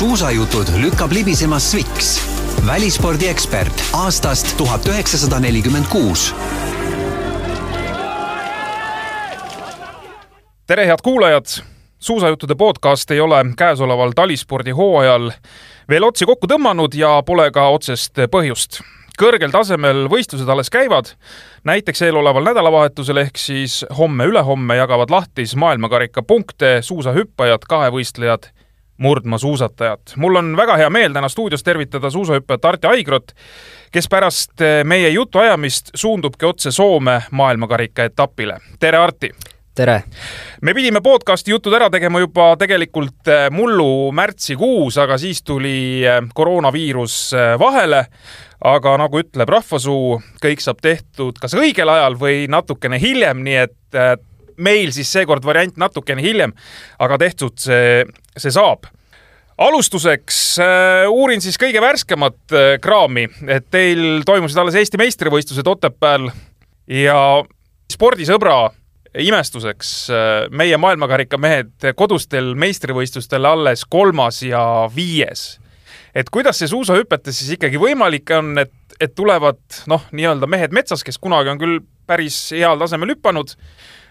suusajutud 0.00 0.66
lükkab 0.80 1.12
libisema 1.12 1.58
Sviks, 1.60 2.06
välispordiekspert 2.66 3.82
aastast 3.92 4.54
tuhat 4.56 4.86
üheksasada 4.88 5.36
nelikümmend 5.44 5.84
kuus 5.92 6.30
tere, 10.66 10.86
head 10.88 11.04
kuulajad! 11.04 11.44
suusajuttude 11.98 12.54
podcast 12.54 13.10
ei 13.10 13.20
ole 13.20 13.42
käesoleval 13.56 14.14
talispordi 14.16 14.70
hooajal 14.70 15.34
veel 15.88 16.06
otsi 16.08 16.24
kokku 16.24 16.48
tõmmanud 16.48 16.96
ja 16.96 17.10
pole 17.26 17.50
ka 17.52 17.66
otsest 17.68 18.22
põhjust 18.32 18.80
kõrgel 19.20 19.52
tasemel 19.52 20.06
võistlused 20.08 20.48
alles 20.48 20.72
käivad. 20.72 21.12
näiteks 21.64 22.02
eeloleval 22.08 22.48
nädalavahetusel 22.48 23.20
ehk 23.26 23.36
siis 23.36 23.84
homme-ülehomme 23.98 24.80
jagavad 24.80 25.12
lahti 25.12 25.44
siis 25.44 25.60
maailmakarika 25.60 26.22
punkte 26.22 26.78
suusahüppajad, 26.88 27.68
kahevõistlejad, 27.68 28.48
murdmaasuusatajad. 29.00 30.16
mul 30.16 30.36
on 30.36 30.56
väga 30.56 30.76
hea 30.76 30.90
meel 30.90 31.12
täna 31.12 31.28
stuudios 31.28 31.62
tervitada 31.64 32.10
suusahüppajat 32.10 32.64
Arti 32.64 32.86
Aigrot, 32.86 33.32
kes 33.92 34.08
pärast 34.08 34.64
meie 34.84 35.08
jutuajamist 35.08 35.90
suundubki 35.94 36.46
otse 36.46 36.70
Soome 36.70 37.22
maailmakarika 37.30 38.04
etapile. 38.04 38.58
tere, 38.78 38.98
Arti! 38.98 39.30
tere! 39.74 40.02
me 40.62 40.74
pidime 40.74 41.00
podcasti 41.00 41.50
jutud 41.50 41.72
ära 41.72 41.90
tegema 41.90 42.20
juba 42.20 42.52
tegelikult 42.60 43.32
mullu 43.50 44.12
märtsikuus, 44.12 44.98
aga 44.98 45.18
siis 45.18 45.42
tuli 45.42 46.04
koroonaviirus 46.34 47.32
vahele 47.58 48.04
aga 48.60 48.96
nagu 49.00 49.20
ütleb 49.22 49.48
rahvasuu, 49.48 50.18
kõik 50.42 50.60
saab 50.60 50.82
tehtud 50.84 51.38
kas 51.40 51.56
õigel 51.56 51.88
ajal 51.88 52.18
või 52.20 52.44
natukene 52.50 53.00
hiljem, 53.00 53.40
nii 53.46 53.56
et 53.64 54.00
meil 54.58 54.92
siis 54.94 55.10
seekord 55.12 55.44
variant 55.46 55.76
natukene 55.80 56.22
hiljem, 56.24 56.54
aga 56.98 57.18
tehtud 57.20 57.58
see, 57.60 58.04
see 58.36 58.54
saab. 58.54 58.88
alustuseks 59.60 60.58
äh, 60.64 61.06
uurin 61.10 61.40
siis 61.44 61.58
kõige 61.60 61.80
värskemat 61.80 62.56
äh, 62.56 62.74
kraami, 62.80 63.28
et 63.48 63.70
teil 63.70 64.22
toimusid 64.26 64.58
alles 64.58 64.78
Eesti 64.80 65.00
meistrivõistlused 65.00 65.66
Otepääl 65.68 66.30
ja 66.88 67.18
spordisõbra 67.92 68.70
imestuseks 69.18 69.90
äh, 70.10 70.28
meie 70.50 70.76
maailmakarika 70.76 71.38
mehed 71.38 71.90
kodustel 71.96 72.54
meistrivõistlustel 72.54 73.44
alles 73.44 73.84
kolmas 73.84 74.42
ja 74.42 74.62
viies 74.94 75.60
et 76.14 76.30
kuidas 76.30 76.58
see 76.60 76.70
suusahüpetes 76.70 77.38
siis 77.38 77.54
ikkagi 77.56 77.78
võimalik 77.80 78.30
on, 78.34 78.54
et, 78.62 78.72
et 79.00 79.14
tulevad 79.14 79.60
noh, 79.90 80.06
nii-öelda 80.14 80.48
mehed 80.50 80.74
metsas, 80.74 81.04
kes 81.06 81.18
kunagi 81.22 81.52
on 81.52 81.60
küll 81.60 81.80
päris 82.10 82.38
heal 82.56 82.80
tasemel 82.80 83.14
hüpanud, 83.14 83.54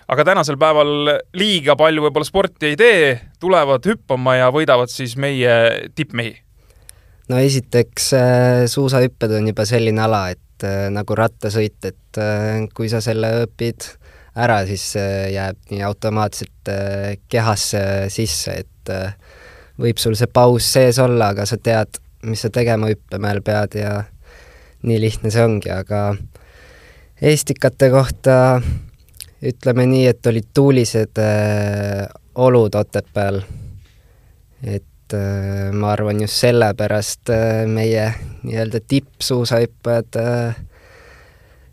aga 0.10 0.26
tänasel 0.26 0.58
päeval 0.60 1.14
liiga 1.38 1.76
palju 1.80 2.08
võib-olla 2.08 2.28
sporti 2.28 2.72
ei 2.72 2.78
tee, 2.80 3.10
tulevad 3.42 3.86
hüppama 3.86 4.40
ja 4.40 4.52
võidavad 4.54 4.92
siis 4.92 5.16
meie 5.22 5.90
tippmehi? 5.96 6.34
no 7.30 7.38
esiteks 7.38 8.14
äh, 8.18 8.64
suusahüpped 8.70 9.36
on 9.38 9.52
juba 9.52 9.66
selline 9.70 10.02
ala, 10.02 10.24
et 10.34 10.66
äh, 10.66 10.88
nagu 10.94 11.18
rattasõit, 11.18 11.78
et 11.86 12.22
äh, 12.22 12.66
kui 12.74 12.90
sa 12.90 13.04
selle 13.06 13.32
õpid 13.44 13.92
ära, 14.40 14.62
siis 14.70 14.94
jääb 14.96 15.58
nii 15.72 15.82
automaatselt 15.84 16.70
kehasse 17.28 17.82
sisse, 18.14 18.54
et 18.62 18.92
võib 19.82 19.98
sul 20.00 20.14
see 20.16 20.30
paus 20.32 20.68
sees 20.70 21.00
olla, 21.02 21.34
aga 21.34 21.48
sa 21.50 21.58
tead, 21.60 21.98
mis 22.30 22.46
sa 22.46 22.52
tegema 22.54 22.88
hüppemäel 22.88 23.42
pead 23.44 23.76
ja 23.82 23.96
nii 24.86 25.00
lihtne 25.02 25.34
see 25.34 25.44
ongi, 25.44 25.73
aga 25.73 26.14
Eestikate 27.20 27.90
kohta 27.92 28.38
ütleme 29.44 29.86
nii, 29.88 30.08
et 30.12 30.26
olid 30.28 30.50
tuulised 30.54 31.20
äh, 31.22 32.08
olud 32.36 32.76
Otepääl. 32.76 33.42
et 34.64 35.14
äh, 35.14 35.72
ma 35.72 35.92
arvan, 35.92 36.22
just 36.22 36.42
sellepärast 36.42 37.30
äh, 37.30 37.66
meie 37.67 38.14
nii-öelda 38.44 38.82
tippsuusahüppajad 38.88 40.20
äh, 40.20 40.60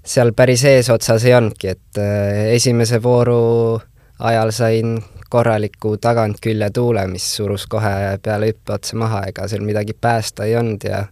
seal 0.07 0.33
päris 0.33 0.65
eesotsas 0.65 1.25
ei 1.25 1.35
olnudki, 1.35 1.75
et 1.75 1.99
äh, 1.99 2.55
esimese 2.55 3.03
vooru 3.03 3.81
ajal 4.19 4.51
sain 4.55 4.99
korraliku 5.31 5.97
tagantküljetuule, 5.99 7.07
mis 7.11 7.27
surus 7.37 7.67
kohe 7.67 8.19
peale 8.23 8.53
hüppe 8.53 8.77
otsa 8.79 8.97
maha, 8.97 9.25
ega 9.33 9.49
seal 9.51 9.67
midagi 9.67 9.97
päästa 10.01 10.47
ei 10.47 10.57
olnud 10.57 10.87
ja 10.87 11.05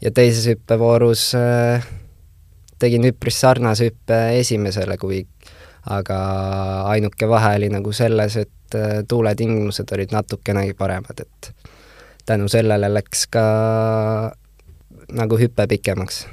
ja 0.00 0.10
teises 0.10 0.46
hüppevoorus 0.46 1.32
äh, 1.34 1.86
tegin 2.78 3.04
üpris 3.10 3.40
sarnase 3.40 3.90
hüppe 3.90 4.20
esimesele, 4.38 4.96
kui 4.96 5.24
aga 5.86 6.18
ainuke 6.92 7.28
vahe 7.28 7.54
oli 7.56 7.70
nagu 7.72 7.92
selles, 7.92 8.36
et 8.36 8.76
äh, 8.76 9.00
tuuletingimused 9.08 9.92
olid 9.96 10.12
natukenegi 10.12 10.74
paremad, 10.78 11.24
et 11.24 11.52
tänu 12.26 12.48
sellele 12.48 12.92
läks 12.92 13.26
ka 13.32 13.46
nagu 15.16 15.38
hüpe 15.40 15.66
pikemaks 15.66 16.26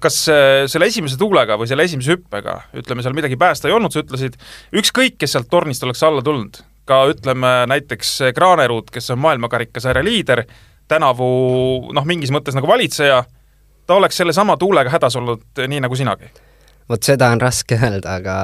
kas 0.00 0.22
äh, 0.32 0.64
selle 0.70 0.88
esimese 0.90 1.18
tuulega 1.20 1.58
või 1.58 1.68
selle 1.68 1.84
esimese 1.86 2.14
hüppega, 2.14 2.60
ütleme, 2.80 3.04
seal 3.04 3.16
midagi 3.16 3.36
päästa 3.40 3.68
ei 3.68 3.74
olnud, 3.76 3.92
sa 3.92 4.02
ütlesid, 4.04 4.38
ükskõik, 4.76 5.18
kes 5.20 5.36
sealt 5.36 5.50
tornist 5.52 5.84
oleks 5.84 6.02
alla 6.06 6.24
tulnud, 6.24 6.62
ka 6.88 7.02
ütleme 7.10 7.52
näiteks 7.70 8.16
Kraanerud, 8.34 8.90
kes 8.94 9.10
on 9.14 9.20
maailmakarikasarja 9.24 10.04
liider, 10.04 10.46
tänavu 10.88 11.28
noh, 11.92 12.06
mingis 12.08 12.32
mõttes 12.34 12.56
nagu 12.56 12.68
valitseja, 12.70 13.24
ta 13.86 13.94
oleks 13.94 14.16
sellesama 14.22 14.56
tuulega 14.56 14.90
hädas 14.90 15.16
olnud 15.16 15.66
nii 15.66 15.82
nagu 15.84 15.98
sinagi? 15.98 16.30
vot 16.88 17.02
seda 17.02 17.32
on 17.34 17.40
raske 17.42 17.78
öelda, 17.82 18.18
aga 18.20 18.36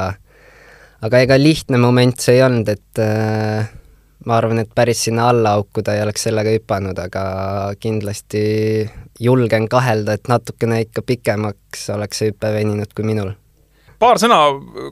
aga 1.02 1.22
ega 1.26 1.38
lihtne 1.40 1.80
moment 1.82 2.20
see 2.22 2.38
ei 2.38 2.44
olnud, 2.46 2.68
et 2.72 3.02
äh, 3.02 3.70
ma 4.26 4.38
arvan, 4.38 4.62
et 4.62 4.70
päris 4.74 5.04
sinna 5.08 5.28
alla 5.32 5.56
auku 5.58 5.82
ta 5.82 5.96
ei 5.96 6.02
oleks 6.04 6.28
sellega 6.28 6.54
hüpanud, 6.54 6.98
aga 6.98 7.24
kindlasti 7.82 8.42
julgen 9.22 9.68
kahelda, 9.70 10.16
et 10.16 10.30
natukene 10.30 10.82
ikka 10.86 11.04
pikemaks 11.06 11.88
oleks 11.94 12.22
see 12.22 12.32
hüpe 12.32 12.52
veninud 12.54 12.94
kui 12.94 13.06
minul. 13.06 13.34
paar 14.02 14.18
sõna 14.18 14.38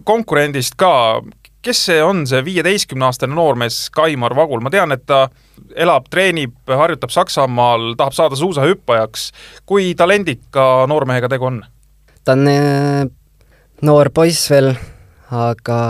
konkurendist 0.06 0.76
ka, 0.78 1.20
kes 1.62 1.84
see 1.90 2.02
on, 2.02 2.24
see 2.30 2.42
viieteistkümneaastane 2.46 3.34
noormees 3.34 3.88
Kaimar 3.94 4.34
Vagul, 4.38 4.62
ma 4.64 4.70
tean, 4.70 4.92
et 4.94 5.02
ta 5.06 5.24
elab, 5.76 6.06
treenib, 6.10 6.54
harjutab 6.66 7.12
Saksamaal, 7.14 7.94
tahab 7.98 8.16
saada 8.16 8.38
suusahüppajaks. 8.38 9.30
kui 9.66 9.94
talendika 9.94 10.86
noormehega 10.90 11.28
tegu 11.28 11.50
on? 11.50 11.62
ta 12.24 12.32
on 12.32 12.48
äh, 12.48 13.04
noor 13.82 14.10
poiss 14.14 14.50
veel, 14.50 14.74
aga 15.30 15.80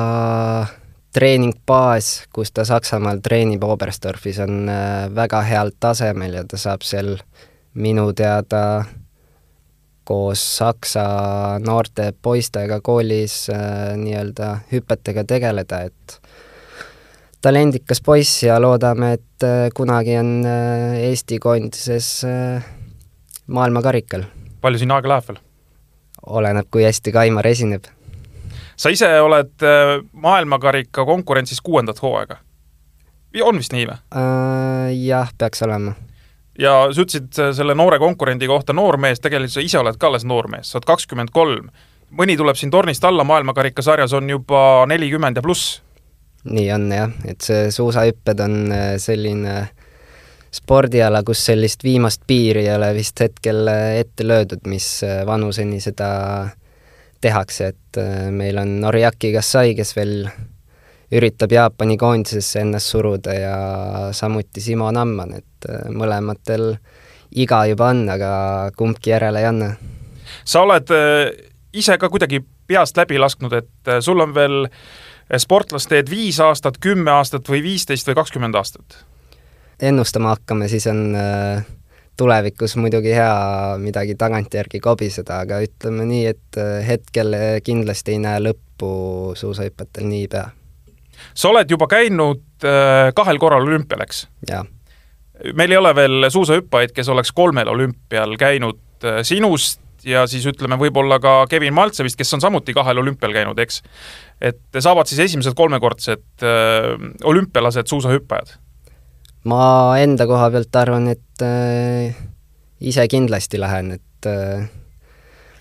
treeningbaas, 1.13 2.27
kus 2.33 2.53
ta 2.53 2.65
Saksamaal 2.65 3.23
treenib 3.25 3.65
Oberstdorfis, 3.65 4.39
on 4.45 4.69
äh, 4.69 5.09
väga 5.15 5.43
heal 5.49 5.73
tasemel 5.81 6.39
ja 6.41 6.45
ta 6.49 6.61
saab 6.61 6.85
seal 6.87 7.17
minu 7.75 8.11
teada 8.13 8.85
koos 10.05 10.43
saksa 10.57 11.05
noorte 11.63 12.13
poistega 12.23 12.81
koolis 12.81 13.47
äh, 13.51 13.97
nii-öelda 13.97 14.53
hüpetega 14.73 15.25
tegeleda, 15.25 15.85
et 15.91 16.21
talendikas 17.43 18.03
poiss 18.05 18.43
ja 18.43 18.59
loodame, 18.63 19.15
et 19.19 19.47
äh, 19.47 19.69
kunagi 19.75 20.17
on 20.19 20.33
äh, 20.47 20.99
Eesti 21.11 21.39
koondises 21.39 22.25
äh, 22.25 22.65
maailmakarikal. 23.47 24.27
palju 24.61 24.79
siin 24.79 24.93
aega 24.95 25.09
läheb 25.15 25.31
veel? 25.31 25.41
oleneb, 26.27 26.69
kui 26.71 26.85
hästi 26.85 27.13
Kaimar 27.13 27.47
esineb. 27.49 27.89
Sa 28.81 28.93
ise 28.93 29.09
oled 29.21 29.67
äh, 29.67 29.97
maailmakarika 30.13 31.05
konkurentsis 31.05 31.61
kuuendat 31.61 32.03
hooaega. 32.03 32.39
on 33.45 33.59
vist 33.61 33.77
nii 33.77 33.89
või 33.91 33.99
äh,? 34.17 34.95
Jah, 35.07 35.29
peaks 35.39 35.63
olema 35.63 35.95
ja 36.61 36.73
sa 36.93 37.05
ütlesid 37.05 37.37
selle 37.57 37.75
noore 37.79 37.99
konkurendi 38.03 38.49
kohta 38.51 38.75
noormees, 38.77 39.21
tegelikult 39.21 39.55
sa 39.55 39.65
ise 39.65 39.81
oled 39.81 39.99
ka 40.01 40.11
alles 40.11 40.27
noormees, 40.29 40.71
sa 40.71 40.79
oled 40.79 40.89
kakskümmend 40.89 41.33
kolm. 41.35 41.71
mõni 42.11 42.35
tuleb 42.37 42.59
siin 42.59 42.73
tornist 42.75 43.05
alla 43.07 43.25
maailmakarikasarjas, 43.25 44.13
on 44.19 44.31
juba 44.31 44.85
nelikümmend 44.91 45.37
ja 45.37 45.43
pluss. 45.43 45.83
nii 46.45 46.73
on 46.73 46.89
jah, 46.93 47.13
et 47.29 47.41
see 47.41 47.71
suusahüpped 47.71 48.41
on 48.41 48.57
äh, 48.73 48.95
selline 48.99 49.69
spordiala, 50.51 51.23
kus 51.23 51.45
sellist 51.47 51.85
viimast 51.85 52.25
piiri 52.27 52.67
ei 52.67 52.75
ole 52.75 52.95
vist 52.97 53.21
hetkel 53.21 53.69
äh, 53.69 54.01
ette 54.01 54.27
löödud, 54.27 54.65
mis 54.67 55.03
äh, 55.05 55.21
vanuseni 55.27 55.81
seda 55.81 56.11
tehakse, 57.21 57.73
et 57.75 57.99
meil 58.33 58.59
on 58.59 58.79
Noriaki 58.81 59.33
Kasai, 59.35 59.75
kes 59.77 59.93
veel 59.97 60.31
üritab 61.13 61.53
Jaapani 61.53 61.97
koondisesse 61.99 62.61
ennast 62.61 62.93
suruda 62.93 63.35
ja 63.35 63.55
samuti 64.13 64.61
Simo 64.61 64.91
Namman, 64.95 65.35
et 65.41 65.69
äh, 65.69 65.89
mõlematel 65.91 66.75
iga 67.31 67.65
juba 67.71 67.91
on, 67.95 68.05
aga 68.11 68.33
kumbki 68.77 69.11
järele 69.11 69.43
ei 69.43 69.49
anna. 69.51 69.73
sa 70.45 70.63
oled 70.63 70.91
äh, 70.95 71.31
ise 71.73 71.99
ka 71.99 72.09
kuidagi 72.09 72.45
peast 72.67 72.97
läbi 72.97 73.19
lasknud, 73.19 73.53
et 73.53 73.89
äh, 73.89 74.01
sul 74.01 74.21
on 74.21 74.35
veel 74.35 74.69
sportlasteed 75.39 76.11
viis 76.11 76.41
aastat, 76.41 76.79
kümme 76.79 77.11
aastat 77.11 77.49
või 77.49 77.63
viisteist 77.63 78.07
või 78.07 78.19
kakskümmend 78.23 78.55
aastat? 78.55 79.05
ennustama 79.81 80.35
hakkame, 80.35 80.69
siis 80.69 80.87
on 80.87 81.17
tulevikus 82.21 82.77
muidugi 82.77 83.15
hea 83.17 83.35
midagi 83.81 84.15
tagantjärgi 84.21 84.83
kobiseda, 84.85 85.43
aga 85.47 85.63
ütleme 85.65 86.07
nii, 86.09 86.25
et 86.35 86.63
hetkel 86.87 87.37
kindlasti 87.65 88.17
ei 88.17 88.23
näe 88.23 88.45
lõppu 88.51 88.91
suusahüpetel 89.41 90.09
niipea 90.11 90.51
sa 91.35 91.51
oled 91.53 91.71
juba 91.71 91.89
käinud 91.91 92.65
äh, 92.65 93.11
kahel 93.17 93.41
korral 93.43 93.67
olümpial, 93.67 94.05
eks? 94.05 94.25
jah. 94.49 94.67
meil 95.57 95.73
ei 95.73 95.81
ole 95.81 95.93
veel 95.97 96.31
suusahüppajaid, 96.33 96.95
kes 96.97 97.09
oleks 97.13 97.33
kolmel 97.37 97.69
olümpial 97.69 98.37
käinud 98.41 98.81
sinust 99.25 99.81
ja 100.05 100.25
siis 100.29 100.45
ütleme 100.49 100.79
võib-olla 100.81 101.21
ka 101.23 101.35
Kevin 101.51 101.75
Maltsevist, 101.77 102.19
kes 102.19 102.35
on 102.37 102.43
samuti 102.45 102.75
kahel 102.77 103.01
olümpial 103.03 103.33
käinud, 103.37 103.59
eks. 103.61 103.83
et 104.41 104.81
saavad 104.81 105.09
siis 105.11 105.23
esimesed 105.29 105.57
kolmekordsed 105.57 106.45
äh, 106.45 106.93
olümpialased 107.25 107.91
suusahüppajad? 107.91 108.57
Ma 109.49 109.63
enda 110.01 110.27
koha 110.29 110.51
pealt 110.53 110.77
arvan, 110.77 111.09
et 111.13 111.45
äh, 111.45 112.17
ise 112.81 113.07
kindlasti 113.09 113.61
lähen, 113.61 113.95
et 113.97 114.29
äh, 114.29 114.69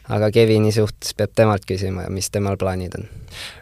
aga 0.09 0.31
Kevini 0.33 0.71
suhtes 0.75 1.13
peab 1.17 1.33
temalt 1.37 1.67
küsima, 1.69 2.07
mis 2.13 2.31
temal 2.33 2.57
plaanid 2.59 2.97
on. 2.99 3.07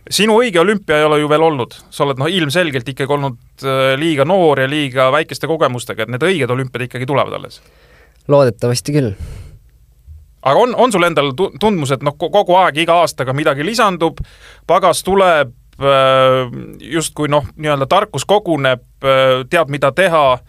sinu 0.09 0.39
õige 0.41 0.61
olümpia 0.63 1.01
ei 1.01 1.07
ole 1.07 1.19
ju 1.21 1.29
veel 1.29 1.47
olnud, 1.49 1.75
sa 1.89 2.05
oled 2.07 2.21
noh, 2.21 2.31
ilmselgelt 2.31 2.87
ikkagi 2.93 3.17
olnud 3.17 3.65
äh, 3.65 3.93
liiga 3.99 4.25
noor 4.25 4.63
ja 4.63 4.69
liiga 4.69 5.11
väikeste 5.13 5.49
kogemustega, 5.49 6.05
et 6.05 6.15
need 6.15 6.23
õiged 6.23 6.55
olümpiad 6.55 6.87
ikkagi 6.87 7.09
tulevad 7.09 7.37
alles? 7.39 7.61
loodetavasti 8.27 8.91
küll 8.95 9.13
aga 10.47 10.59
on, 10.59 10.73
on 10.75 10.91
sul 10.91 11.05
endal 11.07 11.33
tundmus, 11.35 11.91
et 11.95 12.03
noh, 12.05 12.15
kogu 12.17 12.55
aeg 12.59 12.81
iga 12.83 13.01
aastaga 13.03 13.35
midagi 13.35 13.65
lisandub, 13.67 14.19
pagas 14.67 15.03
tuleb, 15.05 15.53
justkui 16.81 17.29
noh, 17.29 17.45
nii-öelda 17.55 17.85
tarkus 17.89 18.25
koguneb, 18.25 18.85
äh, 19.03 19.43
tead, 19.49 19.69
mida 19.73 19.91
teha, 19.91 20.39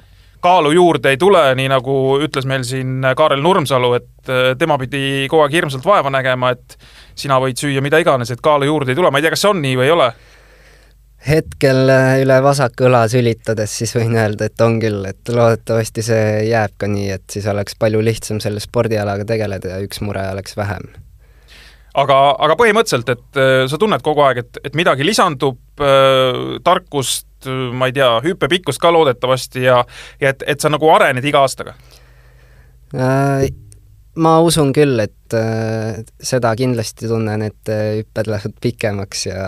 kaalu 0.41 0.71
juurde 0.73 1.13
ei 1.13 1.19
tule, 1.21 1.43
nii 1.59 1.69
nagu 1.73 1.99
ütles 2.25 2.47
meil 2.47 2.65
siin 2.65 3.03
Kaarel 3.17 3.43
Nurmsalu, 3.45 3.93
et 3.99 4.33
äh, 4.33 4.55
tema 4.59 4.79
pidi 4.79 5.27
kogu 5.29 5.45
aeg 5.45 5.59
hirmsalt 5.59 5.85
vaeva 5.85 6.13
nägema, 6.15 6.55
et 6.55 6.79
sina 7.19 7.41
võid 7.43 7.61
süüa 7.61 7.85
mida 7.85 8.01
iganes, 8.01 8.31
et 8.33 8.43
kaalu 8.45 8.71
juurde 8.71 8.95
ei 8.95 8.99
tule, 8.99 9.11
ma 9.11 9.21
ei 9.21 9.27
tea, 9.27 9.35
kas 9.35 9.45
see 9.45 9.53
on 9.53 9.63
nii 9.65 9.79
või 9.81 9.89
ei 9.89 9.97
ole 9.97 10.13
hetkel 11.27 11.91
äh, 11.91 12.21
üle 12.23 12.39
vasaku 12.43 12.87
õla 12.89 13.03
sülitades 13.11 13.75
siis 13.81 13.95
võin 13.97 14.15
öelda, 14.17 14.49
et 14.49 14.65
on 14.65 14.79
küll, 14.83 15.03
et 15.09 15.33
loodetavasti 15.33 16.05
see 16.07 16.29
jääb 16.49 16.77
ka 16.79 16.89
nii, 16.91 17.11
et 17.19 17.27
siis 17.33 17.49
oleks 17.51 17.77
palju 17.79 18.03
lihtsam 18.05 18.41
selle 18.45 18.63
spordialaga 18.63 19.27
tegeleda 19.29 19.75
ja 19.75 19.83
üks 19.85 20.03
mure 20.05 20.23
oleks 20.33 20.57
vähem. 20.57 20.87
Aga, 22.03 22.19
aga 22.47 22.57
põhimõtteliselt, 22.61 23.13
et 23.15 23.41
äh, 23.41 23.63
sa 23.71 23.81
tunned 23.81 24.05
kogu 24.05 24.25
aeg, 24.27 24.43
et, 24.45 24.61
et 24.71 24.79
midagi 24.79 25.07
lisandub 25.07 25.83
äh,, 25.85 26.59
tarkust, 26.67 27.27
ma 27.49 27.87
ei 27.87 27.95
tea, 27.95 28.11
hüppepikkust 28.25 28.83
ka 28.83 28.91
loodetavasti 28.95 29.63
ja 29.63 29.83
ja 30.21 30.33
et, 30.35 30.43
et 30.47 30.61
sa 30.61 30.71
nagu 30.73 30.91
arened 30.91 31.25
iga 31.25 31.45
aastaga 31.47 31.77
äh,? 32.95 33.49
ma 34.19 34.39
usun 34.43 34.73
küll, 34.75 34.99
et 35.03 35.37
äh, 35.37 36.01
seda 36.23 36.55
kindlasti 36.59 37.11
tunnen, 37.11 37.45
et 37.47 37.71
äh, 37.73 38.01
hüpped 38.01 38.31
lähevad 38.31 38.59
pikemaks 38.63 39.27
ja 39.31 39.45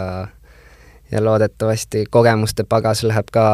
ja 1.11 1.25
loodetavasti 1.25 2.05
kogemuste 2.11 2.63
pagas 2.65 3.03
läheb 3.03 3.33
ka 3.35 3.45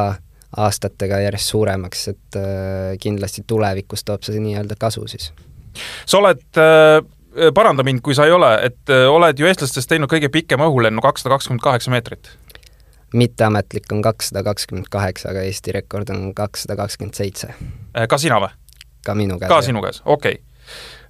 aastatega 0.57 1.21
järjest 1.25 1.53
suuremaks, 1.53 2.09
et 2.13 2.37
äh, 2.37 2.97
kindlasti 3.01 3.45
tulevikus 3.47 4.05
toob 4.05 4.27
see 4.27 4.41
nii-öelda 4.41 4.77
kasu 4.81 5.07
siis. 5.09 5.33
sa 6.07 6.19
oled 6.19 6.61
äh, 6.61 7.01
paranda 7.55 7.85
mind, 7.87 8.03
kui 8.05 8.15
sa 8.17 8.27
ei 8.29 8.35
ole, 8.35 8.51
et 8.69 8.93
äh, 8.93 9.07
oled 9.11 9.39
ju 9.39 9.49
eestlastest 9.49 9.91
teinud 9.91 10.11
kõige 10.11 10.31
pikema 10.33 10.69
õhulennu, 10.71 11.03
kakssada 11.05 11.35
kakskümmend 11.35 11.65
kaheksa 11.65 11.95
meetrit. 11.95 12.31
mitteametlik 13.15 13.93
on 13.93 14.03
kakssada 14.03 14.43
kakskümmend 14.45 14.89
kaheksa, 14.91 15.31
aga 15.31 15.43
Eesti 15.47 15.73
rekord 15.73 16.11
on 16.11 16.35
kakssada 16.35 16.77
kakskümmend 16.77 17.15
seitse. 17.15 17.55
ka 18.09 18.19
sina 18.19 18.41
või? 18.43 18.53
ka 19.07 19.15
minu 19.15 19.39
käes. 19.39 19.49
ka 19.49 19.63
sinu 19.63 19.83
käes, 19.83 20.03
okei 20.05 20.41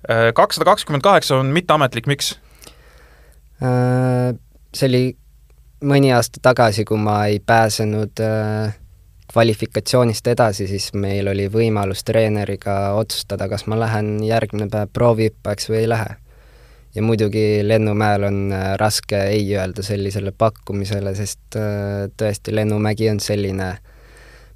okay.. 0.05 0.33
kakssada 0.35 0.65
kakskümmend 0.65 1.03
kaheksa 1.03 1.37
on 1.41 1.47
mitteametlik, 1.47 2.07
miks? 2.07 2.35
See 4.77 4.89
oli 4.89 5.05
mõni 5.85 6.13
aasta 6.15 6.41
tagasi, 6.43 6.85
kui 6.85 6.99
ma 7.01 7.25
ei 7.31 7.41
pääsenud 7.41 8.21
äh, 8.21 8.77
kvalifikatsioonist 9.33 10.27
edasi, 10.27 10.67
siis 10.71 10.93
meil 10.95 11.29
oli 11.29 11.49
võimalus 11.53 12.05
treeneriga 12.07 12.95
otsustada, 12.99 13.49
kas 13.49 13.67
ma 13.67 13.79
lähen 13.81 14.21
järgmine 14.25 14.69
päev 14.73 14.93
proovihüppajaks 14.93 15.71
või 15.71 15.83
ei 15.83 15.89
lähe. 15.89 16.17
ja 16.95 17.03
muidugi 17.03 17.61
Lennumäel 17.69 18.25
on 18.25 18.53
äh, 18.53 18.75
raske 18.81 19.19
ei 19.29 19.57
öelda 19.57 19.83
sellisele 19.83 20.33
pakkumisele, 20.33 21.15
sest 21.15 21.57
äh, 21.57 22.09
tõesti, 22.17 22.55
Lennumägi 22.55 23.11
on 23.11 23.21
selline 23.21 23.77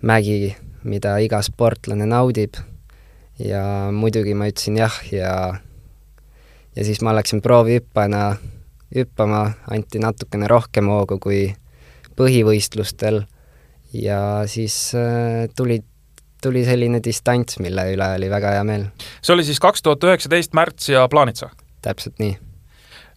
mägi, 0.02 0.56
mida 0.84 1.18
iga 1.18 1.42
sportlane 1.42 2.06
naudib 2.06 2.56
ja 3.38 3.90
muidugi 3.92 4.34
ma 4.34 4.48
ütlesin 4.48 4.78
jah 4.80 4.96
ja 5.12 5.34
ja 6.76 6.84
siis 6.84 7.02
ma 7.02 7.14
läksin 7.14 7.42
proovihüppajana 7.42 8.36
hüppama, 8.94 9.50
anti 9.70 9.98
natukene 9.98 10.48
rohkem 10.48 10.88
hoogu 10.88 11.18
kui 11.18 11.42
põhivõistlustel 12.16 13.24
ja 13.92 14.42
siis 14.46 14.92
äh, 14.94 15.48
tuli, 15.56 15.80
tuli 16.42 16.64
selline 16.64 17.00
distants, 17.04 17.58
mille 17.62 17.86
üle 17.94 18.12
oli 18.18 18.30
väga 18.30 18.54
hea 18.56 18.66
meel. 18.66 18.86
see 19.22 19.34
oli 19.34 19.46
siis 19.46 19.60
kaks 19.62 19.82
tuhat 19.82 20.04
üheksateist 20.04 20.54
märts 20.56 20.92
ja 20.92 21.08
Plaanitsa? 21.08 21.50
täpselt 21.82 22.18
nii. 22.20 22.36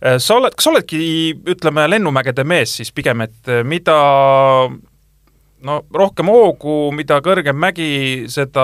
Äh, 0.06 0.18
sa 0.24 0.40
oled, 0.40 0.56
kas 0.56 0.68
sa 0.68 0.74
oledki, 0.74 1.04
ütleme, 1.56 1.86
lennumägede 1.90 2.46
mees 2.48 2.78
siis 2.80 2.94
pigem, 2.96 3.26
et 3.26 3.52
äh, 3.52 3.64
mida 3.68 3.98
no 5.64 5.82
rohkem 5.94 6.32
hoogu, 6.32 6.92
mida 6.96 7.20
kõrgem 7.24 7.60
mägi, 7.60 7.92
seda 8.32 8.64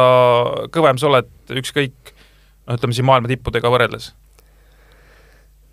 kõvem 0.73 0.99
sa 0.99 1.11
oled, 1.11 1.29
ükskõik 1.61 2.15
no 2.67 2.79
ütleme 2.79 2.95
siin 2.95 3.07
maailma 3.09 3.31
tippudega 3.31 3.71
võrreldes 3.71 4.13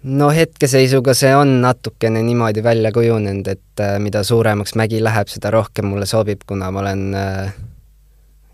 no 0.02 0.30
hetkeseisuga 0.30 1.14
see 1.14 1.32
on 1.36 1.60
natukene 1.62 2.22
niimoodi 2.22 2.62
välja 2.62 2.92
kujunenud, 2.92 3.46
et 3.48 3.80
äh, 3.80 3.96
mida 4.02 4.22
suuremaks 4.24 4.74
mägi 4.74 5.02
läheb, 5.04 5.28
seda 5.32 5.50
rohkem 5.50 5.88
mulle 5.92 6.06
sobib, 6.06 6.44
kuna 6.46 6.70
ma 6.70 6.84
olen 6.84 7.14
äh, 7.14 7.54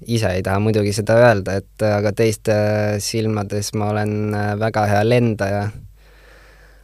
ise 0.06 0.32
ei 0.36 0.42
taha 0.42 0.60
muidugi 0.62 0.92
seda 0.96 1.16
öelda, 1.20 1.58
et 1.62 1.84
äh, 1.84 1.96
aga 1.98 2.12
teiste 2.16 2.54
silmades 3.02 3.72
ma 3.78 3.90
olen 3.92 4.34
äh, 4.34 4.52
väga 4.60 4.86
hea 4.90 5.02
lendaja. 5.08 5.70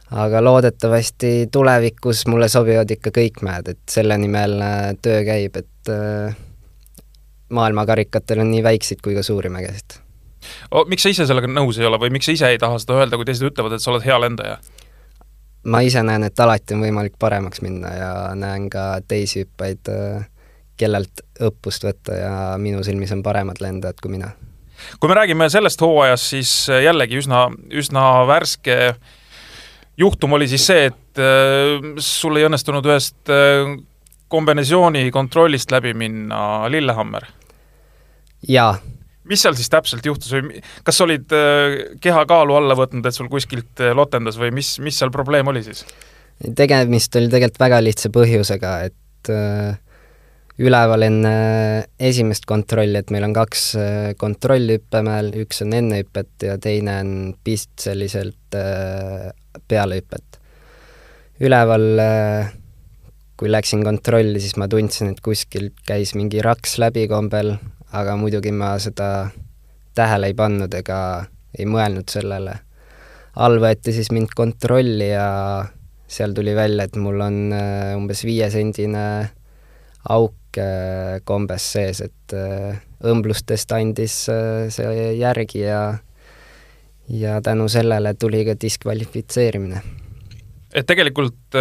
aga 0.09 0.39
loodetavasti 0.41 1.47
tulevikus 1.53 2.23
mulle 2.27 2.47
sobivad 2.49 2.89
ikka 2.91 3.11
kõik 3.13 3.43
mäed, 3.45 3.67
et 3.69 3.83
selle 3.93 4.17
nimel 4.17 4.55
töö 5.05 5.19
käib, 5.21 5.59
et 5.61 5.91
maailmakarikatel 7.53 8.41
on 8.41 8.49
nii 8.49 8.63
väikseid 8.65 9.03
kui 9.05 9.13
ka 9.13 9.21
suuri 9.21 9.53
mägesid. 9.53 9.99
Miks 10.89 11.05
sa 11.05 11.13
ise 11.13 11.27
sellega 11.29 11.49
nõus 11.51 11.79
ei 11.79 11.87
ole 11.89 11.99
või 12.01 12.13
miks 12.15 12.29
sa 12.29 12.35
ise 12.35 12.51
ei 12.53 12.61
taha 12.61 12.79
seda 12.81 12.99
öelda, 13.01 13.19
kui 13.19 13.27
teised 13.27 13.49
ütlevad, 13.49 13.75
et 13.75 13.83
sa 13.83 13.91
oled 13.93 14.05
hea 14.05 14.19
lendaja? 14.21 14.59
ma 15.69 15.81
ise 15.83 16.03
näen, 16.05 16.23
et 16.23 16.39
alati 16.39 16.75
on 16.75 16.83
võimalik 16.85 17.17
paremaks 17.19 17.61
minna 17.61 17.93
ja 17.93 18.11
näen 18.35 18.69
ka 18.71 19.01
teisi 19.07 19.43
hüppajaid, 19.43 19.89
kellelt 20.79 21.23
õppust 21.43 21.83
võtta 21.83 22.15
ja 22.15 22.35
minu 22.61 22.83
silmis 22.87 23.11
on 23.11 23.23
paremad 23.23 23.59
lendajad 23.59 23.99
kui 23.99 24.13
mina. 24.13 24.31
kui 24.99 25.11
me 25.11 25.17
räägime 25.19 25.49
sellest 25.51 25.81
hooajast, 25.83 26.29
siis 26.31 26.53
jällegi 26.71 27.19
üsna, 27.19 27.49
üsna 27.75 28.05
värske 28.27 28.95
juhtum 29.99 30.37
oli 30.39 30.47
siis 30.47 30.67
see, 30.69 30.85
et 30.93 31.19
äh, 31.19 31.91
sul 31.99 32.39
ei 32.39 32.47
õnnestunud 32.47 32.87
ühest 32.87 33.33
äh, 33.33 33.75
kombinatsiooni 34.31 35.09
kontrollist 35.11 35.71
läbi 35.75 35.93
minna 35.93 36.69
Lillehammer. 36.71 37.27
jaa 38.47 38.77
mis 39.29 39.43
seal 39.43 39.57
siis 39.57 39.69
täpselt 39.71 40.05
juhtus 40.05 40.31
või 40.33 40.61
kas 40.85 41.01
olid 41.05 41.35
äh, 41.35 41.75
kehakaalu 42.01 42.57
alla 42.59 42.77
võtnud, 42.77 43.05
et 43.05 43.15
sul 43.15 43.29
kuskilt 43.31 43.83
äh, 43.83 43.93
lotendas 43.97 44.39
või 44.41 44.51
mis, 44.55 44.77
mis 44.83 44.97
seal 44.99 45.13
probleem 45.13 45.51
oli 45.51 45.63
siis? 45.65 45.85
tegemist 46.55 47.15
oli 47.19 47.27
tegelikult 47.31 47.61
väga 47.61 47.81
lihtsa 47.83 48.11
põhjusega, 48.15 48.73
et 48.87 49.31
äh, 49.33 49.75
üleval 50.59 51.05
enne 51.07 51.33
esimest 52.09 52.47
kontrolli, 52.47 52.99
et 52.99 53.11
meil 53.15 53.27
on 53.29 53.35
kaks 53.35 53.61
kontrolli 54.19 54.75
hüppemäel, 54.75 55.31
üks 55.39 55.61
on 55.63 55.75
enne 55.77 56.01
hüpet 56.01 56.43
ja 56.43 56.57
teine 56.59 56.97
on 56.99 57.13
pist 57.47 57.71
selliselt 57.79 58.57
peale 59.71 60.01
hüpet. 60.01 60.39
üleval 61.39 61.85
kui 63.39 63.47
läksin 63.47 63.85
kontrolli, 63.87 64.41
siis 64.43 64.57
ma 64.59 64.67
tundsin, 64.67 65.13
et 65.13 65.23
kuskilt 65.23 65.79
käis 65.87 66.11
mingi 66.19 66.43
raks 66.43 66.75
läbi 66.83 67.05
kombel, 67.07 67.53
aga 67.91 68.15
muidugi 68.15 68.51
ma 68.51 68.75
seda 68.79 69.29
tähele 69.97 70.29
ei 70.29 70.37
pannud 70.37 70.73
ega 70.73 70.99
ei 71.57 71.65
mõelnud 71.65 72.09
sellele. 72.09 72.59
all 73.35 73.59
võeti 73.61 73.93
siis 73.95 74.11
mind 74.11 74.33
kontrolli 74.35 75.09
ja 75.09 75.65
seal 76.09 76.33
tuli 76.33 76.55
välja, 76.55 76.87
et 76.87 76.97
mul 76.97 77.21
on 77.21 77.53
äh, 77.53 77.93
umbes 77.97 78.23
viiesendine 78.25 79.03
auk 80.09 80.57
äh, 80.57 81.19
kombes 81.23 81.67
sees, 81.75 82.01
et 82.01 82.35
äh, 82.35 82.79
õmblustest 83.05 83.71
andis 83.77 84.15
see 84.73 85.09
järgi 85.19 85.63
ja 85.63 85.81
ja 87.09 87.39
tänu 87.41 87.65
sellele 87.69 88.13
tuli 88.13 88.43
ka 88.45 88.57
diskvalifitseerimine. 88.61 89.81
et 90.73 90.85
tegelikult 90.85 91.57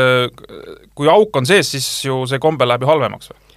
kui 0.94 1.08
auk 1.08 1.36
on 1.36 1.46
sees, 1.46 1.70
siis 1.76 1.86
ju 2.04 2.24
see 2.26 2.40
kombe 2.42 2.66
läheb 2.66 2.84
ju 2.84 2.90
halvemaks 2.90 3.30
või? 3.32 3.47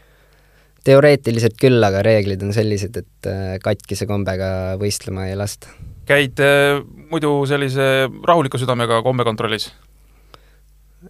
Teoreetiliselt 0.87 1.57
küll, 1.61 1.81
aga 1.83 2.01
reeglid 2.05 2.41
on 2.45 2.53
sellised, 2.55 2.97
et 2.97 3.29
äh, 3.29 3.55
katkise 3.63 4.07
kombega 4.09 4.77
võistlema 4.81 5.27
ei 5.29 5.37
lasta. 5.39 5.71
käid 6.09 6.41
äh, 6.41 6.81
muidu 7.11 7.33
sellise 7.49 8.09
rahuliku 8.27 8.59
südamega 8.61 9.01
kombekontrollis? 9.05 9.71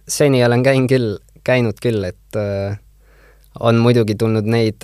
seni 0.08 0.44
olen 0.44 0.62
käin 0.62 0.88
küll, 0.88 1.16
käinud 1.44 1.80
küll, 1.82 2.04
et 2.04 2.38
äh, 2.38 2.78
on 3.60 3.80
muidugi 3.84 4.14
tulnud 4.16 4.46
neid 4.48 4.80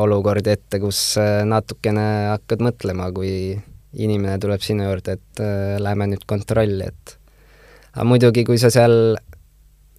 olukordi 0.00 0.54
ette, 0.54 0.78
kus 0.80 1.18
natukene 1.44 2.06
hakkad 2.30 2.62
mõtlema, 2.64 3.10
kui 3.12 3.58
inimene 3.96 4.38
tuleb 4.42 4.62
sinu 4.64 4.86
juurde, 4.88 5.16
et 5.16 5.42
äh, 5.42 5.76
lähme 5.80 6.08
nüüd 6.10 6.24
kontrolli, 6.28 6.90
et 6.90 7.14
aga 7.94 8.06
muidugi, 8.08 8.44
kui 8.48 8.60
sa 8.60 8.70
seal, 8.72 9.16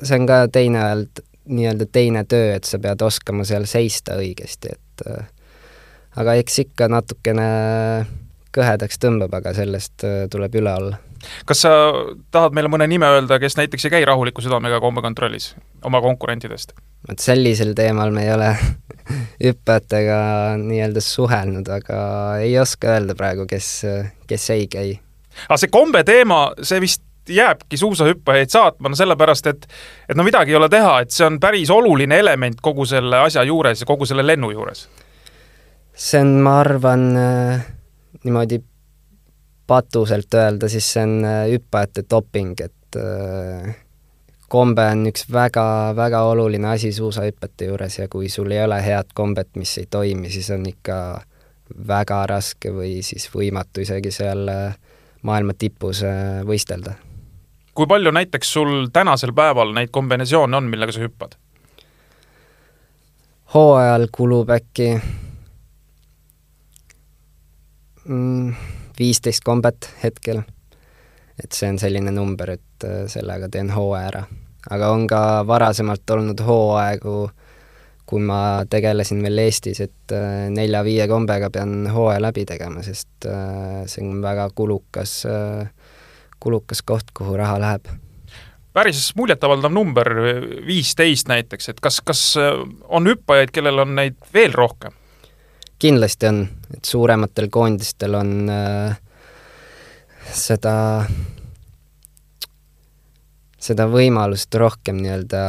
see 0.01 0.19
on 0.19 0.27
ka 0.29 0.43
teine 0.53 0.83
olnud 0.91 1.23
nii-öelda 1.49 1.89
teine 1.91 2.23
töö, 2.29 2.53
et 2.55 2.67
sa 2.67 2.79
pead 2.81 3.01
oskama 3.05 3.45
seal 3.47 3.65
seista 3.69 4.17
õigesti, 4.19 4.73
et 4.75 5.05
äh, 5.09 5.27
aga 6.19 6.35
eks 6.39 6.63
ikka 6.65 6.89
natukene 6.91 7.49
kõhedaks 8.55 9.01
tõmbab, 9.01 9.33
aga 9.39 9.53
sellest 9.57 10.05
äh, 10.07 10.23
tuleb 10.31 10.55
üle 10.61 10.73
olla. 10.73 11.01
kas 11.45 11.65
sa 11.65 11.71
tahad 12.31 12.55
meile 12.55 12.71
mõne 12.71 12.87
nime 12.89 13.09
öelda, 13.09 13.39
kes 13.41 13.57
näiteks 13.59 13.85
ei 13.87 13.97
käi 13.97 14.05
rahuliku 14.07 14.41
südamega 14.41 14.79
kombekontrollis 14.83 15.51
oma 15.85 16.01
konkurentidest? 16.01 16.73
vot 17.09 17.19
sellisel 17.23 17.73
teemal 17.75 18.13
me 18.15 18.25
ei 18.27 18.33
ole 18.33 18.53
hüppajatega 19.45 20.21
nii-öelda 20.63 21.03
suhelnud, 21.03 21.69
aga 21.79 21.99
ei 22.43 22.57
oska 22.59 22.95
öelda 22.95 23.15
praegu, 23.19 23.45
kes, 23.49 23.69
kes 24.27 24.49
ei 24.55 24.67
käi. 24.71 24.97
aga 25.47 25.61
see 25.61 25.71
kombe 25.73 26.03
teema, 26.07 26.49
see 26.63 26.81
vist 26.83 27.05
jääbki 27.29 27.77
suusahüppajaid 27.77 28.49
saatma, 28.53 28.89
no 28.89 28.97
sellepärast, 28.99 29.47
et 29.47 29.67
et 30.09 30.17
no 30.17 30.23
midagi 30.27 30.55
ei 30.55 30.59
ole 30.59 30.69
teha, 30.69 30.99
et 31.03 31.11
see 31.15 31.27
on 31.27 31.39
päris 31.39 31.69
oluline 31.69 32.19
element 32.19 32.61
kogu 32.61 32.85
selle 32.89 33.21
asja 33.25 33.43
juures 33.43 33.81
ja 33.81 33.89
kogu 33.89 34.05
selle 34.09 34.25
lennu 34.25 34.51
juures. 34.51 34.87
see 35.93 36.21
on, 36.21 36.37
ma 36.43 36.59
arvan, 36.63 37.05
niimoodi 38.23 38.61
patuselt 39.69 40.33
öelda, 40.33 40.69
siis 40.69 40.93
see 40.93 41.03
on 41.03 41.25
äh, 41.25 41.43
hüppajate 41.51 42.03
doping, 42.09 42.55
et 42.61 42.97
äh, 42.97 43.75
kombe 44.49 44.85
on 44.89 45.05
üks 45.11 45.27
väga-väga 45.29 46.23
oluline 46.31 46.71
asi 46.71 46.89
suusahüpete 46.93 47.67
juures 47.69 47.99
ja 47.99 48.07
kui 48.09 48.31
sul 48.33 48.49
ei 48.55 48.63
ole 48.65 48.79
head 48.81 49.13
kombet, 49.13 49.51
mis 49.61 49.75
ei 49.77 49.85
toimi, 49.85 50.31
siis 50.33 50.49
on 50.55 50.65
ikka 50.71 50.97
väga 51.87 52.23
raske 52.31 52.73
või 52.73 53.03
siis 53.05 53.29
võimatu 53.35 53.85
isegi 53.85 54.13
seal 54.15 54.49
äh, 54.49 54.79
maailma 55.21 55.53
tipus 55.53 56.01
võistelda. 56.49 56.95
Kui 57.79 57.87
palju 57.87 58.11
näiteks 58.11 58.51
sul 58.53 58.75
tänasel 58.93 59.31
päeval 59.35 59.71
neid 59.75 59.93
kombinatsioone 59.95 60.57
on, 60.59 60.67
millega 60.67 60.95
sa 60.95 61.05
hüppad? 61.05 61.39
hooajal 63.55 64.05
kulub 64.13 64.51
äkki 64.53 64.91
Mm, 68.09 68.53
viisteist 68.99 69.43
kombet 69.43 69.91
hetkel. 70.03 70.41
et 71.43 71.55
see 71.55 71.69
on 71.71 71.77
selline 71.79 72.11
number, 72.11 72.49
et 72.51 72.83
äh, 72.83 73.03
sellega 73.07 73.47
teen 73.49 73.69
hooaja 73.69 74.07
ära. 74.07 74.23
aga 74.69 74.89
on 74.91 75.05
ka 75.07 75.19
varasemalt 75.47 76.09
olnud 76.09 76.41
hooaegu, 76.43 77.29
kui 78.05 78.19
ma 78.19 78.65
tegelesin 78.69 79.21
veel 79.23 79.37
Eestis, 79.45 79.79
et 79.85 80.11
äh, 80.11 80.49
nelja-viie 80.49 81.07
kombega 81.07 81.51
pean 81.53 81.87
hooaja 81.93 82.21
läbi 82.21 82.45
tegema, 82.49 82.81
sest 82.83 83.29
äh, 83.29 83.85
see 83.85 84.03
on 84.07 84.23
väga 84.25 84.49
kulukas, 84.55 85.21
kulukas 86.39 86.81
koht, 86.81 87.11
kuhu 87.13 87.37
raha 87.37 87.59
läheb. 87.61 87.89
Päris 88.73 89.09
muljetavaldav 89.17 89.73
number, 89.73 90.07
viisteist 90.65 91.27
näiteks, 91.27 91.71
et 91.71 91.79
kas, 91.83 91.99
kas 92.05 92.21
on 92.87 93.09
hüppajaid, 93.09 93.51
kellel 93.51 93.81
on 93.83 93.95
neid 93.97 94.17
veel 94.33 94.53
rohkem? 94.55 94.93
kindlasti 95.79 96.27
on, 96.27 96.43
et 96.75 96.85
suurematel 96.85 97.47
koondistel 97.51 98.15
on 98.19 98.49
äh, 98.51 98.97
seda, 100.35 100.75
seda 103.59 103.87
võimalust 103.91 104.55
rohkem 104.59 104.99
nii-öelda 104.99 105.41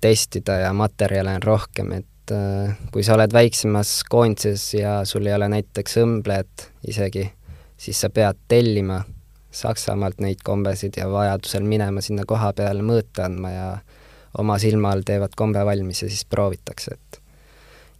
testida 0.00 0.60
ja 0.64 0.74
materjale 0.76 1.38
on 1.38 1.46
rohkem, 1.46 1.94
et 2.02 2.34
äh, 2.34 2.76
kui 2.92 3.06
sa 3.06 3.16
oled 3.16 3.32
väiksemas 3.34 4.02
koondises 4.10 4.68
ja 4.76 5.00
sul 5.08 5.26
ei 5.28 5.36
ole 5.38 5.48
näiteks 5.56 6.00
õmblejat 6.04 6.68
isegi, 6.92 7.24
siis 7.80 8.04
sa 8.04 8.12
pead 8.12 8.44
tellima 8.48 9.00
Saksamaalt 9.50 10.20
neid 10.20 10.42
kombesid 10.44 10.98
ja 11.00 11.08
vajadusel 11.08 11.64
minema 11.64 12.02
sinna 12.04 12.26
koha 12.28 12.52
peale 12.52 12.84
mõõta 12.84 13.24
andma 13.28 13.52
ja 13.52 13.68
oma 14.38 14.58
silma 14.60 14.92
all 14.92 15.06
teevad 15.08 15.32
kombe 15.36 15.62
valmis 15.64 16.02
ja 16.02 16.08
siis 16.10 16.26
proovitakse, 16.28 16.98
et 16.98 17.20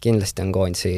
kindlasti 0.03 0.45
on 0.45 0.51
koondisi 0.55 0.93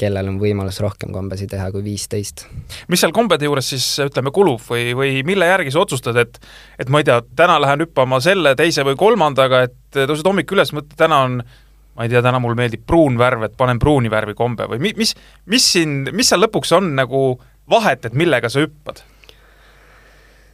kellel 0.00 0.30
on 0.30 0.38
võimalus 0.40 0.80
rohkem 0.80 1.12
kombesid 1.12 1.50
teha 1.52 1.68
kui 1.74 1.82
viisteist. 1.84 2.46
mis 2.88 3.02
seal 3.02 3.12
kombede 3.12 3.44
juures 3.48 3.72
siis 3.74 3.86
ütleme, 4.06 4.32
kulub 4.34 4.62
või, 4.64 4.94
või 4.96 5.20
mille 5.26 5.48
järgi 5.50 5.74
sa 5.74 5.82
otsustad, 5.84 6.16
et 6.22 6.40
et 6.80 6.88
ma 6.88 7.02
ei 7.02 7.08
tea, 7.08 7.20
täna 7.36 7.58
lähen 7.60 7.84
hüppama 7.84 8.20
selle, 8.24 8.54
teise 8.56 8.84
või 8.86 8.96
kolmandaga, 9.00 9.64
et 9.68 10.00
tõused 10.06 10.26
hommikul 10.26 10.58
üles, 10.58 10.72
mõtled, 10.76 10.96
täna 11.00 11.20
on 11.26 11.40
ma 11.42 12.06
ei 12.06 12.12
tea, 12.12 12.22
täna 12.24 12.40
mulle 12.40 12.56
meeldib 12.56 12.86
pruun 12.88 13.18
värv, 13.20 13.44
et 13.48 13.56
panen 13.60 13.80
pruuni 13.82 14.10
värvi 14.12 14.36
kombe 14.38 14.68
või 14.70 14.80
mi-, 14.80 14.96
mis, 14.96 15.14
mis 15.50 15.70
siin, 15.74 16.02
mis 16.16 16.32
seal 16.32 16.40
lõpuks 16.46 16.72
on 16.78 16.94
nagu 16.96 17.24
vahet, 17.70 18.06
et 18.08 18.16
millega 18.16 18.48
sa 18.48 18.64
hüppad? 18.64 19.04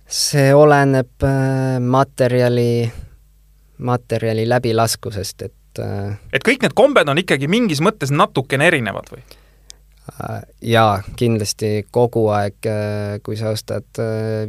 See 0.06 0.54
oleneb 0.54 1.22
äh, 1.26 1.80
materjali, 1.82 2.92
materjali 3.78 4.48
läbilaskusest, 4.48 5.42
et 5.42 5.54
et 5.76 5.84
äh, 5.84 6.14
et 6.32 6.44
kõik 6.44 6.62
need 6.62 6.76
kombed 6.76 7.08
on 7.08 7.18
ikkagi 7.20 7.48
mingis 7.50 7.82
mõttes 7.84 8.12
natukene 8.14 8.68
erinevad 8.70 9.10
või? 9.12 9.22
Äh, 10.06 10.42
jaa, 10.62 11.02
kindlasti 11.18 11.86
kogu 11.90 12.28
aeg, 12.32 12.68
kui 13.26 13.36
sa 13.36 13.52
ostad 13.54 14.00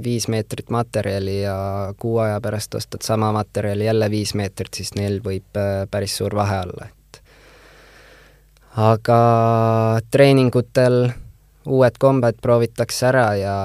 viis 0.03 0.27
meetrit 0.31 0.69
materjali 0.69 1.41
ja 1.41 1.57
kuu 1.99 2.19
aja 2.23 2.39
pärast 2.41 2.75
ostad 2.77 3.03
sama 3.03 3.31
materjali 3.35 3.89
jälle 3.89 4.11
viis 4.13 4.35
meetrit, 4.37 4.73
siis 4.73 4.93
neil 4.95 5.19
võib 5.25 5.57
päris 5.91 6.17
suur 6.17 6.35
vahe 6.37 6.61
olla, 6.67 6.87
et 6.87 7.21
aga 8.77 9.21
treeningutel 10.11 11.09
uued 11.67 11.97
kombed 11.99 12.39
proovitakse 12.41 13.09
ära 13.09 13.27
ja 13.37 13.55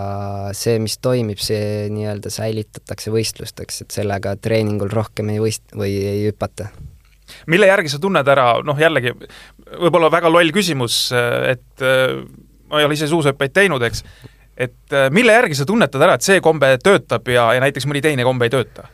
see, 0.56 0.78
mis 0.82 0.98
toimib, 1.02 1.40
see 1.42 1.88
nii-öelda 1.92 2.32
säilitatakse 2.32 3.12
võistlusteks, 3.14 3.82
et 3.84 3.94
sellega 3.94 4.34
treeningul 4.42 4.90
rohkem 4.92 5.30
ei 5.34 5.42
võist- 5.42 5.76
või 5.76 5.94
ei 6.00 6.24
hüpata 6.26 6.70
mille 7.48 7.66
järgi 7.70 7.88
sa 7.88 7.98
tunned 8.02 8.28
ära, 8.28 8.58
noh 8.66 8.78
jällegi, 8.78 9.14
võib-olla 9.80 10.10
väga 10.12 10.28
loll 10.28 10.52
küsimus, 10.52 11.06
et 11.48 11.80
ma 11.80 12.80
ei 12.80 12.84
ole 12.84 12.98
ise 12.98 13.08
suusahüppeid 13.08 13.54
teinud, 13.56 13.82
eks, 13.86 14.02
et 14.56 14.96
mille 15.14 15.32
järgi 15.38 15.56
sa 15.56 15.66
tunnetad 15.68 16.02
ära, 16.02 16.18
et 16.18 16.26
see 16.26 16.42
kombe 16.44 16.74
töötab 16.82 17.30
ja, 17.32 17.46
ja 17.56 17.62
näiteks 17.64 17.88
mõni 17.88 18.02
teine 18.04 18.26
kombe 18.26 18.50
ei 18.50 18.52
tööta? 18.52 18.88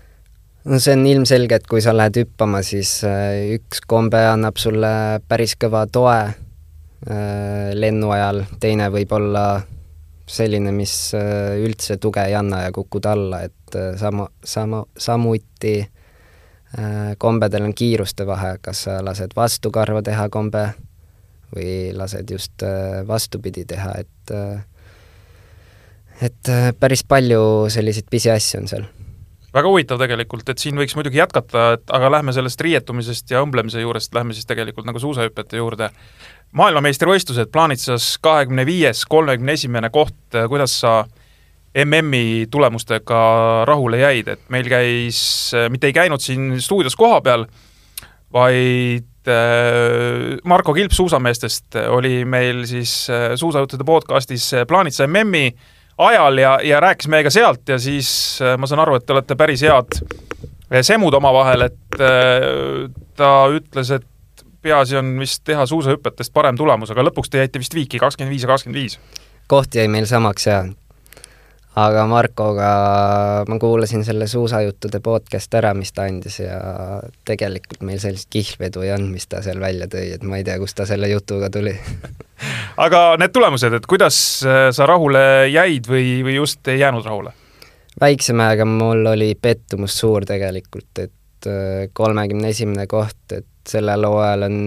no 0.69 0.79
see 0.83 0.95
on 0.97 1.07
ilmselge, 1.09 1.61
et 1.61 1.67
kui 1.71 1.81
sa 1.85 1.95
lähed 1.97 2.21
hüppama, 2.23 2.61
siis 2.67 2.99
äh, 3.07 3.55
üks 3.57 3.83
kombe 3.89 4.21
annab 4.29 4.59
sulle 4.61 4.91
päris 5.29 5.57
kõva 5.61 5.87
toe 5.91 6.19
lennu 7.07 8.09
ajal, 8.11 8.41
teine 8.61 8.89
võib 8.91 9.13
olla 9.15 9.43
selline, 10.29 10.73
mis 10.75 10.93
üldse 11.15 11.95
tuge 12.03 12.25
ei 12.27 12.35
anna 12.35 12.65
ja 12.65 12.73
kukud 12.75 13.07
alla, 13.07 13.45
et 13.47 13.77
sama, 14.01 14.27
sama, 14.43 14.81
samuti 14.99 15.77
Äh, 16.77 17.15
kombedel 17.19 17.65
on 17.65 17.73
kiiruste 17.73 18.27
vahe, 18.29 18.59
kas 18.61 18.83
sa 18.85 18.99
lased 19.01 19.33
vastukarva 19.37 20.03
teha 20.05 20.27
kombe 20.29 20.67
või 21.55 21.95
lased 21.97 22.29
just 22.29 22.61
äh, 22.61 23.01
vastupidi 23.09 23.65
teha, 23.65 23.95
et 24.03 24.33
äh, 24.37 24.59
et 26.29 26.51
päris 26.77 27.07
palju 27.09 27.71
selliseid 27.73 28.11
pisiasju 28.11 28.61
on 28.61 28.69
seal. 28.69 28.85
Väga 29.55 29.69
huvitav 29.69 30.01
tegelikult, 30.01 30.49
et 30.49 30.59
siin 30.59 30.77
võiks 30.77 30.97
muidugi 30.99 31.21
jätkata, 31.21 31.73
et 31.79 31.95
aga 31.95 32.11
lähme 32.19 32.35
sellest 32.37 32.61
riietumisest 32.61 33.31
ja 33.31 33.43
õmblemise 33.45 33.81
juurest, 33.81 34.13
lähme 34.15 34.37
siis 34.37 34.47
tegelikult 34.47 34.87
nagu 34.89 35.01
suusahüpete 35.01 35.57
juurde. 35.57 35.91
maailmameistrivõistlused, 36.53 37.51
Plaanitsas 37.53 38.19
kahekümne 38.25 38.67
viies, 38.67 39.05
kolmekümne 39.05 39.53
esimene 39.53 39.91
koht, 39.91 40.17
kuidas 40.49 40.81
sa 40.81 41.01
äh, 41.01 41.27
MM-i 41.85 42.47
tulemustega 42.51 43.21
rahule 43.69 44.01
jäid, 44.01 44.29
et 44.33 44.45
meil 44.53 44.69
käis, 44.71 45.21
mitte 45.71 45.91
ei 45.91 45.97
käinud 45.97 46.23
siin 46.23 46.57
stuudios 46.65 46.97
kohapeal, 46.99 47.45
vaid 48.33 49.29
äh, 49.29 50.39
Marko 50.49 50.75
Kilp 50.75 50.95
suusameestest 50.97 51.79
oli 51.93 52.25
meil 52.25 52.65
siis 52.69 52.93
äh, 53.13 53.35
suusajuttude 53.37 53.85
podcastis 53.85 54.51
Plaanitsa 54.69 55.07
MM-i 55.07 55.53
ajal 55.99 56.39
ja, 56.39 56.59
ja 56.65 56.81
rääkis 56.81 57.09
meiega 57.09 57.31
sealt 57.31 57.69
ja 57.69 57.79
siis 57.79 58.11
äh, 58.43 58.59
ma 58.59 58.67
saan 58.67 58.85
aru, 58.85 58.99
et 58.99 59.07
te 59.07 59.17
olete 59.17 59.37
päris 59.37 59.65
head 59.67 60.01
semud 60.85 61.15
omavahel, 61.17 61.63
et 61.65 61.95
ta 63.17 63.29
ütles, 63.49 63.89
et 63.97 64.45
peaasi 64.63 64.99
on 65.01 65.15
vist 65.21 65.41
teha 65.49 65.65
suusahüpetest 65.67 66.33
parem 66.35 66.59
tulemus, 66.59 66.93
aga 66.93 67.07
lõpuks 67.09 67.33
te 67.33 67.41
jäite 67.41 67.63
vist 67.63 67.75
viiki 67.75 68.01
kakskümmend 68.03 68.35
viis 68.35 68.45
ja 68.45 68.51
kakskümmend 68.51 68.81
viis. 68.83 68.99
koht 69.49 69.75
jäi 69.75 69.89
meil 69.89 70.07
samaks 70.07 70.47
ja 70.47 70.59
aga 71.79 72.05
Markoga 72.11 72.69
ma 73.49 73.59
kuulasin 73.61 74.05
selle 74.07 74.27
suusajuttude 74.31 75.01
podcast 75.05 75.53
ära, 75.59 75.75
mis 75.77 75.93
ta 75.95 76.07
andis 76.09 76.41
ja 76.41 76.59
tegelikult 77.29 77.85
meil 77.87 78.01
sellist 78.03 78.31
kihlvedu 78.33 78.83
ei 78.87 78.93
olnud, 78.97 79.13
mis 79.15 79.29
ta 79.31 79.43
seal 79.45 79.61
välja 79.63 79.89
tõi, 79.91 80.09
et 80.17 80.25
ma 80.27 80.41
ei 80.41 80.47
tea, 80.47 80.59
kust 80.61 80.79
ta 80.79 80.87
selle 80.89 81.11
jutuga 81.13 81.51
tuli 81.55 81.75
aga 82.87 83.03
need 83.21 83.35
tulemused, 83.35 83.79
et 83.79 83.91
kuidas 83.91 84.19
äh, 84.47 84.69
sa 84.75 84.89
rahule 84.91 85.23
jäid 85.53 85.91
või, 85.91 86.19
või 86.27 86.39
just 86.41 86.67
ei 86.73 86.83
jäänud 86.83 87.07
rahule? 87.07 87.35
väiksema 88.01 88.51
ajaga 88.51 88.67
mul 88.69 89.07
oli 89.15 89.33
pettumus 89.35 89.97
suur 89.99 90.27
tegelikult, 90.27 90.93
et 91.03 91.51
äh, 91.51 91.89
kolmekümne 91.93 92.55
esimene 92.55 92.87
koht, 92.91 93.21
et 93.35 93.47
sellel 93.69 94.07
hooajal 94.09 94.49
on 94.49 94.59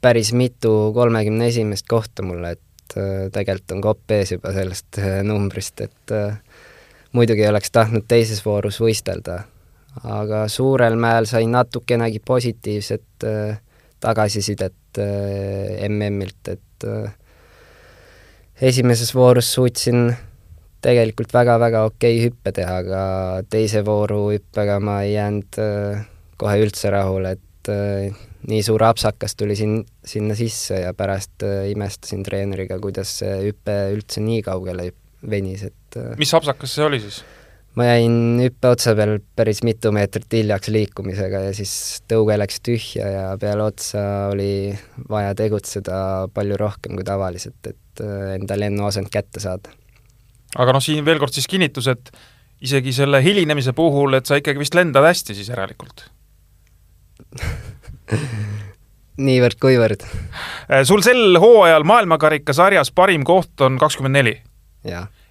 päris 0.00 0.32
mitu 0.32 0.92
kolmekümne 0.94 1.50
esimest 1.50 1.86
kohta 1.90 2.22
mulle, 2.22 2.54
et 2.54 2.62
äh, 2.96 3.28
tegelikult 3.32 3.76
on 3.76 3.84
kopp 3.84 4.14
ees 4.16 4.32
juba 4.34 4.52
sellest 4.56 4.98
äh, 5.02 5.20
numbrist, 5.26 5.80
et 5.84 6.14
äh, 6.14 6.38
muidugi 7.12 7.46
oleks 7.48 7.72
tahtnud 7.74 8.06
teises 8.08 8.40
voorus 8.44 8.80
võistelda, 8.82 9.42
aga 10.04 10.44
suurel 10.52 10.98
mäel 11.00 11.26
sain 11.26 11.50
natukenegi 11.52 12.20
positiivset 12.24 13.26
tagasisidet 13.98 15.00
MM-ilt, 15.88 16.52
et 16.52 16.86
esimeses 18.62 19.10
voorus 19.14 19.48
suutsin 19.56 20.12
tegelikult 20.84 21.32
väga-väga 21.34 21.82
okei 21.88 22.20
hüppe 22.22 22.52
teha, 22.54 22.76
aga 22.84 23.02
teise 23.50 23.82
vooru 23.86 24.28
hüppega 24.36 24.78
ma 24.84 25.00
ei 25.02 25.16
jäänud 25.16 25.58
kohe 26.38 26.60
üldse 26.62 26.92
rahule, 26.94 27.34
et 27.34 27.47
nii 27.68 28.60
suur 28.64 28.84
apsakas 28.86 29.34
tuli 29.38 29.56
siin, 29.58 29.80
sinna 30.06 30.36
sisse 30.38 30.82
ja 30.82 30.94
pärast 30.96 31.44
äh, 31.46 31.66
imestasin 31.72 32.22
treeneriga, 32.26 32.78
kuidas 32.82 33.18
see 33.20 33.34
hüpe 33.48 33.76
üldse 33.94 34.22
nii 34.24 34.44
kaugele 34.46 34.90
venis, 35.30 35.66
et 35.70 35.98
äh, 35.98 36.14
mis 36.20 36.32
apsakas 36.36 36.76
see 36.76 36.86
oli 36.86 37.00
siis? 37.02 37.22
ma 37.78 37.86
jäin 37.86 38.40
hüppe 38.42 38.72
otsa 38.72 38.94
peal 38.98 39.18
päris 39.38 39.60
mitu 39.66 39.92
meetrit 39.94 40.32
hiljaks 40.34 40.70
liikumisega 40.74 41.44
ja 41.48 41.52
siis 41.54 41.72
tõuge 42.10 42.38
läks 42.38 42.62
tühja 42.66 43.10
ja 43.12 43.26
peale 43.40 43.68
otsa 43.68 44.02
oli 44.32 44.72
vaja 45.10 45.34
tegutseda 45.38 46.00
palju 46.34 46.58
rohkem 46.58 46.98
kui 46.98 47.06
tavaliselt, 47.06 47.60
et 47.66 48.04
äh, 48.04 48.34
enda 48.38 48.58
lennuasend 48.58 49.10
kätte 49.12 49.42
saada. 49.42 49.74
aga 50.56 50.76
noh, 50.76 50.84
siin 50.84 51.04
veel 51.06 51.20
kord 51.22 51.34
siis 51.34 51.50
kinnitus, 51.50 51.90
et 51.90 52.12
isegi 52.62 52.94
selle 52.94 53.20
hilinemise 53.22 53.74
puhul, 53.76 54.18
et 54.18 54.26
sa 54.26 54.38
ikkagi 54.38 54.62
vist 54.62 54.78
lendad 54.78 55.06
hästi 55.06 55.36
siis 55.38 55.50
järelikult 55.50 56.06
niivõrd-kuivõrd. 59.28 60.04
Äh, 60.04 60.84
sul 60.88 61.02
sel 61.06 61.40
hooajal 61.42 61.86
maailmakarikasarjas 61.88 62.92
parim 62.94 63.26
koht 63.26 63.64
on 63.64 63.80
kakskümmend 63.80 64.20
neli. 64.20 64.36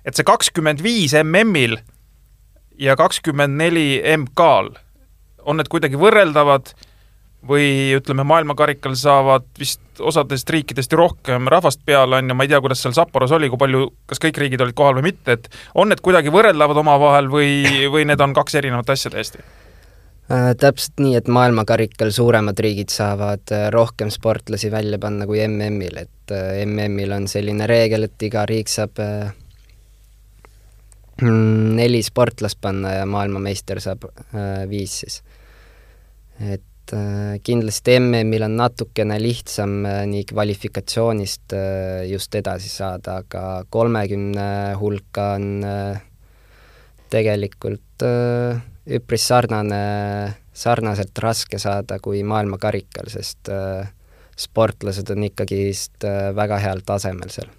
et 0.05 0.15
see 0.15 0.27
kakskümmend 0.27 0.83
viis 0.83 1.15
MM-il 1.17 1.77
ja 2.79 2.95
kakskümmend 2.99 3.57
neli 3.57 4.01
MK-l, 4.17 4.75
on 5.47 5.59
need 5.59 5.71
kuidagi 5.71 5.99
võrreldavad 5.99 6.73
või 7.47 7.93
ütleme, 7.95 8.25
maailmakarikal 8.27 8.95
saavad 8.97 9.45
vist 9.59 9.81
osadest 9.99 10.49
riikidest 10.49 10.91
ju 10.91 10.99
rohkem 10.99 11.47
rahvast 11.51 11.83
peale, 11.85 12.17
on 12.17 12.29
ju, 12.29 12.35
ma 12.35 12.45
ei 12.45 12.51
tea, 12.51 12.59
kuidas 12.63 12.81
seal 12.83 12.95
Sapporos 12.97 13.31
oli, 13.35 13.49
kui 13.49 13.61
palju, 13.61 13.87
kas 14.09 14.21
kõik 14.23 14.39
riigid 14.41 14.63
olid 14.65 14.77
kohal 14.77 14.97
või 14.97 15.11
mitte, 15.11 15.37
et 15.37 15.47
on 15.75 15.91
need 15.91 16.01
kuidagi 16.03 16.33
võrreldavad 16.33 16.81
omavahel 16.83 17.29
või, 17.31 17.87
või 17.93 18.07
need 18.09 18.21
on 18.23 18.35
kaks 18.37 18.59
erinevat 18.59 18.89
asja 18.93 19.13
täiesti? 19.13 19.45
Äh, 20.27 20.51
täpselt 20.59 20.99
nii, 20.99 21.13
et 21.15 21.29
maailmakarikal 21.31 22.09
suuremad 22.11 22.59
riigid 22.59 22.91
saavad 22.91 23.47
äh, 23.55 23.69
rohkem 23.71 24.09
sportlasi 24.11 24.67
välja 24.73 24.99
panna 24.99 25.23
kui 25.23 25.39
MM-il, 25.39 26.01
et 26.01 26.33
äh, 26.35 26.65
MM-il 26.65 27.13
on 27.15 27.29
selline 27.31 27.63
reegel, 27.69 28.09
et 28.09 28.25
iga 28.27 28.43
riik 28.49 28.67
saab 28.67 28.99
neli 31.23 32.03
sportlast 32.03 32.59
panna 32.61 32.91
ja 32.97 33.07
maailmameister 33.09 33.79
saab 33.81 34.03
viis 34.69 34.99
siis. 34.99 35.15
et 36.43 36.93
kindlasti 37.47 37.95
MM-il 37.97 38.43
on 38.45 38.59
natukene 38.59 39.17
lihtsam 39.23 39.79
nii 40.11 40.27
kvalifikatsioonist 40.29 41.55
just 42.11 42.35
edasi 42.35 42.69
saada, 42.69 43.21
aga 43.23 43.63
kolmekümne 43.73 44.75
hulka 44.77 45.31
on 45.39 45.49
tegelikult 47.09 48.05
üpris 48.87 49.27
sarnane, 49.27 49.81
sarnaselt 50.55 51.19
raske 51.23 51.59
saada 51.59 51.99
kui 52.03 52.23
maailmakarikal, 52.27 53.09
sest 53.11 53.51
äh, 53.51 53.89
sportlased 54.37 55.09
on 55.13 55.25
ikkagist 55.27 56.05
äh, 56.07 56.29
väga 56.35 56.59
heal 56.63 56.83
tasemel 56.87 57.31
seal. 57.33 57.49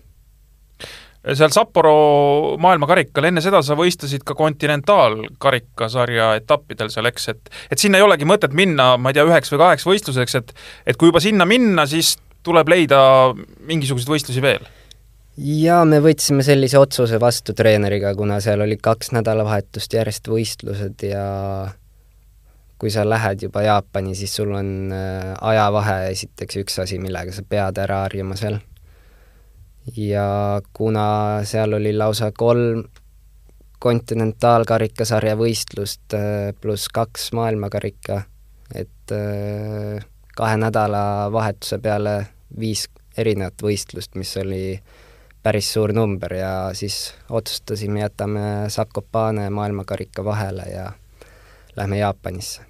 seal 1.28 1.52
Sapporo 1.52 2.56
maailmakarikal, 2.62 3.28
enne 3.28 3.42
seda 3.44 3.60
sa 3.66 3.76
võistlesid 3.78 4.24
ka 4.26 4.36
kontinentaalkarikasarja 4.38 6.32
etappidel 6.40 6.92
seal, 6.94 7.10
eks, 7.10 7.28
et 7.34 7.52
et 7.70 7.82
sinna 7.82 8.00
ei 8.00 8.06
olegi 8.06 8.28
mõtet 8.28 8.56
minna, 8.56 8.94
ma 8.96 9.12
ei 9.12 9.18
tea, 9.18 9.28
üheks 9.28 9.52
või 9.52 9.62
kaheks 9.66 9.86
võistluseks, 9.88 10.40
et 10.40 10.56
et 10.86 10.96
kui 10.96 11.12
juba 11.12 11.22
sinna 11.24 11.48
minna, 11.48 11.86
siis 11.86 12.16
tuleb 12.46 12.70
leida 12.72 12.98
mingisuguseid 13.68 14.16
võistlusi 14.16 14.42
veel 14.42 14.64
jaa, 15.38 15.82
me 15.86 16.00
võtsime 16.02 16.42
sellise 16.46 16.78
otsuse 16.80 17.18
vastu 17.22 17.54
treeneriga, 17.56 18.14
kuna 18.18 18.40
seal 18.42 18.62
oli 18.64 18.78
kaks 18.82 19.12
nädalavahetust 19.14 19.94
järjest 19.94 20.30
võistlused 20.30 21.04
ja 21.06 21.24
kui 22.78 22.90
sa 22.94 23.04
lähed 23.06 23.42
juba 23.46 23.62
Jaapani, 23.66 24.14
siis 24.18 24.34
sul 24.38 24.52
on 24.54 24.92
äh, 24.94 25.32
ajavahe 25.50 26.10
esiteks 26.12 26.60
üks 26.62 26.78
asi, 26.82 26.98
millega 27.02 27.34
sa 27.34 27.42
pead 27.42 27.78
ära 27.82 28.04
harjuma 28.06 28.38
seal. 28.38 28.58
ja 29.96 30.60
kuna 30.72 31.06
seal 31.48 31.72
oli 31.78 31.94
lausa 31.96 32.30
kolm 32.32 32.84
kontinentaalkarikasarja 33.78 35.36
võistlust 35.38 36.14
äh, 36.18 36.52
pluss 36.60 36.90
kaks 36.90 37.32
maailmakarika, 37.32 38.22
et 38.74 39.14
äh, 39.14 40.06
kahe 40.38 40.56
nädalavahetuse 40.56 41.78
peale 41.82 42.24
viis 42.58 42.88
erinevat 43.18 43.62
võistlust, 43.62 44.14
mis 44.14 44.36
oli 44.38 44.62
äh, 44.74 45.06
päris 45.48 45.70
suur 45.72 45.94
number 45.96 46.34
ja 46.36 46.70
siis 46.76 47.14
otsustasime, 47.30 48.02
jätame 48.02 48.40
Sakopane 48.68 49.48
maailmakarika 49.50 50.24
vahele 50.24 50.66
ja 50.68 50.90
lähme 51.76 52.02
Jaapanisse. 52.02 52.66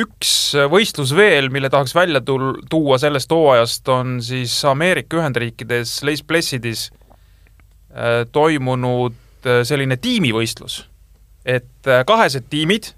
Üks 0.00 0.32
võistlus 0.70 1.14
veel, 1.16 1.48
mille 1.54 1.70
tahaks 1.72 1.94
välja 1.96 2.20
tul-, 2.20 2.58
tuua 2.70 2.98
sellest 3.00 3.30
hooajast, 3.32 3.88
on 3.88 4.18
siis 4.22 4.56
Ameerika 4.68 5.20
Ühendriikides 5.20 5.94
Les 6.04 6.20
Placidis 6.22 6.88
äh, 6.90 8.26
toimunud 8.32 9.46
äh, 9.46 9.62
selline 9.64 9.96
tiimivõistlus. 9.96 10.82
et 11.44 11.86
äh, 11.86 12.02
kahesed 12.06 12.50
tiimid, 12.50 12.90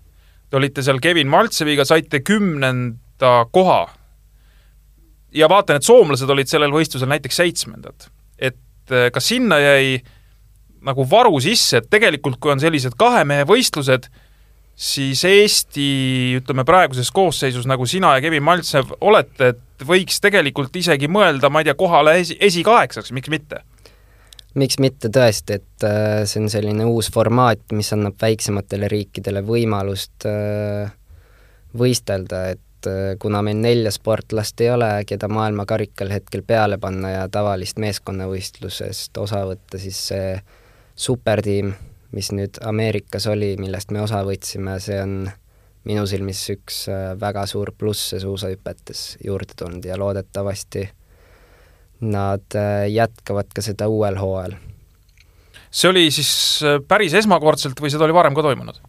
te 0.51 0.57
olite 0.57 0.83
seal 0.83 0.99
Kevin 1.05 1.29
Maltseviga, 1.29 1.85
saite 1.85 2.21
kümnenda 2.25 3.37
koha 3.53 3.85
ja 5.37 5.49
vaatan, 5.53 5.79
et 5.79 5.87
soomlased 5.87 6.31
olid 6.33 6.51
sellel 6.51 6.75
võistlusel 6.75 7.11
näiteks 7.13 7.43
seitsmendad. 7.43 8.09
et 8.39 8.93
eh, 8.93 9.11
kas 9.13 9.29
sinna 9.29 9.59
jäi 9.61 10.01
nagu 10.87 11.07
varu 11.11 11.41
sisse, 11.43 11.81
et 11.81 11.91
tegelikult 11.91 12.39
kui 12.41 12.53
on 12.53 12.63
sellised 12.63 12.95
kahe 12.99 13.25
mehe 13.27 13.47
võistlused, 13.49 14.09
siis 14.77 15.23
Eesti, 15.25 15.87
ütleme 16.41 16.67
praeguses 16.69 17.11
koosseisus, 17.15 17.67
nagu 17.67 17.87
sina 17.89 18.15
ja 18.17 18.25
Kevin 18.25 18.45
Maltsev 18.45 18.93
olete, 19.01 19.55
et 19.55 19.87
võiks 19.89 20.21
tegelikult 20.23 20.77
isegi 20.77 21.09
mõelda, 21.09 21.51
ma 21.51 21.63
ei 21.63 21.71
tea, 21.71 21.77
kohale 21.79 22.19
esi, 22.21 22.37
esikaheksaks, 22.41 23.15
miks 23.17 23.33
mitte? 23.33 23.65
miks 24.57 24.79
mitte 24.81 25.11
tõesti, 25.13 25.59
et 25.59 25.85
äh, 25.85 26.23
see 26.25 26.41
on 26.41 26.49
selline 26.49 26.87
uus 26.89 27.11
formaat, 27.13 27.61
mis 27.77 27.91
annab 27.93 28.15
väiksematele 28.23 28.89
riikidele 28.89 29.43
võimalust 29.45 30.25
äh, 30.29 30.95
võistelda, 31.77 32.55
et 32.55 32.63
et 32.77 32.87
äh, 32.91 33.17
kuna 33.19 33.43
meil 33.43 33.59
nelja 33.61 33.91
sportlast 33.95 34.61
ei 34.61 34.71
ole, 34.71 34.89
keda 35.07 35.29
maailmakarikal 35.29 36.11
hetkel 36.13 36.43
peale 36.47 36.79
panna 36.79 37.11
ja 37.11 37.29
tavalist 37.29 37.79
meeskonnavõistlusest 37.83 39.17
osa 39.19 39.45
võtta, 39.49 39.81
siis 39.81 40.01
see 40.13 40.37
supertiim, 40.97 41.73
mis 42.13 42.31
nüüd 42.33 42.61
Ameerikas 42.65 43.27
oli, 43.33 43.57
millest 43.61 43.91
me 43.93 44.03
osa 44.05 44.23
võtsime, 44.25 44.79
see 44.81 45.01
on 45.03 45.27
minu 45.87 46.07
silmis 46.07 46.43
üks 46.53 46.87
äh, 46.93 47.15
väga 47.21 47.47
suur 47.47 47.73
pluss 47.79 48.15
suusahüpetes 48.21 49.19
juurde 49.25 49.57
tulnud 49.57 49.85
ja 49.85 49.99
loodetavasti 49.99 50.89
nad 52.07 52.57
äh, 52.57 52.87
jätkavad 52.93 53.53
ka 53.55 53.65
seda 53.65 53.89
uuel 53.89 54.19
hooajal. 54.21 54.57
see 55.71 55.91
oli 55.91 56.11
siis 56.11 56.33
päris 56.89 57.15
esmakordselt 57.15 57.81
või 57.81 57.91
seda 57.93 58.05
oli 58.05 58.15
varem 58.17 58.37
ka 58.37 58.45
toimunud? 58.45 58.81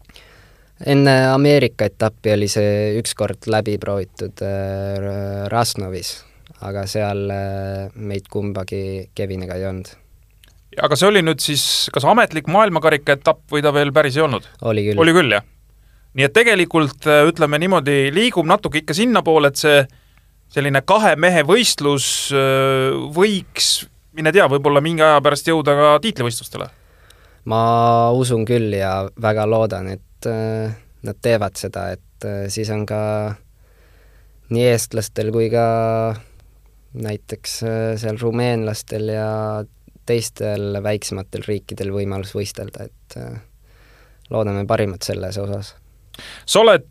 Enne 0.86 1.14
Ameerika 1.32 1.88
etappi 1.88 2.32
oli 2.34 2.48
see 2.50 2.98
ükskord 3.00 3.48
läbi 3.50 3.76
proovitud 3.82 4.42
äh, 4.44 5.46
Rasnovis, 5.50 6.12
aga 6.66 6.84
seal 6.90 7.24
äh, 7.34 7.88
meid 7.94 8.28
kumbagi 8.30 9.10
Keviniga 9.14 9.58
ei 9.58 9.66
olnud. 9.70 9.90
aga 10.78 10.96
see 10.96 11.08
oli 11.08 11.24
nüüd 11.26 11.42
siis 11.42 11.88
kas 11.94 12.06
ametlik 12.06 12.50
maailmakarika 12.52 13.18
etapp 13.18 13.42
või 13.50 13.64
ta 13.64 13.74
veel 13.74 13.92
päris 13.94 14.18
ei 14.18 14.26
olnud? 14.26 14.46
oli 14.62 14.88
küll. 14.90 15.02
oli 15.02 15.16
küll, 15.16 15.34
jah? 15.34 15.46
nii 16.14 16.28
et 16.28 16.36
tegelikult 16.36 17.10
äh, 17.10 17.24
ütleme 17.28 17.58
niimoodi, 17.58 18.00
liigub 18.14 18.46
natuke 18.46 18.82
ikka 18.82 18.96
sinnapoole, 18.96 19.50
et 19.50 19.58
see 19.58 19.82
selline 20.54 20.80
kahe 20.86 21.12
mehe 21.20 21.42
võistlus 21.44 22.30
võiks, 23.12 23.82
mine 24.16 24.32
tea, 24.32 24.46
võib-olla 24.48 24.80
mingi 24.80 25.04
aja 25.04 25.18
pärast 25.20 25.50
jõuda 25.50 25.74
ka 25.76 25.90
tiitlivõistlustele? 26.06 26.70
ma 27.48 27.58
usun 28.16 28.46
küll 28.48 28.72
ja 28.76 28.92
väga 29.20 29.44
loodan, 29.48 29.90
et 29.92 30.07
et 30.18 30.26
äh, 30.26 30.74
nad 31.02 31.18
teevad 31.22 31.56
seda, 31.58 31.92
et 31.94 32.24
äh, 32.26 32.46
siis 32.50 32.70
on 32.74 32.84
ka 32.86 33.34
nii 34.50 34.64
eestlastel 34.72 35.30
kui 35.32 35.50
ka 35.52 36.14
näiteks 36.98 37.58
äh, 37.62 37.92
seal 38.00 38.18
rumeenlastel 38.20 39.12
ja 39.12 39.30
teistel 40.08 40.80
väiksematel 40.82 41.44
riikidel 41.46 41.92
võimalus 41.92 42.32
võistelda, 42.32 42.86
et 42.88 43.16
loodame 44.32 44.64
parimat 44.66 45.04
selles 45.04 45.36
osas. 45.36 45.74
sa 46.46 46.60
oled 46.62 46.86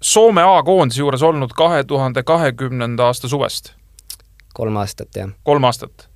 Soome 0.00 0.44
A-koondise 0.46 1.00
juures 1.00 1.24
olnud 1.26 1.50
kahe 1.56 1.82
tuhande 1.84 2.22
kahekümnenda 2.22 3.08
aasta 3.10 3.26
suvest, 3.28 3.72
kolm 4.54 4.78
aastat, 4.78 5.10
jah. 5.16 5.32
kolm 5.42 5.66
aastat. 5.66 6.06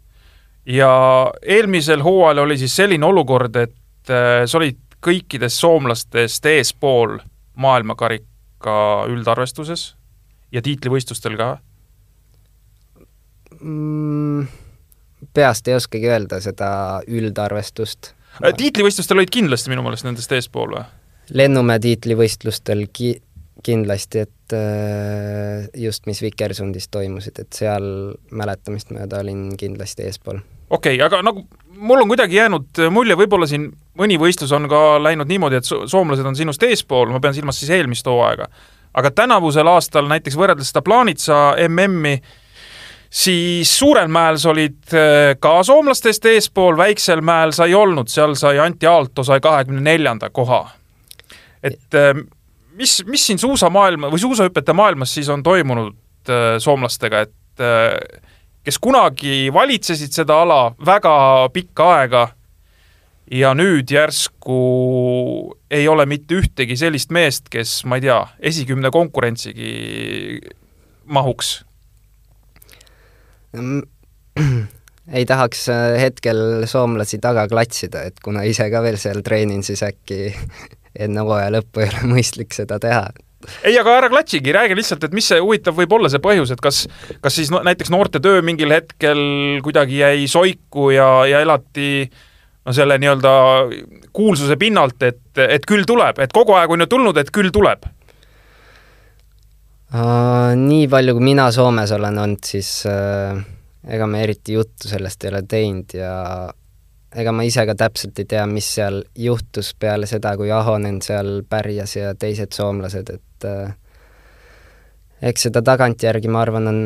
ja 0.66 0.92
eelmisel 1.42 2.06
hooajal 2.06 2.44
oli 2.44 2.58
siis 2.58 2.76
selline 2.76 3.06
olukord, 3.06 3.56
et 3.56 4.14
sa 4.46 4.58
olid 4.58 4.78
kõikidest 5.04 5.62
soomlastest 5.62 6.46
eespool 6.46 7.18
maailmakarika 7.60 8.76
üldarvestuses 9.10 9.94
ja 10.52 10.62
tiitlivõistlustel 10.62 11.36
ka 11.40 11.50
mm,? 13.60 14.46
peast 15.34 15.68
ei 15.68 15.76
oskagi 15.76 16.08
öelda 16.08 16.40
seda 16.40 16.70
üldarvestust. 17.08 18.14
Äh, 18.40 18.54
tiitlivõistlustel 18.56 19.20
olid 19.20 19.32
kindlasti 19.32 19.72
minu 19.72 19.84
meelest 19.84 20.06
nendest 20.08 20.32
eespool 20.32 20.76
või? 20.76 20.86
lennumäe 21.30 21.78
tiitlivõistlustel 21.78 22.86
ki-, 22.92 23.20
kindlasti, 23.62 24.24
et 24.26 24.54
äh, 24.56 25.68
just, 25.78 26.06
mis 26.10 26.22
Vikersundis 26.22 26.88
toimusid, 26.90 27.38
et 27.42 27.52
seal 27.54 27.84
mäletamist 28.34 28.90
mööda 28.94 29.20
olin 29.24 29.50
kindlasti 29.60 30.08
eespool. 30.08 30.40
Okei 30.70 30.96
okay,, 30.96 31.06
aga 31.06 31.22
nagu 31.26 31.46
mul 31.80 32.02
on 32.02 32.08
kuidagi 32.08 32.36
jäänud 32.36 32.82
mulje, 32.90 33.16
võib-olla 33.16 33.48
siin 33.48 33.70
mõni 33.98 34.18
võistlus 34.20 34.52
on 34.56 34.68
ka 34.70 34.98
läinud 35.02 35.28
niimoodi, 35.30 35.60
et 35.60 35.68
soomlased 35.68 36.26
on 36.26 36.36
sinust 36.36 36.62
eespool, 36.66 37.10
ma 37.12 37.20
pean 37.22 37.34
silmas 37.36 37.60
siis 37.60 37.72
eelmist 37.74 38.06
hooaega, 38.06 38.48
aga 38.94 39.10
tänavusel 39.22 39.68
aastal 39.70 40.08
näiteks 40.10 40.36
võrreldes 40.38 40.72
seda 40.72 40.82
Plaanitsa 40.86 41.40
MM-i, 41.68 42.18
siis 43.10 43.72
Suurel 43.78 44.10
mäel 44.12 44.38
sa 44.38 44.52
olid 44.52 44.94
äh, 44.94 45.34
ka 45.40 45.56
soomlastest 45.66 46.28
eespool, 46.30 46.76
Väiksel 46.78 47.24
mäel 47.26 47.54
sa 47.56 47.66
ei 47.70 47.74
olnud, 47.74 48.12
seal 48.12 48.36
sai 48.38 48.60
Anti 48.62 48.86
Aalto 48.86 49.24
sai 49.26 49.40
kahekümne 49.40 49.82
neljanda 49.84 50.30
koha. 50.30 50.66
et 51.62 51.94
äh, 51.96 52.14
mis, 52.76 53.02
mis 53.06 53.26
siin 53.26 53.38
suusamaailma 53.38 54.08
või 54.12 54.20
suusahüpete 54.20 54.72
maailmas 54.72 55.14
siis 55.14 55.28
on 55.28 55.42
toimunud 55.42 55.96
äh, 56.28 56.58
soomlastega, 56.58 57.20
et 57.20 57.36
kes 58.64 58.78
kunagi 58.78 59.48
valitsesid 59.54 60.12
seda 60.14 60.42
ala 60.44 60.60
väga 60.86 61.14
pikka 61.54 61.88
aega 61.96 62.26
ja 63.30 63.54
nüüd 63.54 63.90
järsku 63.90 64.60
ei 65.70 65.88
ole 65.88 66.06
mitte 66.10 66.40
ühtegi 66.40 66.76
sellist 66.76 67.12
meest, 67.14 67.48
kes, 67.52 67.84
ma 67.86 68.00
ei 68.00 68.08
tea, 68.08 68.20
esikümne 68.50 68.90
konkurentsigi 68.94 70.40
mahuks 71.10 71.60
ei 75.18 75.26
tahaks 75.26 75.68
äh, 75.68 76.00
hetkel 76.00 76.66
soomlasi 76.70 77.18
taga 77.22 77.48
klatsida, 77.50 78.04
et 78.06 78.20
kuna 78.24 78.44
ise 78.46 78.68
ka 78.70 78.82
veel 78.84 78.98
seal 79.00 79.22
treenin, 79.26 79.64
siis 79.66 79.82
äkki 79.86 80.30
enne 81.02 81.24
hooaja 81.26 81.50
lõppu 81.56 81.82
ei 81.82 81.90
ole 81.90 82.12
mõistlik 82.14 82.54
seda 82.54 82.78
teha. 82.82 83.08
Ei, 83.64 83.76
aga 83.80 83.96
ära 83.98 84.10
klatsigi, 84.12 84.52
räägi 84.54 84.76
lihtsalt, 84.78 85.04
et 85.06 85.14
mis 85.16 85.28
see 85.30 85.40
huvitav 85.40 85.76
võib 85.78 85.94
olla 85.96 86.10
see 86.12 86.22
põhjus, 86.22 86.52
et 86.54 86.60
kas, 86.64 86.82
kas 87.24 87.38
siis 87.38 87.52
no, 87.52 87.62
näiteks 87.66 87.92
noorte 87.92 88.20
töö 88.22 88.42
mingil 88.44 88.72
hetkel 88.74 89.22
kuidagi 89.64 90.02
jäi 90.02 90.26
soiku 90.30 90.90
ja, 90.94 91.08
ja 91.28 91.40
elati 91.44 92.04
no 92.66 92.74
selle 92.76 92.98
nii-öelda 93.00 93.32
kuulsuse 94.16 94.58
pinnalt, 94.60 95.00
et, 95.06 95.24
et 95.40 95.64
küll 95.68 95.88
tuleb, 95.88 96.20
et 96.20 96.34
kogu 96.36 96.56
aeg 96.58 96.74
on 96.74 96.84
ju 96.84 96.90
tulnud, 96.90 97.20
et 97.20 97.32
küll 97.34 97.52
tuleb? 97.54 97.88
Uh, 99.90 100.52
nii 100.54 100.84
palju, 100.90 101.16
kui 101.16 101.24
mina 101.32 101.48
Soomes 101.50 101.90
olen 101.96 102.20
olnud, 102.22 102.44
siis 102.46 102.68
uh, 102.86 103.40
ega 103.90 104.06
me 104.06 104.22
eriti 104.22 104.54
juttu 104.54 104.90
sellest 104.90 105.24
ei 105.24 105.32
ole 105.32 105.42
teinud 105.48 105.96
ja 105.96 106.12
ega 107.16 107.32
ma 107.34 107.44
ise 107.46 107.64
ka 107.66 107.74
täpselt 107.74 108.18
ei 108.22 108.28
tea, 108.30 108.44
mis 108.46 108.68
seal 108.76 109.02
juhtus 109.18 109.72
peale 109.74 110.06
seda, 110.10 110.36
kui 110.38 110.50
Ahonen 110.54 111.00
seal 111.02 111.40
pärjas 111.48 111.96
ja 111.96 112.14
teised 112.14 112.54
soomlased, 112.54 113.10
et 113.14 113.48
uh, 113.48 113.72
eks 115.22 115.48
seda 115.48 115.62
tagantjärgi, 115.66 116.30
ma 116.30 116.44
arvan, 116.44 116.70
on 116.70 116.82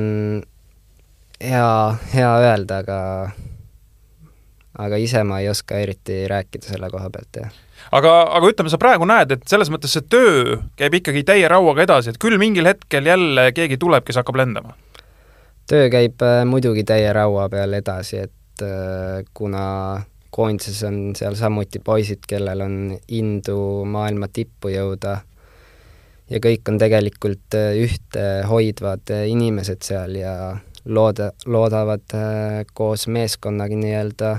hea, 1.45 1.75
hea 2.15 2.31
öelda, 2.47 2.81
aga 2.85 3.01
aga 4.85 4.99
ise 4.99 5.23
ma 5.23 5.39
ei 5.43 5.49
oska 5.53 5.79
eriti 5.79 6.25
rääkida 6.31 6.73
selle 6.73 6.89
koha 6.91 7.11
pealt, 7.15 7.43
jah 7.45 7.53
aga, 7.93 8.15
aga 8.39 8.49
ütleme, 8.51 8.73
sa 8.73 8.81
praegu 8.81 9.07
näed, 9.09 9.35
et 9.37 9.45
selles 9.51 9.71
mõttes 9.73 9.93
see 9.95 10.07
töö 10.11 10.57
käib 10.79 10.99
ikkagi 11.01 11.25
täie 11.27 11.49
rauaga 11.51 11.85
edasi, 11.85 12.15
et 12.15 12.21
küll 12.23 12.39
mingil 12.41 12.69
hetkel 12.69 13.07
jälle 13.09 13.51
keegi 13.57 13.79
tuleb, 13.81 14.07
kes 14.07 14.21
hakkab 14.23 14.41
lendama? 14.41 14.75
töö 15.71 15.89
käib 15.93 16.23
äh, 16.25 16.43
muidugi 16.49 16.85
täie 16.89 17.13
raua 17.17 17.47
peal 17.53 17.77
edasi, 17.77 18.25
et 18.27 18.65
äh, 18.65 19.23
kuna 19.35 19.65
koondises 20.35 20.83
on 20.89 21.13
seal 21.17 21.37
samuti 21.39 21.81
poisid, 21.85 22.25
kellel 22.29 22.65
on 22.65 22.77
indu 23.09 23.59
maailma 23.87 24.29
tippu 24.33 24.73
jõuda 24.75 25.19
ja 26.31 26.41
kõik 26.43 26.71
on 26.73 26.81
tegelikult 26.83 27.59
äh, 27.59 27.75
ühtehoidvad 27.85 29.15
inimesed 29.31 29.85
seal 29.87 30.19
ja 30.19 30.35
looda, 30.85 31.31
loodavad 31.47 32.17
koos 32.75 33.07
meeskonnaga 33.09 33.79
nii-öelda 33.79 34.35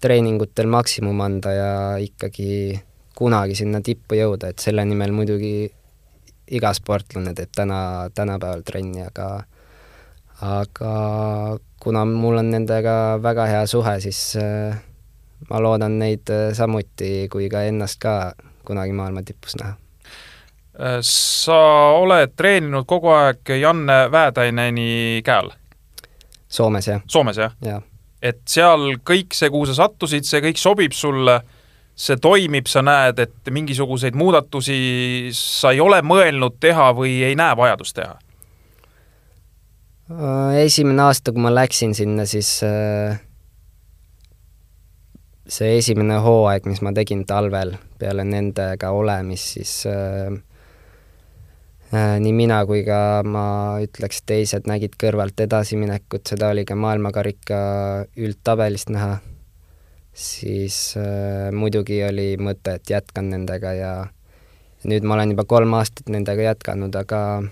treeningutel 0.00 0.70
maksimum 0.70 1.20
anda 1.20 1.52
ja 1.52 1.72
ikkagi 2.00 2.80
kunagi 3.16 3.54
sinna 3.58 3.82
tippu 3.84 4.16
jõuda, 4.16 4.48
et 4.48 4.62
selle 4.64 4.84
nimel 4.88 5.12
muidugi 5.12 5.68
iga 6.56 6.72
sportlane 6.74 7.34
teeb 7.36 7.52
täna, 7.54 8.08
tänapäeval 8.14 8.62
trenni, 8.66 9.04
aga 9.04 9.28
aga 10.40 10.92
kuna 11.80 12.06
mul 12.08 12.40
on 12.40 12.48
nendega 12.54 12.94
väga 13.22 13.46
hea 13.50 13.66
suhe, 13.68 13.98
siis 14.00 14.22
äh, 14.40 14.78
ma 15.48 15.60
loodan 15.62 15.98
neid 15.98 16.30
äh, 16.30 16.50
samuti 16.56 17.28
kui 17.32 17.48
ka 17.52 17.62
ennast 17.68 18.00
ka 18.02 18.32
kunagi 18.66 18.92
maailma 18.92 19.22
tipus 19.22 19.56
näha. 19.60 19.76
Äh, 20.80 20.98
sa 21.06 21.60
oled 22.00 22.36
treeninud 22.36 22.88
kogu 22.88 23.12
aeg 23.14 23.54
Janne 23.60 24.02
Väetäineni 24.12 25.22
käel? 25.24 25.52
Soomes, 26.50 26.88
jah. 26.88 27.00
Soomes, 27.06 27.38
jah 27.38 27.54
ja.? 27.64 27.80
et 28.22 28.42
seal 28.48 28.98
kõik 29.06 29.34
see, 29.36 29.48
kuhu 29.52 29.68
sa 29.70 29.78
sattusid, 29.78 30.26
see 30.28 30.42
kõik 30.44 30.60
sobib 30.60 30.92
sulle, 30.96 31.38
see 31.96 32.18
toimib, 32.20 32.68
sa 32.70 32.82
näed, 32.84 33.20
et 33.22 33.52
mingisuguseid 33.52 34.16
muudatusi 34.16 35.30
sa 35.36 35.72
ei 35.74 35.80
ole 35.80 36.02
mõelnud 36.04 36.58
teha 36.60 36.90
või 36.96 37.20
ei 37.26 37.38
näe 37.38 37.56
vajadust 37.56 37.96
teha? 37.96 38.18
Äh, 40.10 40.60
esimene 40.66 41.06
aasta, 41.06 41.32
kui 41.32 41.42
ma 41.44 41.52
läksin 41.54 41.94
sinna, 41.96 42.26
siis 42.28 42.58
äh, 42.66 43.20
see 45.50 45.78
esimene 45.78 46.20
hooaeg, 46.22 46.68
mis 46.70 46.82
ma 46.86 46.92
tegin 46.94 47.24
talvel 47.26 47.74
peale 47.98 48.24
nendega 48.24 48.92
olemist, 48.94 49.56
siis 49.56 49.74
äh, 49.90 50.30
Äh, 51.90 52.20
nii 52.22 52.30
mina 52.30 52.60
kui 52.70 52.84
ka 52.86 53.24
ma 53.26 53.42
ütleks, 53.82 54.20
teised 54.22 54.68
nägid 54.70 54.92
kõrvalt 55.00 55.40
edasiminekut, 55.42 56.22
seda 56.30 56.52
oli 56.54 56.62
ka 56.62 56.76
maailmakarika 56.78 57.58
üldtabelist 58.14 58.92
näha, 58.94 59.16
siis 60.14 60.94
äh, 61.00 61.50
muidugi 61.50 61.98
oli 62.06 62.28
mõte, 62.38 62.76
et 62.78 62.94
jätkan 62.94 63.32
nendega 63.34 63.74
ja 63.74 63.92
nüüd 64.86 65.02
ma 65.02 65.18
olen 65.18 65.34
juba 65.34 65.48
kolm 65.50 65.74
aastat 65.80 66.14
nendega 66.14 66.52
jätkanud, 66.52 66.94
aga 66.94 67.42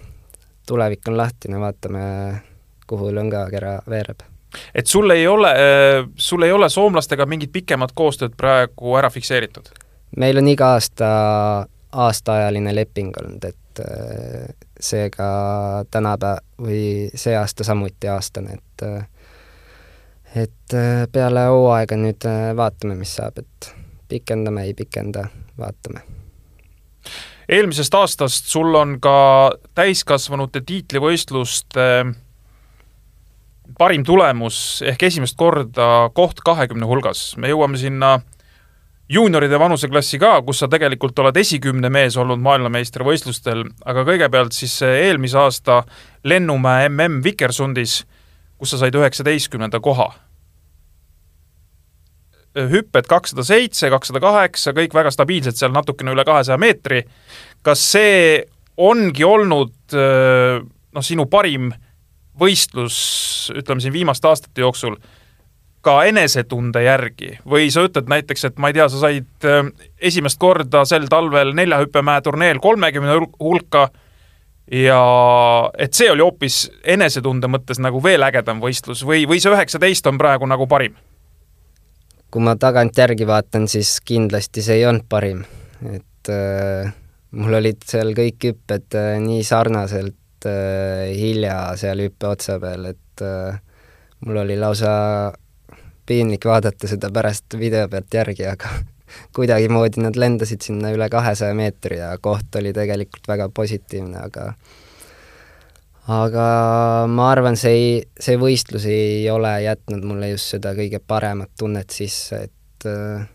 tulevik 0.70 1.11
on 1.11 1.18
lahtine, 1.18 1.58
vaatame, 1.58 2.04
kuhu 2.87 3.11
lõngakera 3.18 3.80
veereb. 3.90 4.22
Et 4.74 4.87
sul 4.87 5.11
ei 5.11 5.26
ole, 5.26 5.50
äh, 5.52 6.08
sul 6.16 6.42
ei 6.42 6.52
ole 6.52 6.68
soomlastega 6.68 7.26
mingit 7.26 7.52
pikemat 7.52 7.92
koostööd 7.94 8.37
praegu 8.37 8.96
ära 8.96 9.11
fikseeritud? 9.11 9.68
meil 10.16 10.38
on 10.40 10.48
iga 10.48 10.72
aasta 10.76 11.08
aastaajaline 11.92 12.74
leping 12.74 13.12
olnud, 13.20 13.44
et 13.44 13.80
äh, 13.80 14.48
seega 14.80 15.28
tänapäev 15.90 16.44
või 16.62 16.82
see 17.14 17.37
aasta 17.37 17.64
samuti 17.64 18.08
aastane, 18.08 18.58
et 18.58 18.84
äh, 18.87 19.08
et 20.44 20.74
äh, 20.76 21.06
peale 21.12 21.46
hooaega 21.48 21.96
nüüd 21.96 22.28
vaatame, 22.56 22.98
mis 23.00 23.14
saab, 23.16 23.40
et 23.40 23.72
pikendame, 24.08 24.66
ei 24.68 24.74
pikenda, 24.74 25.28
vaatame. 25.58 26.04
eelmisest 27.48 27.94
aastast 27.94 28.52
sul 28.52 28.74
on 28.74 28.98
ka 29.00 29.50
täiskasvanute 29.74 30.61
tiitlivõistluste 30.61 31.88
parim 33.78 34.04
tulemus 34.04 34.82
ehk 34.86 35.06
esimest 35.08 35.36
korda 35.38 36.10
koht 36.14 36.42
kahekümne 36.44 36.86
hulgas, 36.88 37.36
me 37.38 37.50
jõuame 37.52 37.78
sinna 37.80 38.18
juunioride 39.08 39.58
vanuseklassi 39.60 40.18
ka, 40.20 40.34
kus 40.44 40.62
sa 40.62 40.68
tegelikult 40.70 41.18
oled 41.22 41.36
esikümne 41.40 41.90
mees 41.92 42.16
olnud 42.20 42.42
maailmameistrivõistlustel, 42.44 43.64
aga 43.88 44.04
kõigepealt 44.08 44.56
siis 44.56 44.80
eelmise 44.84 45.38
aasta 45.40 45.82
Lennumäe 46.28 46.90
mm 46.90 47.22
Vikersundis, 47.24 48.02
kus 48.58 48.74
sa 48.74 48.82
said 48.82 48.98
üheksateistkümnenda 48.98 49.80
koha. 49.80 50.12
hüpped 52.58 53.06
kakssada 53.06 53.44
seitse, 53.44 53.86
kakssada 53.90 54.18
kaheksa, 54.20 54.72
kõik 54.74 54.94
väga 54.94 55.12
stabiilsed, 55.14 55.54
seal 55.54 55.70
natukene 55.70 56.10
üle 56.10 56.24
kahesaja 56.24 56.58
meetri. 56.58 57.04
kas 57.62 57.78
see 57.92 58.44
ongi 58.76 59.24
olnud 59.24 59.94
noh, 59.94 61.02
sinu 61.02 61.26
parim 61.26 61.72
võistlus, 62.40 62.98
ütleme 63.57 63.83
siin 63.85 63.94
viimaste 63.94 64.29
aastate 64.29 64.62
jooksul 64.64 64.98
ka 65.85 66.03
enesetunde 66.09 66.83
järgi 66.83 67.37
või 67.48 67.70
sa 67.72 67.85
ütled 67.87 68.11
näiteks, 68.11 68.48
et 68.48 68.59
ma 68.59 68.70
ei 68.70 68.77
tea, 68.77 68.88
sa 68.90 69.01
said 69.07 69.48
äh, 69.48 69.62
esimest 70.11 70.40
korda 70.42 70.85
sel 70.88 71.09
talvel 71.11 71.55
neljahüppemäe 71.57 72.22
turneel 72.27 72.61
kolmekümne 72.62 73.18
hulka 73.40 73.88
ja 74.72 75.03
et 75.79 75.96
see 75.96 76.11
oli 76.12 76.24
hoopis 76.24 76.66
enesetunde 76.85 77.51
mõttes 77.51 77.81
nagu 77.81 78.03
veel 78.05 78.27
ägedam 78.27 78.61
võistlus 78.62 79.05
või, 79.07 79.24
või 79.29 79.40
see 79.40 79.53
üheksateist 79.55 80.07
on 80.11 80.18
praegu 80.20 80.48
nagu 80.51 80.66
parim? 80.68 80.96
kui 82.29 82.44
ma 82.44 82.59
tagantjärgi 82.61 83.24
vaatan, 83.24 83.64
siis 83.72 84.03
kindlasti 84.05 84.61
see 84.61 84.83
ei 84.83 84.85
olnud 84.85 85.07
parim, 85.09 85.46
et 85.88 86.29
äh, 86.33 86.90
mul 87.38 87.57
olid 87.61 87.81
seal 87.88 88.12
kõik 88.16 88.51
hüpped 88.51 88.98
äh, 88.98 89.14
nii 89.24 89.46
sarnaselt 89.46 90.17
äh, 90.46 91.09
hilja 91.16 91.59
seal 91.81 92.05
hüppe 92.05 92.31
otsa 92.31 92.59
peal, 92.62 92.87
et 92.92 93.24
äh, 93.24 93.59
mul 94.27 94.42
oli 94.44 94.59
lausa 94.59 94.92
piinlik 96.09 96.46
vaadata 96.48 96.88
seda 96.88 97.11
pärast 97.12 97.59
video 97.59 97.88
pealt 97.88 98.14
järgi, 98.14 98.46
aga 98.48 98.70
kuidagimoodi 99.37 100.05
nad 100.05 100.16
lendasid 100.16 100.64
sinna 100.64 100.92
üle 100.94 101.09
kahesaja 101.12 101.57
meetri 101.57 102.01
ja 102.01 102.12
koht 102.22 102.61
oli 102.61 102.72
tegelikult 102.77 103.29
väga 103.29 103.48
positiivne, 103.55 104.20
aga 104.24 104.53
aga 106.09 106.44
ma 107.12 107.31
arvan, 107.33 107.57
see 107.61 107.74
ei, 107.77 107.88
see 108.20 108.38
võistlus 108.40 108.87
ei 108.88 109.27
ole 109.31 109.53
jätnud 109.66 110.07
mulle 110.09 110.33
just 110.33 110.55
seda 110.55 110.72
kõige 110.77 111.03
paremat 111.05 111.53
tunnet 111.59 111.92
sisse, 111.92 112.46
et 112.48 112.88
äh, 112.88 113.27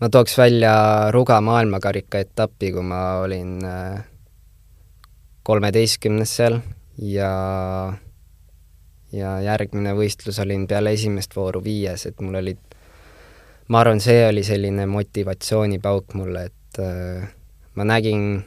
ma 0.00 0.08
tooks 0.12 0.38
välja 0.38 0.74
Ruga 1.12 1.40
maailmakarika 1.44 2.22
etapi, 2.24 2.72
kui 2.72 2.86
ma 2.86 3.02
olin 3.24 3.58
äh, 3.66 4.07
kolmeteistkümnes 5.48 6.36
seal 6.40 6.60
ja 7.00 7.32
ja 9.12 9.30
järgmine 9.40 9.94
võistlus 9.96 10.36
olin 10.44 10.66
peale 10.68 10.92
esimest 10.92 11.32
vooru 11.36 11.62
viies, 11.64 12.04
et 12.06 12.20
mul 12.20 12.36
olid 12.42 12.60
ma 13.72 13.80
arvan, 13.80 14.00
see 14.04 14.20
oli 14.28 14.44
selline 14.44 14.86
motivatsioonipauk 14.88 16.16
mulle, 16.18 16.44
et 16.50 16.80
äh, 16.84 17.28
ma 17.76 17.86
nägin, 17.88 18.42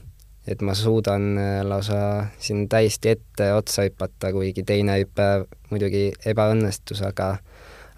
et 0.46 0.62
ma 0.66 0.76
suudan 0.78 1.32
äh, 1.38 1.60
lausa 1.66 2.28
siin 2.42 2.68
täiesti 2.70 3.16
ette 3.16 3.52
otsa 3.54 3.86
hüpata, 3.88 4.32
kuigi 4.34 4.66
teine 4.68 5.00
hüpe 5.02 5.30
muidugi 5.72 6.10
ebaõnnestus, 6.26 7.04
aga 7.08 7.36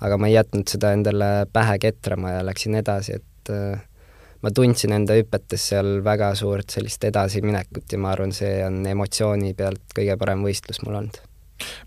aga 0.03 0.17
ma 0.19 0.27
ei 0.27 0.35
jätnud 0.35 0.67
seda 0.67 0.91
endale 0.95 1.29
pähe 1.53 1.77
ketrama 1.79 2.37
ja 2.37 2.43
läksin 2.43 2.75
edasi, 2.75 3.19
et 3.19 3.51
äh, 3.51 3.83
ma 4.43 4.51
tundsin 4.55 4.93
enda 4.95 5.15
hüpetes 5.17 5.69
seal 5.71 5.99
väga 6.05 6.33
suurt 6.35 6.73
sellist 6.75 7.03
edasiminekut 7.07 7.95
ja 7.95 7.99
ma 8.01 8.11
arvan, 8.13 8.33
see 8.35 8.57
on 8.65 8.81
emotsiooni 8.87 9.53
pealt 9.57 9.95
kõige 9.95 10.17
parem 10.19 10.43
võistlus 10.45 10.83
mul 10.83 10.99
olnud 11.01 11.21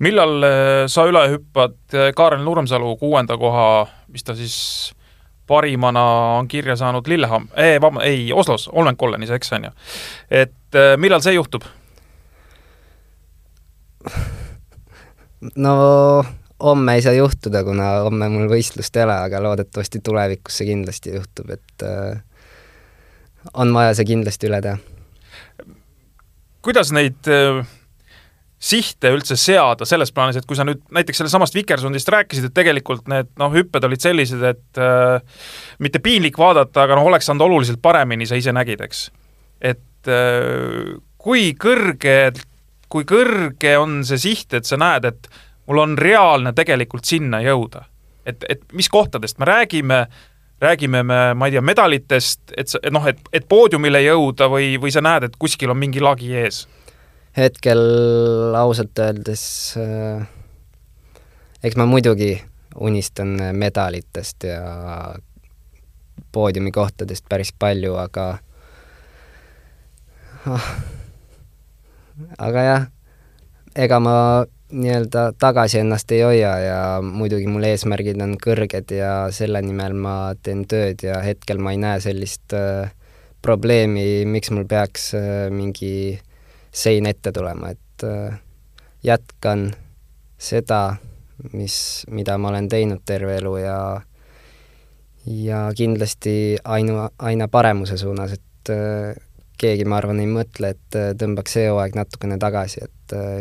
millal 0.01 0.47
äh, 0.47 0.85
sa 0.91 1.07
üle 1.09 1.25
hüppad 1.35 1.77
äh, 1.95 2.13
Kaarel 2.17 2.45
Nurmsalu 2.45 2.95
kuuenda 3.01 3.37
koha, 3.41 3.87
mis 4.13 4.25
ta 4.25 4.37
siis 4.39 4.57
parimana 5.47 6.03
on 6.39 6.49
kirja 6.49 6.77
saanud 6.77 7.07
Lillehammer, 7.07 7.53
ei, 7.61 7.81
vab-, 7.83 8.01
ei, 8.03 8.31
Oslos, 8.33 8.69
Olmenkollenis, 8.73 9.31
eks, 9.37 9.53
on 9.59 9.69
ju. 9.69 9.75
et 10.31 10.79
äh, 10.79 10.95
millal 11.01 11.23
see 11.25 11.37
juhtub? 11.37 11.67
no 15.57 15.77
homme 16.63 16.95
ei 16.97 17.03
saa 17.05 17.13
juhtuda, 17.13 17.63
kuna 17.65 17.91
homme 18.07 18.29
mul 18.33 18.49
võistlust 18.51 18.97
ei 18.97 19.05
ole, 19.05 19.19
aga 19.29 19.43
loodetavasti 19.45 20.01
tulevikus 20.05 20.61
see 20.61 20.71
kindlasti 20.71 21.15
juhtub, 21.15 21.53
et 21.59 21.87
äh, 21.87 22.23
on 23.55 23.75
vaja 23.75 23.95
see 23.95 24.09
kindlasti 24.09 24.51
üle 24.51 24.63
teha. 24.65 24.77
kuidas 26.67 26.93
neid 26.93 27.31
äh 27.31 27.67
sihte 28.67 29.11
üldse 29.13 29.37
seada 29.39 29.87
selles 29.89 30.13
plaanis, 30.15 30.39
et 30.41 30.47
kui 30.49 30.57
sa 30.57 30.65
nüüd 30.67 30.81
näiteks 30.95 31.21
sellest 31.21 31.37
samast 31.37 31.57
Vikersundist 31.57 32.09
rääkisid, 32.13 32.49
et 32.49 32.57
tegelikult 32.57 33.09
need 33.13 33.29
noh, 33.41 33.53
hüpped 33.53 33.85
olid 33.85 34.03
sellised, 34.03 34.43
et 34.49 34.81
äh, 34.81 35.43
mitte 35.85 36.01
piinlik 36.05 36.39
vaadata, 36.41 36.87
aga 36.87 36.97
noh, 36.97 37.09
oleks 37.11 37.29
saanud 37.29 37.45
oluliselt 37.47 37.83
paremini, 37.85 38.29
sa 38.29 38.39
ise 38.39 38.55
nägid, 38.57 38.83
eks. 38.87 39.09
et 39.61 40.11
äh, 40.11 40.95
kui 41.21 41.51
kõrge, 41.61 42.17
kui 42.93 43.05
kõrge 43.09 43.77
on 43.83 44.01
see 44.09 44.23
siht, 44.25 44.57
et 44.57 44.69
sa 44.69 44.81
näed, 44.81 45.05
et 45.13 45.31
mul 45.69 45.83
on 45.83 45.99
reaalne 46.01 46.55
tegelikult 46.57 47.05
sinna 47.09 47.43
jõuda? 47.45 47.85
et, 48.27 48.43
et 48.51 48.65
mis 48.75 48.89
kohtadest 48.91 49.39
me 49.39 49.47
räägime, 49.47 50.01
räägime 50.61 51.03
me, 51.03 51.21
ma 51.35 51.49
ei 51.49 51.57
tea, 51.57 51.63
medalitest, 51.65 52.55
et 52.57 52.71
sa, 52.73 52.81
noh, 52.91 53.05
et, 53.09 53.21
et 53.33 53.45
poodiumile 53.49 54.01
jõuda 54.05 54.49
või, 54.53 54.75
või 54.81 54.95
sa 54.95 55.03
näed, 55.05 55.29
et 55.29 55.37
kuskil 55.39 55.73
on 55.73 55.81
mingi 55.81 56.01
lagi 56.01 56.33
ees? 56.37 56.65
Hetkel 57.37 57.83
ausalt 58.57 58.97
öeldes 59.05 59.43
äh, 59.77 60.25
eks 61.67 61.77
ma 61.77 61.87
muidugi 61.87 62.37
unistan 62.77 63.29
medalitest 63.53 64.45
ja 64.45 65.15
poodiumikohtadest 66.33 67.25
päris 67.29 67.53
palju, 67.59 67.97
aga 67.99 68.27
ah, 70.47 70.69
aga 72.39 72.67
jah, 72.69 72.85
ega 73.75 74.01
ma 74.01 74.17
nii-öelda 74.73 75.33
tagasi 75.39 75.79
ennast 75.79 76.11
ei 76.13 76.23
hoia 76.27 76.53
ja 76.59 76.79
muidugi 77.03 77.47
mul 77.47 77.67
eesmärgid 77.69 78.19
on 78.23 78.35
kõrged 78.43 78.91
ja 78.97 79.11
selle 79.35 79.63
nimel 79.63 79.95
ma 79.95 80.35
teen 80.43 80.65
tööd 80.67 81.05
ja 81.07 81.21
hetkel 81.23 81.63
ma 81.63 81.75
ei 81.75 81.81
näe 81.83 82.01
sellist 82.03 82.55
äh, 82.57 82.91
probleemi, 83.43 84.25
miks 84.27 84.51
mul 84.51 84.67
peaks 84.67 85.13
äh, 85.15 85.47
mingi 85.55 86.19
sein 86.77 87.07
ette 87.07 87.33
tulema, 87.33 87.71
et 87.77 88.05
äh, 88.05 88.39
jätkan 89.07 89.71
seda, 90.39 90.97
mis, 91.53 92.05
mida 92.11 92.37
ma 92.39 92.51
olen 92.51 92.69
teinud 92.69 93.05
terve 93.07 93.39
elu 93.39 93.57
ja 93.63 93.79
ja 95.27 95.61
kindlasti 95.75 96.57
ainu, 96.65 97.09
aina 97.19 97.49
paremuse 97.49 97.99
suunas, 97.99 98.37
et 98.37 98.71
äh, 98.75 99.15
keegi, 99.61 99.87
ma 99.89 99.99
arvan, 100.01 100.21
ei 100.23 100.31
mõtle, 100.31 100.75
et 100.77 100.99
äh, 100.99 101.11
tõmbaks 101.19 101.57
see 101.59 101.67
hooaeg 101.71 101.99
natukene 101.99 102.39
tagasi, 102.43 102.85
et 102.87 102.93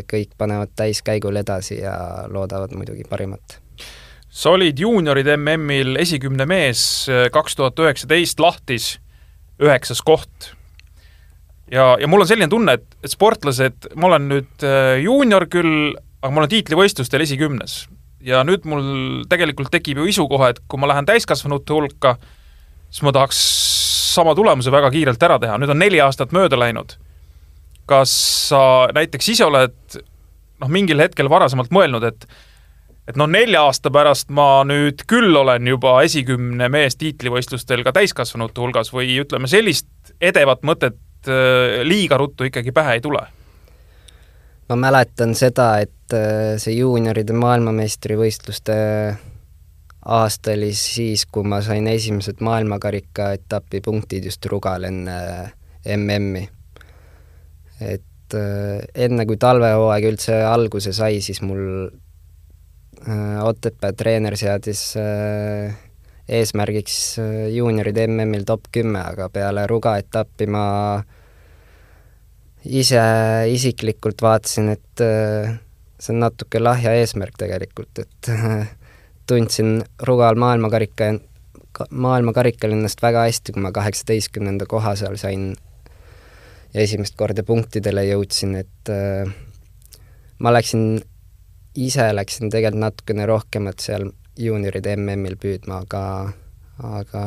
kõik 0.06 0.36
panevad 0.38 0.76
täiskäigul 0.78 1.40
edasi 1.42 1.80
ja 1.80 1.96
loodavad 2.30 2.76
muidugi 2.78 3.02
parimat. 3.10 3.58
sa 4.30 4.52
olid 4.54 4.80
juunioride 4.80 5.38
MM-il 5.38 5.96
esikümne 5.98 6.46
mees 6.46 7.08
kaks 7.32 7.56
tuhat 7.56 7.80
üheksateist 7.80 8.40
lahtis, 8.40 9.00
üheksas 9.58 10.04
koht 10.06 10.52
ja, 11.72 11.96
ja 12.00 12.10
mul 12.10 12.24
on 12.24 12.30
selline 12.30 12.50
tunne, 12.52 12.78
et, 12.78 12.98
et 13.04 13.14
sportlased, 13.14 13.90
ma 14.00 14.10
olen 14.10 14.30
nüüd 14.32 14.66
äh, 14.66 14.96
juunior 15.04 15.48
küll, 15.52 15.94
aga 16.22 16.34
ma 16.34 16.44
olen 16.44 16.54
tiitlivõistlustel 16.54 17.26
esikümnes. 17.26 17.86
ja 18.26 18.40
nüüd 18.42 18.64
mul 18.66 19.26
tegelikult 19.30 19.70
tekib 19.74 20.00
ju 20.02 20.08
isu 20.10 20.24
kohe, 20.30 20.50
et 20.54 20.62
kui 20.68 20.82
ma 20.82 20.90
lähen 20.90 21.06
täiskasvanute 21.06 21.76
hulka, 21.76 22.16
siis 22.90 23.04
ma 23.06 23.14
tahaks 23.14 23.42
sama 24.16 24.36
tulemuse 24.36 24.74
väga 24.74 24.90
kiirelt 24.94 25.24
ära 25.28 25.38
teha, 25.42 25.60
nüüd 25.62 25.72
on 25.74 25.82
neli 25.82 26.02
aastat 26.04 26.34
mööda 26.36 26.60
läinud. 26.60 26.98
kas 27.86 28.12
sa 28.50 28.90
näiteks 28.96 29.30
ise 29.30 29.46
oled 29.46 29.78
noh, 30.60 30.70
mingil 30.72 31.04
hetkel 31.04 31.30
varasemalt 31.30 31.74
mõelnud, 31.76 32.04
et 32.08 32.28
et 33.06 33.18
noh, 33.22 33.28
nelja 33.30 33.68
aasta 33.68 33.92
pärast 33.94 34.32
ma 34.34 34.64
nüüd 34.66 35.04
küll 35.06 35.36
olen 35.38 35.68
juba 35.68 36.00
esikümne 36.08 36.70
mees 36.74 36.98
tiitlivõistlustel 36.98 37.84
ka 37.86 37.94
täiskasvanute 37.94 38.64
hulgas 38.64 38.90
või 38.94 39.20
ütleme, 39.22 39.46
sellist 39.52 40.16
edevat 40.18 40.66
mõtet 40.66 40.98
Äh, 41.28 41.82
liiga 41.84 42.18
ruttu 42.18 42.46
ikkagi 42.46 42.72
pähe 42.72 43.00
ei 43.00 43.02
tule? 43.02 43.24
ma 44.70 44.76
mäletan 44.82 45.36
seda, 45.38 45.78
et 45.82 46.14
äh, 46.14 46.56
see 46.62 46.74
juunioride 46.80 47.34
maailmameistrivõistluste 47.38 48.76
aasta 50.06 50.54
oli 50.54 50.74
siis, 50.78 51.26
kui 51.26 51.44
ma 51.48 51.62
sain 51.66 51.88
esimesed 51.88 52.44
maailmakarika 52.46 53.32
etapi 53.38 53.82
punktid 53.82 54.26
just 54.30 54.46
Rugal 54.46 54.86
enne 54.90 55.16
äh, 55.16 55.54
MM-i. 55.98 56.50
et 57.82 58.36
enne, 58.96 59.26
kui 59.30 59.38
talvehooaeg 59.38 60.06
üldse 60.10 60.40
alguse 60.50 60.94
sai, 60.94 61.22
siis 61.22 61.42
mul 61.46 61.92
Otepää 63.46 63.92
treener 63.94 64.34
seadis 64.34 64.80
eesmärgiks 66.26 66.96
juunioride 67.54 68.08
MM-il 68.08 68.48
top 68.48 68.72
kümme, 68.74 69.04
aga 69.12 69.28
peale 69.30 69.68
Ruga 69.70 69.94
etappi 70.02 70.48
ma 70.50 70.64
ise 72.66 73.02
isiklikult 73.52 74.22
vaatasin, 74.26 74.72
et 74.74 75.04
äh, 75.04 75.54
see 76.00 76.14
on 76.16 76.24
natuke 76.26 76.62
lahja 76.62 76.96
eesmärk 76.98 77.38
tegelikult, 77.40 78.02
et 78.02 78.32
äh, 78.34 78.66
tundsin 79.28 79.84
Rugal 80.08 80.38
maailmakarika, 80.40 81.14
maailmakarikal 81.90 82.76
ennast 82.76 83.02
väga 83.04 83.26
hästi, 83.28 83.56
kui 83.56 83.66
ma 83.66 83.72
kaheksateistkümnenda 83.76 84.68
koha 84.70 84.96
seal 85.00 85.18
sain 85.22 85.54
ja 86.74 86.84
esimest 86.84 87.18
korda 87.18 87.44
punktidele 87.44 88.06
jõudsin, 88.10 88.56
et 88.62 88.94
äh, 88.94 89.30
ma 90.40 90.54
läksin, 90.54 91.02
ise 91.76 92.10
läksin 92.16 92.50
tegelikult 92.54 92.84
natukene 92.86 93.28
rohkemat 93.30 93.84
seal 93.84 94.10
juunioride 94.40 94.98
MM-il 94.98 95.38
püüdma, 95.40 95.84
aga 95.86 96.34
aga 96.76 97.22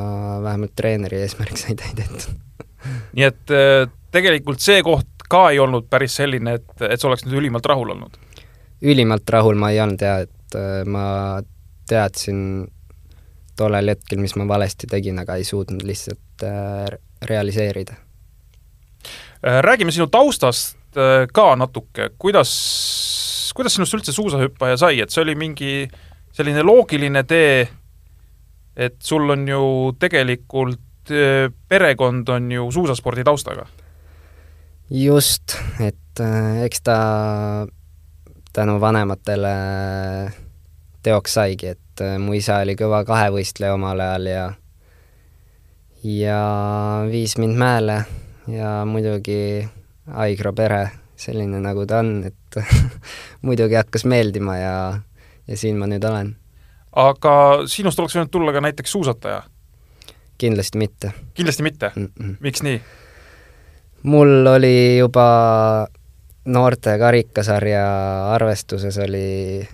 vähemalt 0.45 0.75
treeneri 0.77 1.23
eesmärk 1.25 1.57
sai 1.57 1.73
täidetud 1.73 2.35
nii 3.17 3.25
et 3.25 3.53
tegelikult 4.15 4.63
see 4.63 4.83
koht 4.87 5.27
ka 5.29 5.49
ei 5.53 5.61
olnud 5.61 5.89
päris 5.91 6.17
selline, 6.21 6.57
et, 6.59 6.71
et 6.89 7.01
sa 7.01 7.11
oleks 7.11 7.27
nüüd 7.27 7.39
ülimalt 7.43 7.67
rahul 7.69 7.93
olnud? 7.95 8.17
ülimalt 8.79 9.29
rahul 9.35 9.59
ma 9.59 9.73
ei 9.75 9.81
olnud 9.83 10.03
jaa, 10.03 10.21
et 10.25 10.57
äh, 10.57 10.85
ma 10.87 11.41
teadsin 11.89 12.41
tollel 13.59 13.95
hetkel, 13.95 14.21
mis 14.23 14.37
ma 14.39 14.47
valesti 14.49 14.87
tegin, 14.91 15.19
aga 15.23 15.39
ei 15.39 15.47
suutnud 15.47 15.83
lihtsalt 15.87 16.45
äh, 16.47 16.99
realiseerida. 17.27 17.97
räägime 19.43 19.93
sinu 19.95 20.07
taustast 20.11 20.77
ka 21.33 21.45
natuke, 21.57 22.09
kuidas, 22.19 22.53
kuidas 23.55 23.75
sinust 23.77 23.95
üldse 23.95 24.13
suusahüppaja 24.13 24.77
sai, 24.81 25.01
et 25.01 25.15
see 25.15 25.23
oli 25.23 25.35
mingi 25.39 25.73
selline 26.35 26.65
loogiline 26.67 27.23
tee, 27.29 27.69
et 28.77 28.97
sul 29.03 29.31
on 29.31 29.47
ju 29.49 29.61
tegelikult 29.99 31.13
perekond 31.69 32.29
on 32.35 32.51
ju 32.53 32.67
suusaspordi 32.73 33.25
taustaga? 33.25 33.67
just, 34.91 35.55
et 35.81 36.23
eks 36.65 36.83
ta 36.83 36.99
tänu 38.53 38.81
vanematele 38.81 39.55
teoks 41.09 41.39
saigi, 41.41 41.75
et 41.75 42.07
mu 42.21 42.37
isa 42.37 42.61
oli 42.63 42.77
kõva 42.79 43.03
kahevõistleja 43.09 43.75
omal 43.75 44.01
ajal 44.05 44.31
ja 44.31 44.47
ja 46.05 46.41
viis 47.11 47.39
mind 47.39 47.57
mäele 47.59 48.05
ja 48.49 48.85
muidugi 48.87 49.69
Aigro 50.09 50.53
pere, 50.57 50.89
selline 51.17 51.61
nagu 51.61 51.85
ta 51.87 51.99
on, 52.01 52.23
et 52.25 52.61
muidugi 53.47 53.77
hakkas 53.77 54.07
meeldima 54.09 54.57
ja, 54.57 54.77
ja 55.49 55.57
siin 55.57 55.77
ma 55.79 55.89
nüüd 55.91 56.05
olen. 56.05 56.35
aga 56.97 57.35
sinust 57.69 57.99
oleks 58.01 58.17
võinud 58.17 58.33
tulla 58.33 58.53
ka 58.53 58.63
näiteks 58.65 58.93
suusataja? 58.93 59.43
kindlasti 60.39 60.79
mitte. 60.79 61.13
kindlasti 61.35 61.63
mitte 61.63 61.93
mm? 61.97 62.09
-mm. 62.21 62.37
miks 62.41 62.63
nii? 62.63 62.81
mul 64.03 64.47
oli 64.47 64.99
juba 64.99 65.29
noorte 66.45 66.99
karikasarja 66.99 67.85
arvestuses 68.35 68.99
oli 68.99 69.69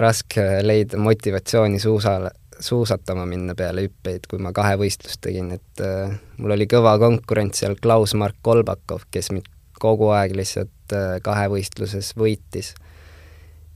raske 0.00 0.42
leida 0.62 0.98
motivatsiooni 0.98 1.78
suusale, 1.82 2.30
suusatama 2.60 3.26
minna 3.26 3.54
peale 3.58 3.86
hüppeid, 3.86 4.28
kui 4.30 4.38
ma 4.42 4.52
kahevõistlust 4.54 5.20
tegin, 5.24 5.50
et 5.56 5.82
äh, 5.84 6.14
mul 6.38 6.54
oli 6.56 6.68
kõva 6.70 6.96
konkurents 7.02 7.62
seal 7.62 7.76
Klaus-Mark 7.82 8.38
Kolbakov, 8.42 9.06
kes 9.10 9.32
mind 9.34 9.50
kogu 9.80 10.10
aeg 10.14 10.36
lihtsalt 10.38 10.94
äh, 10.94 11.18
kahevõistluses 11.24 12.14
võitis. 12.18 12.74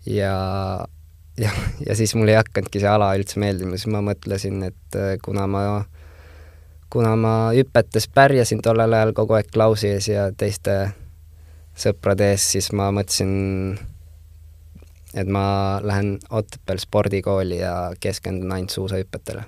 ja, 0.06 0.34
ja, 1.38 1.50
ja 1.86 1.96
siis 1.98 2.14
mulle 2.14 2.34
ei 2.36 2.40
hakanudki 2.40 2.80
see 2.82 2.90
ala 2.90 3.12
üldse 3.18 3.40
meeldima, 3.42 3.76
siis 3.76 3.90
ma 3.92 4.02
mõtlesin, 4.04 4.62
et 4.70 4.98
äh, 4.98 5.16
kuna 5.24 5.46
ma, 5.50 5.64
kuna 6.90 7.16
ma 7.16 7.34
hüpetes 7.56 8.08
pärjasin 8.14 8.62
tollel 8.64 8.94
ajal 8.94 9.14
kogu 9.16 9.38
aeg 9.38 9.52
Klausi 9.52 9.92
ees 9.96 10.08
ja 10.08 10.30
teiste 10.32 10.78
sõprade 11.78 12.32
ees, 12.32 12.46
siis 12.54 12.72
ma 12.74 12.90
mõtlesin, 12.94 13.78
et 15.14 15.28
ma 15.28 15.80
lähen 15.82 16.18
Otepääl 16.30 16.78
spordikooli 16.78 17.58
ja 17.58 17.92
keskendun 18.00 18.52
ainult 18.52 18.70
suusahüpetele. 18.70 19.44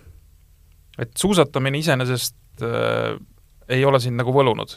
et 0.98 1.10
suusatamine 1.16 1.78
iseenesest 1.78 2.36
äh, 2.62 3.18
ei 3.68 3.84
ole 3.84 4.00
sind 4.00 4.16
nagu 4.20 4.32
võlunud? 4.32 4.76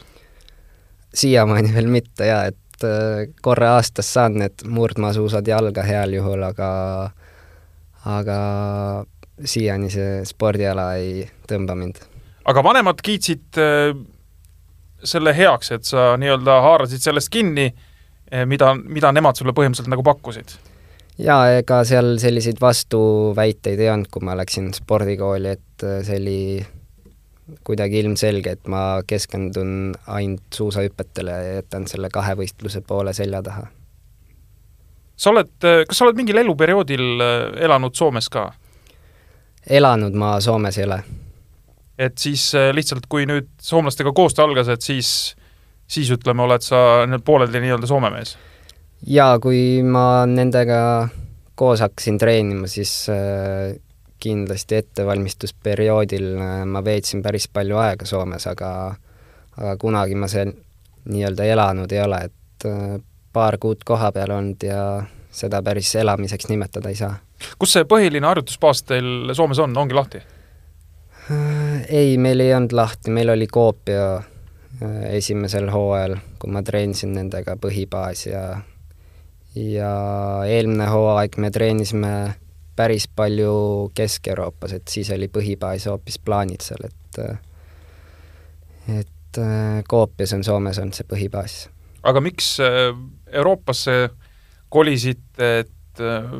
siiamaani 1.14 1.74
veel 1.74 1.88
mitte 1.90 2.26
jaa, 2.26 2.44
et 2.50 2.84
äh, 2.84 3.26
korra 3.42 3.74
aastas 3.78 4.12
saan 4.14 4.38
need 4.42 4.66
murdmaasuusad 4.68 5.46
jalga 5.48 5.82
heal 5.86 6.16
juhul, 6.18 6.42
aga 6.42 6.70
aga 8.04 8.38
siiani 9.44 9.90
see 9.90 10.20
spordiala 10.28 10.90
ei 11.00 11.24
tõmba 11.48 11.76
mind. 11.78 12.02
aga 12.44 12.64
vanemad 12.64 13.00
kiitsid 13.02 13.60
äh, 13.60 13.94
selle 15.04 15.34
heaks, 15.36 15.72
et 15.72 15.84
sa 15.84 16.14
nii-öelda 16.20 16.60
haarasid 16.64 17.02
sellest 17.04 17.32
kinni, 17.32 17.70
äh, 18.32 18.46
mida, 18.46 18.74
mida 18.74 19.12
nemad 19.12 19.38
sulle 19.38 19.56
põhimõtteliselt 19.56 19.92
nagu 19.92 20.06
pakkusid? 20.06 20.56
Jaa, 21.18 21.42
ega 21.60 21.82
seal 21.86 22.16
selliseid 22.22 22.58
vastuväiteid 22.60 23.80
ei 23.80 23.90
olnud, 23.90 24.10
kui 24.12 24.24
ma 24.26 24.36
läksin 24.38 24.72
spordikooli, 24.74 25.54
et 25.54 25.86
äh, 25.86 26.00
see 26.06 26.18
oli 26.20 26.40
kuidagi 27.64 28.00
ilmselge, 28.00 28.56
et 28.56 28.68
ma 28.72 29.02
keskendun 29.06 29.94
ainult 30.06 30.56
suusahüpetele 30.56 31.32
ja 31.32 31.56
jätan 31.60 31.86
selle 31.90 32.08
kahevõistluse 32.12 32.80
poole 32.86 33.12
selja 33.12 33.42
taha. 33.42 33.66
sa 35.16 35.30
oled, 35.30 35.52
äh, 35.64 35.82
kas 35.88 35.98
sa 35.98 36.08
oled 36.08 36.18
mingil 36.18 36.40
eluperioodil 36.42 37.20
äh, 37.20 37.64
elanud 37.68 37.94
Soomes 37.94 38.28
ka? 38.28 38.52
elanud 39.70 40.16
ma 40.18 40.38
Soomes 40.40 40.78
ei 40.78 40.88
ole. 40.88 41.02
et 41.98 42.18
siis 42.18 42.52
lihtsalt, 42.72 43.06
kui 43.08 43.26
nüüd 43.26 43.52
soomlastega 43.62 44.12
koostöö 44.12 44.48
algas, 44.48 44.68
et 44.68 44.82
siis, 44.82 45.36
siis 45.86 46.10
ütleme, 46.10 46.42
oled 46.42 46.64
sa 46.64 47.06
pooleldi 47.24 47.60
nii-öelda 47.62 47.86
Soome 47.86 48.10
mees? 48.10 48.34
Jaa, 49.06 49.38
kui 49.42 49.82
ma 49.82 50.24
nendega 50.26 51.08
koos 51.54 51.80
hakkasin 51.84 52.18
treenima, 52.18 52.66
siis 52.66 53.06
äh, 53.12 53.76
kindlasti 54.22 54.80
ettevalmistusperioodil 54.80 56.28
äh, 56.40 56.60
ma 56.66 56.84
veetsin 56.84 57.22
päris 57.22 57.48
palju 57.48 57.78
aega 57.78 58.06
Soomes, 58.08 58.46
aga 58.50 58.70
aga 59.54 59.76
kunagi 59.78 60.16
ma 60.18 60.28
seal 60.28 60.50
nii-öelda 61.10 61.44
elanud 61.46 61.92
ei 61.92 62.02
ole, 62.02 62.20
et 62.30 62.68
äh, 62.68 62.96
paar 63.32 63.58
kuud 63.62 63.84
kohapeal 63.86 64.34
olnud 64.34 64.66
ja 64.66 64.80
seda 65.34 65.62
päris 65.62 65.94
elamiseks 65.98 66.48
nimetada 66.48 66.90
ei 66.90 66.98
saa. 66.98 67.16
kus 67.58 67.76
see 67.76 67.86
põhiline 67.88 68.26
harjutusbaas 68.26 68.82
teil 68.88 69.34
Soomes 69.34 69.58
on, 69.58 69.76
ongi 69.76 69.94
lahti? 69.94 70.22
ei, 71.88 72.18
meil 72.18 72.40
ei 72.40 72.54
olnud 72.54 72.74
lahti, 72.76 73.10
meil 73.10 73.30
oli 73.32 73.46
Kuopio 73.46 74.22
esimesel 75.08 75.70
hooajal, 75.72 76.18
kui 76.38 76.52
ma 76.52 76.60
treenisin 76.62 77.14
nendega 77.16 77.54
põhibaas 77.56 78.26
ja 78.26 78.42
ja 79.54 79.90
eelmine 80.48 80.86
hooaeg 80.90 81.36
me 81.38 81.50
treenisime 81.50 82.34
päris 82.76 83.06
palju 83.08 83.90
Kesk-Euroopas, 83.94 84.72
et 84.72 84.88
siis 84.90 85.10
oli 85.14 85.28
põhibaas 85.30 85.86
hoopis 85.90 86.18
plaanid 86.18 86.64
seal, 86.64 86.88
et 86.88 87.20
et 88.98 89.40
Koopias 89.88 90.32
on 90.36 90.44
Soomes 90.44 90.78
olnud 90.78 90.94
see 90.94 91.06
põhibaas. 91.10 91.54
aga 92.02 92.20
miks 92.20 92.56
äh, 92.62 92.90
Euroopasse 93.32 94.10
kolisite, 94.68 95.48
et 95.64 96.02
äh, 96.02 96.34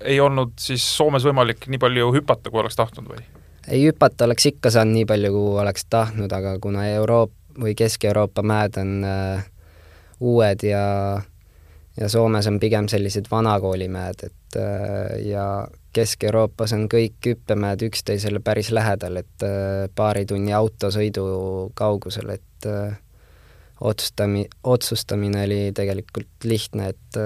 ei 0.00 0.20
olnud 0.20 0.54
siis 0.58 0.84
Soomes 0.96 1.26
võimalik 1.26 1.66
nii 1.68 1.78
palju 1.78 2.12
hüpata, 2.14 2.50
kui 2.50 2.62
oleks 2.62 2.78
tahtnud 2.78 3.10
või? 3.10 3.22
ei, 3.68 3.82
hüpata 3.84 4.24
oleks 4.24 4.46
ikka 4.50 4.70
saanud 4.70 5.00
nii 5.00 5.06
palju, 5.10 5.32
kui 5.34 5.58
oleks 5.62 5.86
tahtnud, 5.90 6.32
aga 6.32 6.56
kuna 6.62 6.86
Euroop- 6.94 7.36
või 7.60 7.74
Kesk-Euroopa 7.78 8.42
mäed 8.46 8.78
on 8.80 9.04
äh, 9.04 9.44
uued 10.20 10.64
ja 10.64 10.84
ja 11.96 12.08
Soomes 12.08 12.46
on 12.46 12.60
pigem 12.60 12.88
sellised 12.88 13.26
vanakoolimäed, 13.30 14.24
et 14.26 14.56
äh, 14.56 15.26
ja 15.26 15.44
Kesk-Euroopas 15.92 16.72
on 16.76 16.86
kõik 16.90 17.18
hüppemäed 17.26 17.82
üksteisele 17.82 18.42
päris 18.44 18.70
lähedal, 18.74 19.20
et 19.22 19.46
äh, 19.46 19.88
paari 19.94 20.26
tunni 20.26 20.54
autosõidu 20.54 21.24
kaugusel, 21.74 22.30
et 22.36 22.68
äh, 22.70 22.98
otsustami-, 23.80 24.46
otsustamine 24.64 25.44
oli 25.48 25.60
tegelikult 25.74 26.44
lihtne, 26.44 26.92
et 26.94 27.20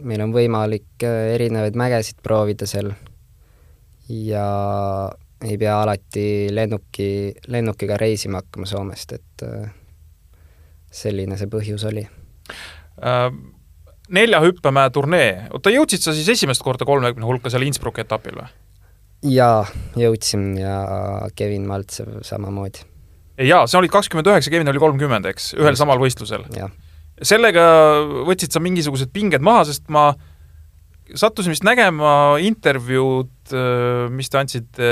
meil 0.00 0.22
on 0.22 0.32
võimalik 0.32 1.02
erinevaid 1.02 1.76
mägesid 1.76 2.22
proovida 2.22 2.68
seal. 2.70 2.92
Ja 4.08 4.46
ei 5.42 5.58
pea 5.58 5.80
alati 5.82 6.46
lennuki, 6.54 7.08
lennukiga 7.50 7.98
reisima 7.98 8.38
hakkama 8.38 8.70
Soomest, 8.70 9.16
et 9.18 9.44
selline 10.94 11.34
see 11.36 11.50
põhjus 11.50 11.88
oli. 11.90 12.06
Ähm 13.02 13.55
nelja 14.12 14.40
hüppemäe 14.44 14.90
turnee, 14.94 15.30
oota, 15.54 15.72
jõudsid 15.74 16.04
sa 16.04 16.14
siis 16.14 16.28
esimest 16.36 16.62
korda 16.64 16.86
kolmekümne 16.88 17.26
hulka 17.26 17.50
seal 17.52 17.66
Innsbrucki 17.66 18.04
etapil 18.04 18.38
või? 18.38 18.48
jaa, 19.32 19.64
jõudsin 19.98 20.52
ja 20.60 20.76
Kevin 21.36 21.66
Maltsev 21.68 22.20
samamoodi. 22.26 22.84
jaa, 23.42 23.64
sa 23.66 23.80
olid 23.80 23.92
kakskümmend 23.94 24.28
üheksa, 24.30 24.52
Kevin 24.52 24.70
oli 24.70 24.82
kolmkümmend, 24.82 25.28
eks, 25.32 25.54
ühel 25.58 25.78
samal 25.78 26.00
võistlusel? 26.02 26.46
sellega 27.22 27.66
võtsid 28.28 28.54
sa 28.54 28.62
mingisugused 28.62 29.12
pinged 29.14 29.44
maha, 29.44 29.64
sest 29.68 29.88
ma 29.92 30.10
sattusin 31.16 31.54
vist 31.54 31.66
nägema 31.66 32.36
intervjuud, 32.42 33.36
äh, 33.54 34.06
mis 34.12 34.30
te 34.30 34.42
andsite 34.42 34.88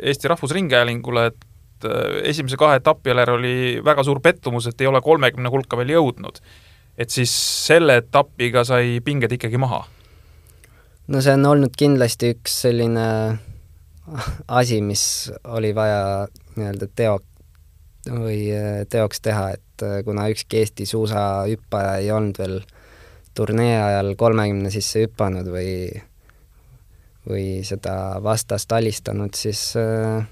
Eesti 0.00 0.30
Rahvusringhäälingule, 0.30 1.30
et 1.30 1.86
äh, 1.88 2.18
esimese 2.30 2.58
kahe 2.60 2.78
etapi 2.82 3.14
järel 3.14 3.38
oli 3.38 3.54
väga 3.84 4.04
suur 4.06 4.20
pettumus, 4.22 4.68
et 4.68 4.82
ei 4.82 4.90
ole 4.90 5.02
kolmekümne 5.02 5.50
hulka 5.50 5.78
veel 5.80 5.96
jõudnud 5.96 6.42
et 6.98 7.10
siis 7.10 7.32
selle 7.66 8.00
etapiga 8.02 8.64
sai 8.64 9.00
pinged 9.04 9.32
ikkagi 9.32 9.60
maha? 9.60 9.84
no 11.08 11.20
see 11.20 11.34
on 11.34 11.46
olnud 11.46 11.74
kindlasti 11.76 12.34
üks 12.36 12.60
selline 12.66 13.06
asi, 14.48 14.80
mis 14.82 15.04
oli 15.44 15.74
vaja 15.74 16.26
nii-öelda 16.56 16.88
teo- 16.96 17.20
või 18.08 18.50
äh, 18.54 18.84
teoks 18.88 19.20
teha, 19.20 19.50
et 19.56 19.84
äh, 19.84 20.00
kuna 20.04 20.28
ükski 20.32 20.62
Eesti 20.62 20.86
suusahüppaja 20.86 21.96
ei 22.00 22.10
olnud 22.12 22.38
veel 22.40 22.60
turnee 23.34 23.76
ajal 23.82 24.14
kolmekümne 24.18 24.70
sisse 24.72 25.04
hüpanud 25.06 25.50
või 25.52 25.72
või 27.30 27.60
seda 27.68 28.16
vastast 28.24 28.72
alistanud, 28.72 29.36
siis 29.36 29.74
äh, 29.76 30.24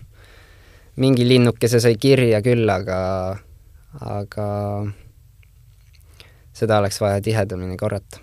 mingi 0.96 1.26
linnukese 1.28 1.80
sai 1.84 1.98
kirja 2.00 2.40
küll, 2.42 2.64
aga 2.72 3.00
aga 4.00 4.46
seda 6.58 6.80
oleks 6.82 7.00
vaja 7.00 7.22
tihedamini 7.24 7.76
korrata. 7.80 8.20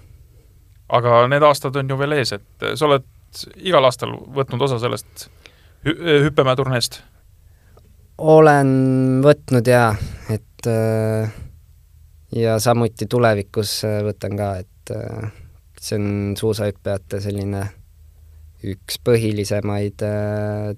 aga 0.89 1.25
need 1.31 1.43
aastad 1.43 1.75
on 1.81 1.89
ju 1.89 1.97
veel 1.99 2.17
ees, 2.19 2.36
et 2.36 2.69
sa 2.75 2.88
oled 2.89 3.07
igal 3.57 3.83
aastal 3.88 4.13
võtnud 4.36 4.61
osa 4.67 4.79
sellest 4.79 5.27
hü-, 5.88 5.97
hüppemäe 6.27 6.55
turneest? 6.55 7.01
olen 8.17 8.69
võtnud 9.25 9.67
jaa, 9.67 9.89
et 10.31 10.69
äh, 10.71 11.33
ja 12.36 12.59
samuti 12.59 13.07
tulevikus 13.11 13.81
võtan 14.05 14.38
ka, 14.39 14.51
et 14.63 14.93
see 15.81 15.97
on 15.99 16.36
suusahüppajate 16.38 17.19
selline 17.23 17.63
üks 18.65 18.97
põhilisemaid 19.05 20.03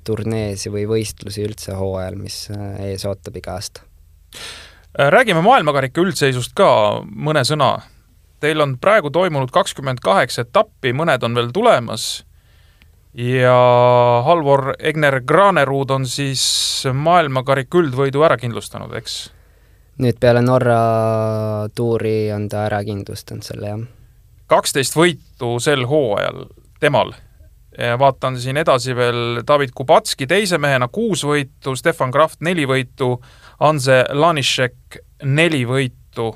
turneesi 0.08 0.72
või 0.74 0.86
võistlusi 0.90 1.46
üldse 1.46 1.78
hooajal, 1.78 2.18
mis 2.20 2.48
ees 2.84 3.06
ootab 3.08 3.38
iga 3.40 3.56
aasta. 3.56 3.86
Räägime 4.98 5.42
maailmakarika 5.46 6.02
üldseisust 6.02 6.56
ka 6.58 6.70
mõne 7.06 7.44
sõna. 7.46 7.78
Teil 8.42 8.62
on 8.62 8.78
praegu 8.82 9.10
toimunud 9.14 9.52
kakskümmend 9.54 10.02
kaheksa 10.04 10.44
etappi, 10.46 10.94
mõned 10.94 11.24
on 11.26 11.38
veel 11.38 11.52
tulemas 11.54 12.28
ja 13.18 13.56
Halvor 14.26 14.76
Egner 14.80 15.22
Granerud 15.26 15.92
on 15.92 16.06
siis 16.06 16.44
maailmakarika 16.94 17.82
üldvõidu 17.82 18.22
ära 18.26 18.38
kindlustanud, 18.38 18.94
eks? 19.00 19.18
nüüd 19.98 20.20
peale 20.22 20.44
Norra 20.46 20.82
tuuri 21.74 22.30
on 22.30 22.46
ta 22.52 22.68
ära 22.68 22.84
kindlustanud 22.86 23.46
selle, 23.46 23.72
jah. 23.72 23.80
kaksteist 24.46 24.94
võitu 24.98 25.56
sel 25.64 25.88
hooajal 25.90 26.46
temal. 26.80 27.16
vaatan 27.78 28.38
siin 28.42 28.58
edasi 28.58 28.96
veel 28.96 29.42
David 29.48 29.74
Kubatski 29.74 30.28
teise 30.28 30.58
mehena 30.58 30.88
kuus 30.88 31.24
võitu, 31.26 31.76
Stefan 31.76 32.12
Kraft 32.12 32.42
neli 32.42 32.66
võitu, 32.66 33.18
Anze 33.60 34.04
Lanišek 34.14 35.00
neli 35.26 35.64
võitu. 35.66 36.36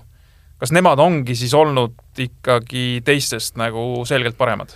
kas 0.61 0.72
nemad 0.72 0.99
ongi 0.99 1.36
siis 1.36 1.53
olnud 1.53 1.93
ikkagi 2.17 3.01
teistest 3.05 3.57
nagu 3.57 4.03
selgelt 4.05 4.38
paremad? 4.38 4.74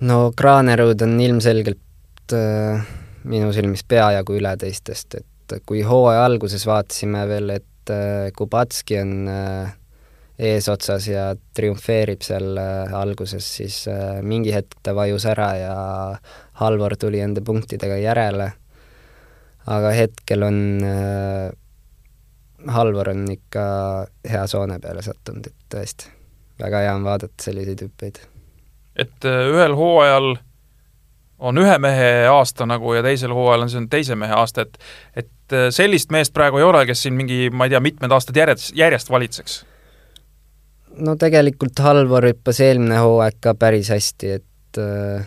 no 0.00 0.32
Kraanerud 0.36 1.02
on 1.02 1.20
ilmselgelt 1.20 2.34
äh, 2.34 2.82
minu 3.24 3.52
silmis 3.52 3.84
peajagu 3.84 4.38
üle 4.38 4.56
teistest, 4.58 5.14
et 5.14 5.58
kui 5.66 5.82
hooaja 5.86 6.24
alguses 6.24 6.66
vaatasime 6.66 7.26
veel, 7.28 7.50
et 7.58 7.90
äh, 7.90 8.30
Kubatski 8.34 8.98
on 8.98 9.14
äh, 9.30 9.74
eesotsas 10.42 11.06
ja 11.08 11.26
triumfeerib 11.54 12.22
seal 12.24 12.56
äh, 12.58 12.94
alguses, 12.96 13.46
siis 13.58 13.82
äh, 13.90 14.20
mingi 14.26 14.54
hetk 14.54 14.80
ta 14.82 14.94
vajus 14.96 15.26
ära 15.30 15.50
ja 15.58 15.76
Halvor 16.62 16.96
tuli 17.00 17.22
enda 17.22 17.42
punktidega 17.44 17.98
järele, 18.00 18.52
aga 19.66 19.94
hetkel 19.96 20.48
on 20.48 20.58
äh, 20.86 21.52
Halvor 22.72 23.08
on 23.10 23.24
ikka 23.30 23.62
hea 24.30 24.42
soone 24.46 24.78
peale 24.78 25.02
sattunud, 25.02 25.46
et 25.46 25.74
tõesti, 25.74 26.12
väga 26.62 26.84
hea 26.84 26.92
on 26.94 27.06
vaadata 27.06 27.42
selliseid 27.42 27.82
hüppeid 27.82 28.22
et 28.96 29.24
äh, 29.24 29.44
ühel 29.52 29.74
hooajal 29.76 30.34
on 31.42 31.58
ühe 31.58 31.76
mehe 31.82 32.10
aasta 32.30 32.66
nagu 32.68 32.94
ja 32.94 33.02
teisel 33.04 33.32
hooajal 33.34 33.66
on 33.66 33.72
see 33.72 33.80
on 33.80 33.88
teise 33.92 34.16
mehe 34.18 34.34
aasta, 34.36 34.66
et 34.66 34.78
et 35.24 35.56
äh, 35.56 35.68
sellist 35.74 36.12
meest 36.14 36.34
praegu 36.36 36.60
ei 36.60 36.66
ole, 36.68 36.84
kes 36.86 37.06
siin 37.06 37.16
mingi, 37.18 37.48
ma 37.50 37.66
ei 37.66 37.74
tea, 37.74 37.82
mitmed 37.84 38.12
aastad 38.14 38.36
järjest, 38.36 38.74
järjest 38.78 39.10
valitseks? 39.10 39.62
no 41.02 41.16
tegelikult 41.20 41.80
Halvor 41.80 42.28
hüppas 42.28 42.60
eelmine 42.64 43.00
hooaeg 43.00 43.40
ka 43.40 43.56
päris 43.58 43.90
hästi, 43.94 44.36
et 44.38 44.82
äh, 44.82 45.26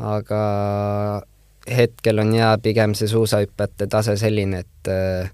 aga 0.00 0.42
hetkel 1.70 2.18
on 2.18 2.34
jaa, 2.34 2.56
pigem 2.58 2.94
see 2.96 3.08
suusahüppajate 3.08 3.86
tase 3.90 4.16
selline, 4.20 4.64
et 4.64 4.90
äh, 4.92 5.30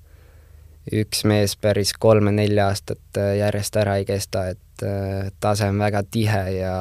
üks 1.01 1.25
mees 1.29 1.57
päris 1.61 1.93
kolme-nelja 1.99 2.69
aastat 2.71 3.19
äh, 3.19 3.35
järjest 3.41 3.77
ära 3.81 3.97
ei 4.01 4.07
kesta, 4.09 4.47
et 4.55 4.87
äh, 4.87 5.31
tase 5.41 5.71
on 5.71 5.81
väga 5.83 6.05
tihe 6.11 6.45
ja 6.61 6.77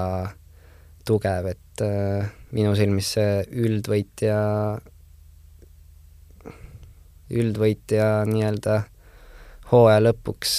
tugev, 1.06 1.50
et 1.50 1.84
minu 2.52 2.74
silmis 2.76 3.14
see 3.16 3.40
üldvõitja, 3.56 4.38
üldvõitja 7.32 8.10
nii-öelda 8.28 8.82
hooaja 9.72 10.02
lõpuks 10.04 10.58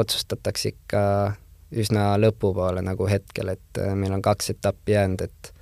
otsustatakse 0.00 0.72
ikka 0.72 1.02
üsna 1.76 2.08
lõpupoole 2.18 2.82
nagu 2.82 3.06
hetkel, 3.10 3.52
et 3.52 3.82
meil 4.00 4.16
on 4.16 4.24
kaks 4.24 4.54
etappi 4.56 4.96
jäänud, 4.96 5.26
et 5.28 5.52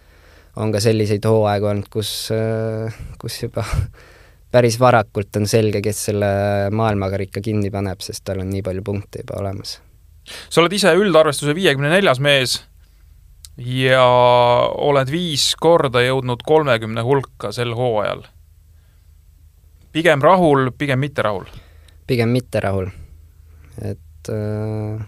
on 0.57 0.73
ka 0.75 0.81
selliseid 0.83 1.25
hooaegu 1.27 1.71
olnud, 1.71 1.89
kus 1.93 2.11
äh,, 2.35 2.95
kus 3.21 3.41
juba 3.43 3.65
päris 4.55 4.79
varakult 4.81 5.37
on 5.41 5.49
selge, 5.51 5.83
kes 5.83 6.05
selle 6.11 6.29
maailmakarika 6.75 7.43
kinni 7.45 7.73
paneb, 7.75 8.03
sest 8.05 8.25
tal 8.29 8.45
on 8.45 8.53
nii 8.53 8.63
palju 8.67 8.85
punkte 8.87 9.25
juba 9.25 9.41
olemas. 9.43 9.81
sa 10.49 10.63
oled 10.63 10.73
ise 10.73 10.95
üldarvestuse 10.95 11.55
viiekümne 11.57 11.91
neljas 11.93 12.23
mees 12.23 12.61
ja 13.59 14.05
oled 14.89 15.11
viis 15.11 15.53
korda 15.61 16.03
jõudnud 16.03 16.43
kolmekümne 16.47 17.03
hulka 17.07 17.53
sel 17.53 17.75
hooajal. 17.75 18.25
pigem 19.93 20.23
rahul, 20.23 20.71
pigem 20.79 20.99
mitte 20.99 21.23
rahul? 21.23 21.47
pigem 22.07 22.29
mitte 22.29 22.61
rahul. 22.61 22.91
et 23.83 24.31
äh, 24.31 25.07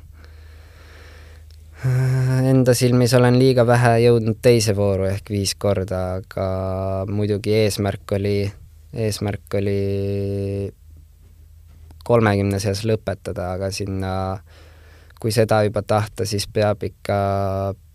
enda 2.56 2.74
silmis 2.76 3.14
olen 3.16 3.36
liiga 3.40 3.66
vähe 3.68 3.96
jõudnud 4.06 4.38
teise 4.42 4.74
vooru 4.76 5.06
ehk 5.10 5.28
viis 5.32 5.54
korda, 5.60 6.20
aga 6.20 6.46
muidugi 7.10 7.52
eesmärk 7.64 8.16
oli, 8.16 8.38
eesmärk 9.06 9.56
oli 9.60 9.80
kolmekümne 12.06 12.60
seas 12.62 12.84
lõpetada, 12.88 13.52
aga 13.56 13.70
sinna 13.74 14.12
kui 15.20 15.32
seda 15.34 15.62
juba 15.66 15.82
tahta, 15.82 16.26
siis 16.28 16.46
peab 16.52 16.84
ikka 16.86 17.18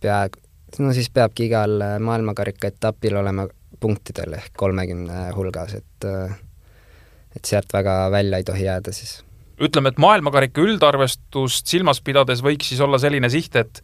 peaaegu, 0.04 0.42
no 0.84 0.94
siis 0.98 1.10
peabki 1.14 1.48
igal 1.50 1.78
maailmakarika 2.04 2.72
etapil 2.74 3.18
olema 3.22 3.48
punktidel 3.82 4.38
ehk 4.38 4.54
kolmekümne 4.58 5.30
hulgas, 5.38 5.78
et 5.80 6.10
et 7.32 7.48
sealt 7.48 7.72
väga 7.72 7.96
välja 8.12 8.42
ei 8.42 8.44
tohi 8.44 8.68
jääda 8.68 8.92
siis. 8.94 9.22
ütleme, 9.62 9.94
et 9.94 10.02
maailmakarika 10.02 10.62
üldarvestust 10.62 11.70
silmas 11.70 12.02
pidades 12.02 12.44
võiks 12.44 12.74
siis 12.74 12.82
olla 12.84 13.00
selline 13.00 13.30
siht, 13.30 13.56
et 13.56 13.84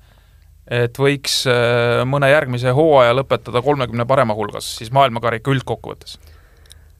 et 0.67 0.99
võiks 0.99 1.41
äh, 1.49 2.01
mõne 2.07 2.29
järgmise 2.31 2.73
hooaja 2.75 3.15
lõpetada 3.15 3.61
kolmekümne 3.63 4.05
parema 4.09 4.35
hulgas, 4.37 4.69
siis 4.79 4.91
maailmakarika 4.95 5.51
üldkokkuvõttes? 5.53 6.17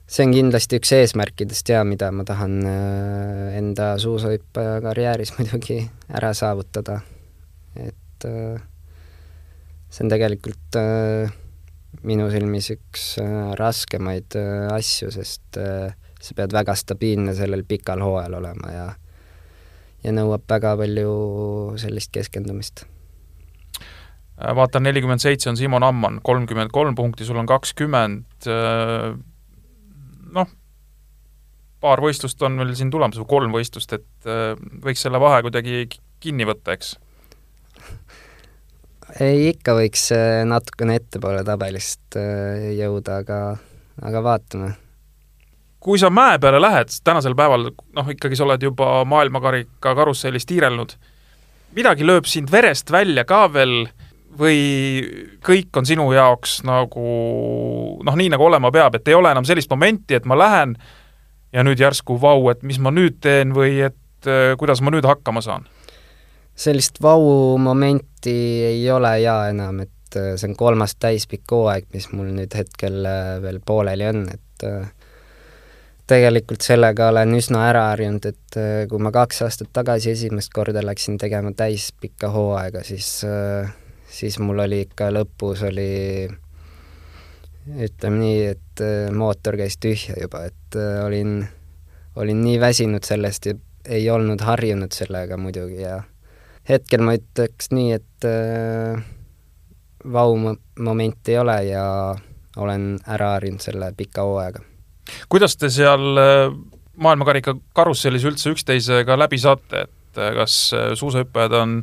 see 0.08 0.24
on 0.24 0.32
kindlasti 0.32 0.78
üks 0.80 0.92
eesmärkidest 0.96 1.68
jaa, 1.68 1.82
mida 1.84 2.08
ma 2.14 2.24
tahan 2.28 2.54
äh, 2.64 3.58
enda 3.60 3.92
suusahüppaja 4.00 4.80
karjääris 4.86 5.34
muidugi 5.38 5.82
ära 6.08 6.32
saavutada. 6.36 7.00
et 7.76 8.28
äh, 8.28 8.62
see 9.90 10.06
on 10.06 10.12
tegelikult 10.12 10.80
minu 12.04 12.28
silmis 12.30 12.68
üks 12.74 13.04
raskemaid 13.58 14.36
asju, 14.74 15.08
sest 15.10 15.56
sa 15.56 16.34
pead 16.36 16.52
väga 16.52 16.74
stabiilne 16.76 17.32
sellel 17.34 17.64
pikal 17.66 18.04
hooajal 18.04 18.36
olema 18.38 18.72
ja 18.74 18.88
ja 20.04 20.14
nõuab 20.14 20.44
väga 20.50 20.74
palju 20.78 21.12
sellist 21.80 22.12
keskendumist. 22.14 22.84
Äh, 24.38 24.54
vaatan, 24.54 24.86
nelikümmend 24.86 25.22
seitse 25.22 25.50
on 25.50 25.56
Simon 25.58 25.82
Amman, 25.82 26.20
kolmkümmend 26.22 26.70
kolm 26.70 26.94
punkti, 26.94 27.26
sul 27.26 27.40
on 27.40 27.48
kakskümmend, 27.50 28.46
äh, 28.46 29.10
noh, 30.34 30.52
paar 31.82 32.02
võistlust 32.02 32.42
on 32.46 32.58
veel 32.60 32.74
siin 32.78 32.90
tulemas, 32.94 33.18
või 33.18 33.30
kolm 33.34 33.58
võistlust, 33.58 33.94
et 33.98 34.30
äh, 34.30 34.54
võiks 34.84 35.02
selle 35.02 35.20
vahe 35.22 35.42
kuidagi 35.46 35.86
kinni 36.22 36.46
võtta, 36.48 36.74
eks? 36.74 36.94
ei, 39.20 39.48
ikka 39.52 39.76
võiks 39.78 40.08
äh, 40.14 40.42
natukene 40.48 40.98
ettepoole 40.98 41.44
tabelist 41.46 42.18
äh, 42.18 42.72
jõuda, 42.78 43.22
aga, 43.22 43.40
aga 44.02 44.24
vaatame. 44.24 44.72
kui 45.80 45.98
sa 45.98 46.10
mäe 46.10 46.38
peale 46.42 46.60
lähed, 46.60 46.92
tänasel 47.04 47.34
päeval 47.38 47.70
noh, 47.70 48.10
ikkagi 48.14 48.36
sa 48.36 48.46
oled 48.46 48.62
juba 48.62 49.04
maailmakarika 49.08 49.94
karussellis 49.98 50.46
tiirelnud, 50.46 50.94
midagi 51.78 52.06
lööb 52.06 52.26
sind 52.26 52.50
verest 52.50 52.90
välja 52.90 53.24
ka 53.24 53.46
veel 53.52 53.88
või 54.38 54.58
kõik 55.44 55.76
on 55.78 55.86
sinu 55.88 56.10
jaoks 56.12 56.60
nagu 56.68 57.06
noh, 58.04 58.18
nii 58.18 58.28
nagu 58.34 58.44
olema 58.44 58.70
peab, 58.74 58.98
et 58.98 59.08
ei 59.08 59.16
ole 59.16 59.32
enam 59.32 59.46
sellist 59.48 59.70
momenti, 59.72 60.18
et 60.18 60.28
ma 60.28 60.38
lähen 60.38 60.76
ja 61.52 61.64
nüüd 61.64 61.80
järsku 61.80 62.18
vau, 62.20 62.50
et 62.52 62.62
mis 62.62 62.78
ma 62.82 62.92
nüüd 62.94 63.22
teen 63.24 63.56
või 63.56 63.80
et 63.88 64.28
äh, 64.28 64.54
kuidas 64.60 64.84
ma 64.84 64.92
nüüd 64.94 65.08
hakkama 65.08 65.42
saan? 65.44 65.66
sellist 66.58 67.02
vau-momenti 67.02 68.36
ei 68.66 68.90
ole 68.90 69.12
jaa 69.22 69.48
enam, 69.52 69.82
et 69.84 70.18
äh, 70.18 70.34
see 70.36 70.50
on 70.50 70.56
kolmas 70.58 70.96
täispikk 71.00 71.54
hooaeg, 71.54 71.88
mis 71.94 72.10
mul 72.12 72.32
nüüd 72.34 72.54
hetkel 72.58 73.04
äh, 73.06 73.36
veel 73.42 73.60
pooleli 73.64 74.08
on, 74.10 74.24
et 74.32 74.66
äh, 74.66 74.88
tegelikult 76.08 76.64
sellega 76.64 77.10
olen 77.12 77.36
üsna 77.38 77.66
ära 77.68 77.90
harjunud, 77.92 78.24
et 78.26 78.58
kui 78.88 79.02
ma 79.04 79.12
kaks 79.12 79.42
aastat 79.44 79.68
tagasi 79.76 80.14
esimest 80.14 80.54
korda 80.56 80.80
läksin 80.82 81.18
tegema 81.20 81.52
täispikka 81.52 82.30
hooaega, 82.32 82.80
siis, 82.86 83.10
siis 84.10 84.38
mul 84.38 84.64
oli 84.64 84.82
ikka 84.86 85.10
lõpus 85.14 85.62
oli 85.68 86.28
ütleme 87.68 88.18
nii, 88.22 88.42
et 88.54 88.82
mootor 89.12 89.58
käis 89.60 89.76
tühja 89.76 90.16
juba, 90.16 90.46
et 90.48 90.76
olin, 91.04 91.42
olin 92.16 92.40
nii 92.44 92.60
väsinud 92.60 93.04
sellest 93.04 93.46
ja 93.50 93.54
ei 93.88 94.10
olnud 94.10 94.40
harjunud 94.44 94.92
sellega 94.92 95.36
muidugi 95.40 95.82
ja 95.82 96.02
hetkel 96.68 97.02
ma 97.04 97.14
ütleks 97.16 97.70
nii, 97.72 97.92
et 97.96 98.28
äh, 98.28 99.00
vau-momenti 100.12 101.34
ei 101.34 101.38
ole 101.40 101.58
ja 101.70 101.84
olen 102.58 102.90
ära 103.08 103.34
harjunud 103.36 103.64
selle 103.64 103.92
pika 103.96 104.24
hooajaga. 104.26 104.64
kuidas 105.28 105.56
te 105.56 105.70
seal 105.72 106.20
äh, 106.20 106.56
maailmakarika 106.96 107.56
karussellis 107.76 108.26
üldse 108.28 108.52
üksteisega 108.52 109.18
läbi 109.18 109.38
saate, 109.40 109.86
et 109.88 110.20
kas 110.34 110.58
suusahüppajad 110.98 111.52
on, 111.60 111.80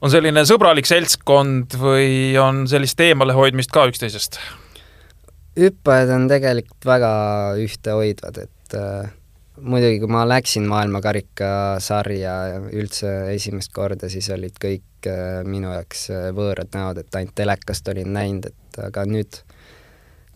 on 0.00 0.12
selline 0.12 0.44
sõbralik 0.46 0.88
seltskond 0.88 1.74
või 1.80 2.36
on 2.40 2.66
sellist 2.70 3.00
eemalehoidmist 3.02 3.72
ka 3.74 3.88
üksteisest? 3.90 4.40
hüppajad 5.58 6.12
on 6.14 6.28
tegelikult 6.30 6.86
väga 6.86 7.12
ühtehoidvad, 7.58 8.36
et 8.44 8.76
äh, 8.78 9.08
muidugi, 9.58 9.98
kui 10.02 10.10
ma 10.12 10.22
läksin 10.28 10.68
maailmakarikasarja 10.70 12.34
üldse 12.78 13.14
esimest 13.34 13.72
korda, 13.74 14.10
siis 14.12 14.30
olid 14.34 14.54
kõik 14.62 15.08
äh, 15.10 15.40
minu 15.48 15.72
jaoks 15.74 16.08
äh, 16.14 16.28
võõrad 16.36 16.70
näod, 16.76 17.02
et 17.02 17.18
ainult 17.18 17.34
telekast 17.38 17.90
olin 17.90 18.12
näinud, 18.14 18.46
et 18.52 18.80
aga 18.86 19.02
nüüd 19.10 19.40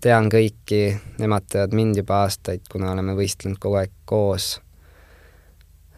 tean 0.02 0.26
kõiki, 0.32 0.82
nemad 1.22 1.46
teavad 1.46 1.78
mind 1.78 2.02
juba 2.02 2.24
aastaid, 2.26 2.66
kuna 2.70 2.90
oleme 2.96 3.14
võistlenud 3.18 3.62
kogu 3.62 3.78
aeg 3.78 3.94
koos. 4.04 4.56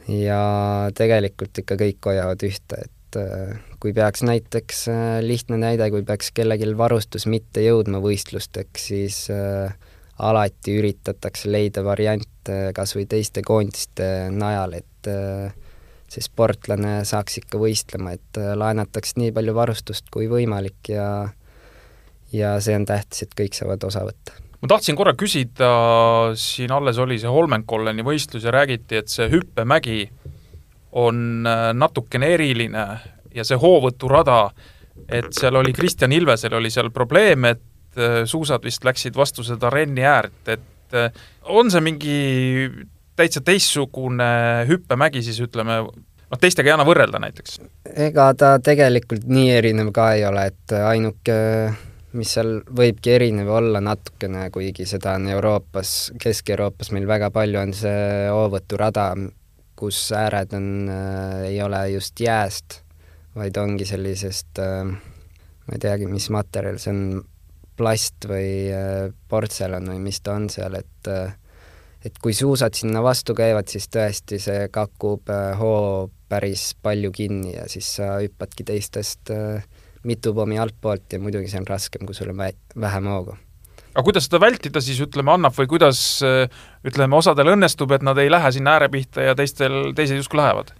ja 0.08 0.90
tegelikult 0.92 1.64
ikka 1.64 1.78
kõik 1.80 2.10
hoiavad 2.12 2.42
ühte, 2.44 2.82
et 2.84 2.93
äh, 3.20 3.56
kui 3.82 3.92
peaks 3.96 4.24
näiteks, 4.26 4.86
äh, 4.92 5.18
lihtne 5.24 5.58
näide, 5.60 5.88
kui 5.92 6.04
peaks 6.06 6.32
kellelgi 6.34 6.70
varustus 6.78 7.26
mitte 7.30 7.64
jõudma 7.64 8.00
võistlusteks, 8.04 8.88
siis 8.90 9.20
äh, 9.32 9.74
alati 10.18 10.78
üritatakse 10.78 11.50
leida 11.50 11.84
variante 11.84 12.72
kas 12.74 12.94
või 12.96 13.06
teiste 13.10 13.42
koondiste 13.42 14.28
najal, 14.30 14.76
et 14.78 15.08
see 16.12 16.22
sportlane 16.22 17.00
saaks 17.08 17.40
ikka 17.40 17.58
võistlema, 17.58 18.12
et 18.14 18.38
laenatakse 18.54 19.18
nii 19.18 19.32
palju 19.34 19.54
varustust 19.56 20.12
kui 20.14 20.28
võimalik 20.30 20.92
ja 20.92 21.08
ja 22.34 22.56
see 22.62 22.76
on 22.78 22.86
tähtis, 22.88 23.24
et 23.24 23.36
kõik 23.38 23.56
saavad 23.56 23.84
osa 23.86 24.04
võtta. 24.06 24.36
ma 24.62 24.70
tahtsin 24.74 24.96
korra 24.96 25.14
küsida, 25.18 25.70
siin 26.40 26.72
alles 26.72 26.98
oli 26.98 27.18
see 27.20 27.30
Holmenkolleni 27.30 28.04
võistlus 28.06 28.46
ja 28.46 28.54
räägiti, 28.54 29.02
et 29.02 29.12
see 29.12 29.28
hüppemägi 29.32 30.08
on 30.94 31.46
äh, 31.46 31.68
natukene 31.74 32.30
eriline 32.36 32.86
ja 33.34 33.44
see 33.46 33.58
hoovõturada, 33.58 34.48
et 35.08 35.32
seal 35.34 35.58
oli 35.58 35.74
Kristjan 35.74 36.14
Ilvesel 36.14 36.54
oli 36.54 36.70
seal 36.70 36.90
probleem, 36.94 37.48
et 37.50 37.98
äh, 37.98 38.22
suusad 38.30 38.64
vist 38.64 38.86
läksid 38.86 39.16
vastu 39.18 39.44
seda 39.46 39.70
renni 39.74 40.06
äärt, 40.06 40.42
et 40.54 40.94
äh, 40.94 41.10
on 41.50 41.70
see 41.70 41.82
mingi 41.84 42.18
täitsa 43.18 43.42
teistsugune 43.44 44.28
hüppemägi 44.70 45.22
siis 45.22 45.40
ütleme, 45.42 45.80
noh, 45.82 46.40
teistega 46.40 46.70
ei 46.70 46.76
anna 46.76 46.86
võrrelda 46.86 47.22
näiteks? 47.22 47.58
ega 48.06 48.30
ta 48.38 48.56
tegelikult 48.62 49.26
nii 49.30 49.50
erinev 49.58 49.90
ka 49.94 50.12
ei 50.14 50.24
ole, 50.30 50.46
et 50.52 50.78
ainuke 50.78 51.40
mis 52.14 52.30
seal 52.36 52.60
võibki 52.70 53.10
erinev 53.16 53.48
olla 53.50 53.80
natukene, 53.82 54.46
kuigi 54.54 54.86
seda 54.86 55.16
on 55.18 55.26
Euroopas, 55.34 56.12
Kesk-Euroopas 56.22 56.92
meil 56.94 57.08
väga 57.10 57.32
palju, 57.34 57.58
on 57.58 57.74
see 57.74 58.28
hoovõturada, 58.30 59.08
kus 59.76 60.00
ääred 60.16 60.54
on 60.56 60.88
äh,, 60.88 61.44
ei 61.50 61.62
ole 61.62 61.88
just 61.94 62.20
jääst, 62.20 62.80
vaid 63.36 63.56
ongi 63.60 63.86
sellisest 63.88 64.62
äh,, 64.62 64.82
ma 65.64 65.76
ei 65.76 65.82
teagi, 65.82 66.10
mis 66.10 66.30
materjal 66.34 66.80
see 66.82 66.94
on, 66.94 67.06
plast 67.74 68.28
või 68.30 68.70
äh, 68.70 69.08
portselan 69.28 69.88
või 69.90 69.98
mis 70.04 70.20
ta 70.22 70.36
on 70.38 70.46
seal, 70.52 70.76
et 70.78 71.10
äh, 71.10 71.34
et 72.04 72.18
kui 72.20 72.34
suusad 72.36 72.76
sinna 72.76 73.00
vastu 73.04 73.34
käivad, 73.36 73.70
siis 73.72 73.88
tõesti 73.92 74.38
see 74.42 74.68
kakub 74.72 75.30
äh, 75.32 75.54
hoo 75.58 76.10
päris 76.28 76.72
palju 76.82 77.12
kinni 77.14 77.54
ja 77.54 77.64
siis 77.70 77.88
sa 77.98 78.18
hüppadki 78.20 78.66
teistest 78.68 79.32
äh, 79.32 79.64
mitu 80.04 80.34
pommi 80.36 80.60
altpoolt 80.60 81.16
ja 81.16 81.20
muidugi 81.22 81.48
see 81.48 81.62
on 81.62 81.68
raskem, 81.68 82.04
kui 82.06 82.16
sul 82.16 82.34
on 82.34 82.44
vähem 82.80 83.08
hoogu. 83.08 83.38
Aga 83.94 84.04
kuidas 84.06 84.28
seda 84.28 84.40
vältida 84.42 84.82
siis 84.82 85.00
ütleme 85.04 85.34
annab 85.34 85.54
või 85.56 85.68
kuidas 85.70 86.00
ütleme, 86.22 87.16
osadel 87.16 87.54
õnnestub, 87.54 87.94
et 87.94 88.02
nad 88.06 88.18
ei 88.18 88.32
lähe 88.32 88.50
sinna 88.54 88.76
ääre 88.78 88.90
pihta 88.92 89.22
ja 89.28 89.36
teistel, 89.38 89.92
teised 89.96 90.18
justkui 90.18 90.42
lähevad? 90.42 90.74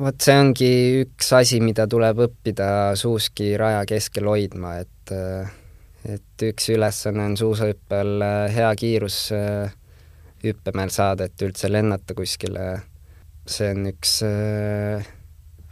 vot 0.00 0.16
see 0.24 0.36
ongi 0.40 0.70
üks 1.02 1.28
asi, 1.36 1.60
mida 1.60 1.84
tuleb 1.90 2.22
õppida 2.24 2.68
suuski 2.96 3.52
raja 3.60 3.82
keskel 3.88 4.30
hoidma, 4.30 4.78
et 4.80 5.12
et 6.04 6.44
üks 6.44 6.68
ülesanne 6.72 7.26
on 7.30 7.36
suusahüppel 7.36 8.22
hea 8.52 8.70
kiirus 8.80 9.18
hüppemäel 10.44 10.92
saada, 10.92 11.28
et 11.28 11.44
üldse 11.44 11.70
lennata 11.72 12.16
kuskile. 12.16 12.82
see 13.44 13.74
on 13.74 13.88
üks 13.90 14.22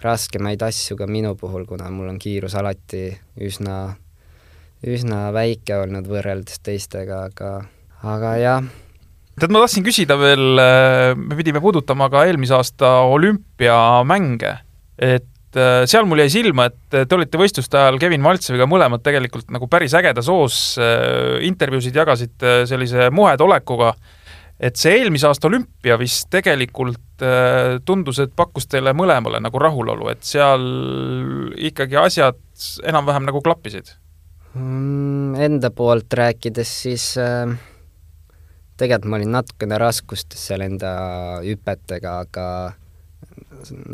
raskemaid 0.03 0.63
asju 0.63 0.97
ka 0.99 1.07
minu 1.09 1.35
puhul, 1.41 1.65
kuna 1.69 1.89
mul 1.91 2.11
on 2.13 2.19
kiirus 2.21 2.55
alati 2.59 3.07
üsna, 3.41 3.95
üsna 4.83 5.31
väike 5.35 5.77
olnud 5.85 6.07
võrreldes 6.11 6.63
teistega, 6.65 7.27
aga, 7.31 7.51
aga 8.03 8.37
jah. 8.41 8.71
tead, 9.39 9.53
ma 9.55 9.63
tahtsin 9.63 9.87
küsida 9.87 10.19
veel, 10.21 10.47
äh, 10.61 11.13
me 11.19 11.39
pidime 11.39 11.63
puudutama 11.63 12.11
ka 12.13 12.25
eelmise 12.29 12.57
aasta 12.59 12.95
olümpiamänge, 13.11 14.57
et 14.99 15.59
äh, 15.59 15.85
seal 15.91 16.09
mul 16.11 16.25
jäi 16.25 16.33
silma, 16.35 16.67
et 16.71 17.07
te 17.07 17.19
olite 17.19 17.39
võistluste 17.39 17.79
ajal 17.79 18.01
Kevin 18.03 18.25
Maltseviga 18.25 18.67
mõlemad 18.71 19.05
tegelikult 19.07 19.55
nagu 19.55 19.71
päris 19.71 19.95
ägedas 19.99 20.31
hoos, 20.33 20.59
äh, 20.83 21.39
intervjuusid 21.47 22.03
jagasite 22.03 22.63
sellise 22.71 23.11
muhetolekuga 23.15 23.95
et 24.63 24.79
see 24.79 24.99
eelmise 24.99 25.27
aasta 25.27 25.49
olümpia 25.49 25.97
vist 25.99 26.29
tegelikult 26.31 27.23
tundus, 27.87 28.19
et 28.23 28.31
pakkus 28.35 28.69
teile 28.71 28.93
mõlemale 28.95 29.39
nagu 29.43 29.59
rahulolu, 29.59 30.09
et 30.11 30.23
seal 30.27 30.63
ikkagi 31.71 31.99
asjad 31.99 32.39
enam-vähem 32.91 33.27
nagu 33.27 33.43
klappisid? 33.43 33.91
Enda 34.53 35.71
poolt 35.73 36.13
rääkides 36.13 36.73
siis 36.83 37.07
äh, 37.21 37.49
tegelikult 38.77 39.09
ma 39.11 39.19
olin 39.21 39.33
natukene 39.33 39.79
raskustes 39.81 40.47
seal 40.51 40.65
enda 40.67 40.93
hüpetega, 41.45 42.19
aga 42.27 42.47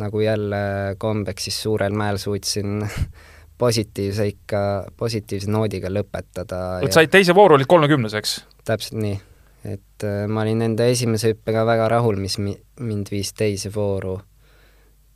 nagu 0.01 0.21
jälle 0.25 0.61
kombeks, 0.99 1.49
siis 1.49 1.63
suurel 1.63 1.95
mäel 1.95 2.19
suutsin 2.19 2.83
positiivse 3.63 4.27
ikka, 4.33 4.61
positiivse 4.97 5.51
noodiga 5.51 5.93
lõpetada. 5.93 6.81
et 6.83 6.95
said 6.95 7.11
teise 7.13 7.35
vooru, 7.35 7.59
olid 7.59 7.71
kolmekümnes, 7.71 8.15
eks? 8.19 8.41
täpselt 8.67 8.99
nii 9.03 9.19
et 9.67 10.05
äh, 10.07 10.27
ma 10.31 10.45
olin 10.45 10.63
enda 10.69 10.87
esimese 10.89 11.33
hüppega 11.33 11.65
väga 11.67 11.89
rahul, 11.91 12.19
mis 12.23 12.39
mi-, 12.43 12.59
mind 12.81 13.11
viis 13.11 13.33
teise 13.37 13.73
vooru. 13.75 14.19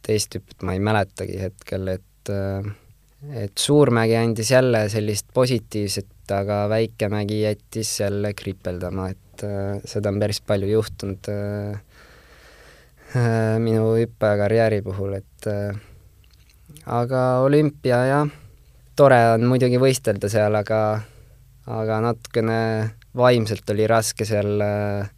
teist 0.02 0.34
hüpet 0.34 0.64
ma 0.66 0.74
ei 0.74 0.80
mäletagi 0.82 1.36
hetkel, 1.38 1.86
et 1.94 2.30
äh, 2.30 2.66
et 3.30 3.58
Suurmägi 3.58 4.16
andis 4.18 4.50
jälle 4.50 4.88
sellist 4.88 5.28
positiivset, 5.34 6.10
aga 6.32 6.64
Väikemägi 6.68 7.42
jättis 7.42 8.00
jälle 8.00 8.34
kripeldama, 8.34 9.08
et 9.08 9.44
äh, 9.46 9.78
seda 9.84 10.10
on 10.10 10.18
päris 10.22 10.40
palju 10.40 10.68
juhtunud 10.72 11.30
äh, 11.30 11.80
äh, 13.16 13.58
minu 13.62 13.94
hüppekarjääri 14.00 14.82
puhul, 14.82 15.14
et 15.20 15.48
äh, 15.50 15.78
aga 16.86 17.22
olümpia 17.46 18.04
jah, 18.10 18.36
tore 18.96 19.20
on 19.36 19.46
muidugi 19.50 19.80
võistelda 19.82 20.30
seal, 20.32 20.58
aga 20.58 20.82
aga 21.70 22.00
natukene 22.02 22.60
vaimselt 23.16 23.70
oli 23.70 23.86
raske 23.86 24.26
seal 24.26 24.62
äh, 24.64 25.10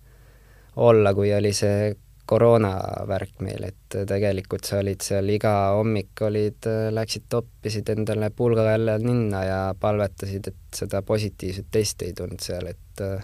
olla, 0.77 1.15
kui 1.15 1.33
oli 1.35 1.53
see 1.57 1.95
koroonavärk 2.27 3.43
meil, 3.45 3.67
et 3.69 3.97
tegelikult 4.09 4.65
sa 4.65 4.81
olid 4.81 5.05
seal 5.05 5.29
iga 5.35 5.53
hommik 5.77 6.25
olid, 6.25 6.65
äh, 6.71 6.89
läksid 6.95 7.29
toppisid 7.33 7.91
endale 7.93 8.31
pulga 8.35 8.65
jälle 8.71 8.99
ninna 9.03 9.45
ja 9.45 9.61
palvetasid, 9.81 10.49
et 10.49 10.81
seda 10.83 11.03
positiivset 11.03 11.71
testi 11.71 12.11
ei 12.11 12.17
tulnud 12.17 12.43
seal, 12.45 12.73
et 12.73 13.05
äh, 13.05 13.23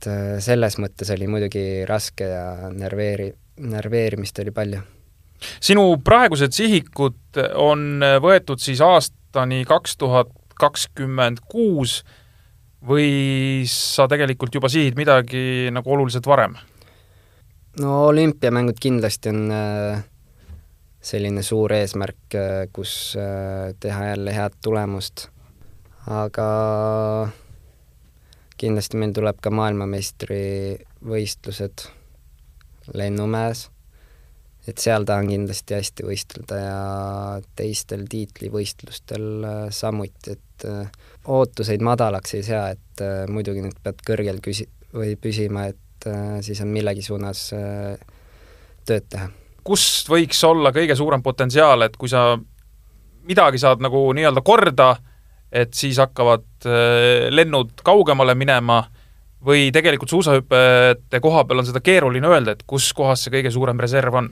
et 0.00 0.40
selles 0.40 0.78
mõttes 0.80 1.10
oli 1.12 1.26
muidugi 1.28 1.84
raske 1.84 2.24
ja 2.24 2.70
nerveeri-, 2.72 3.34
nerveerimist 3.60 4.38
oli 4.40 4.54
palju. 4.56 4.80
sinu 5.60 5.84
praegused 6.04 6.52
sihikud 6.56 7.40
on 7.60 8.00
võetud 8.22 8.60
siis 8.60 8.80
aastani 8.80 9.64
kaks 9.68 9.96
tuhat 10.00 10.32
kakskümmend 10.60 11.40
kuus 11.48 12.00
või 12.84 13.64
sa 13.68 14.08
tegelikult 14.08 14.54
juba 14.54 14.68
sihid 14.72 14.96
midagi 14.96 15.68
nagu 15.72 15.92
oluliselt 15.92 16.26
varem? 16.26 16.56
No 17.78 18.06
olümpiamängud 18.06 18.76
kindlasti 18.80 19.28
on 19.28 19.50
äh, 19.54 20.04
selline 21.00 21.42
suur 21.46 21.72
eesmärk, 21.72 22.34
äh, 22.34 22.68
kus 22.72 23.16
äh, 23.18 23.74
teha 23.80 24.04
jälle 24.10 24.34
head 24.34 24.52
tulemust, 24.64 25.28
aga 26.10 26.48
kindlasti 28.60 28.96
meil 29.00 29.12
tuleb 29.16 29.36
ka 29.42 29.50
maailmameistrivõistlused 29.54 31.76
Lennumäes, 32.94 33.70
et 34.66 34.78
seal 34.82 35.04
tahan 35.06 35.28
kindlasti 35.30 35.74
hästi 35.76 36.02
võistelda 36.08 36.54
ja 36.58 37.40
teistel 37.56 38.04
tiitlivõistlustel 38.10 39.26
samuti, 39.70 40.30
et 40.34 40.64
ootuseid 41.30 41.80
madalaks 41.86 42.34
ei 42.34 42.42
sea, 42.42 42.68
et 42.74 43.02
muidugi 43.30 43.62
nüüd 43.62 43.78
pead 43.84 43.98
kõrgel 44.08 44.38
küsi- 44.42 44.68
või 44.90 45.14
püsima, 45.20 45.66
et 45.70 45.78
äh, 46.08 46.38
siis 46.44 46.60
on 46.64 46.70
millegi 46.72 47.02
suunas 47.04 47.50
äh, 47.56 47.98
tööd 48.86 49.06
teha. 49.10 49.28
kus 49.64 49.84
võiks 50.08 50.40
olla 50.48 50.72
kõige 50.74 50.96
suurem 50.96 51.22
potentsiaal, 51.22 51.86
et 51.86 51.96
kui 52.00 52.08
sa 52.08 52.34
midagi 53.28 53.60
saad 53.60 53.82
nagu 53.84 54.08
nii-öelda 54.16 54.42
korda, 54.46 54.94
et 55.52 55.74
siis 55.76 56.00
hakkavad 56.00 56.46
äh, 56.66 57.28
lennud 57.32 57.82
kaugemale 57.84 58.34
minema 58.34 58.82
või 59.44 59.70
tegelikult 59.72 60.12
suusahüpete 60.12 61.20
koha 61.20 61.44
peal 61.48 61.62
on 61.62 61.68
seda 61.68 61.80
keeruline 61.84 62.28
öelda, 62.28 62.56
et 62.56 62.66
kus 62.68 62.92
kohas 62.96 63.24
see 63.24 63.34
kõige 63.38 63.52
suurem 63.52 63.80
reserv 63.80 64.20
on? 64.20 64.30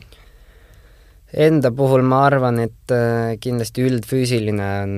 Enda 1.29 1.71
puhul 1.77 2.01
ma 2.09 2.23
arvan, 2.25 2.63
et 2.65 2.93
kindlasti 3.41 3.85
üldfüüsiline 3.85 4.69
on 4.83 4.95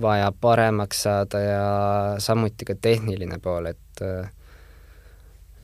vaja 0.00 0.32
paremaks 0.40 1.02
saada 1.02 1.40
ja 1.40 1.64
samuti 2.18 2.64
ka 2.64 2.74
tehniline 2.80 3.38
pool, 3.42 3.66
et 3.66 4.02
äh, 4.02 4.30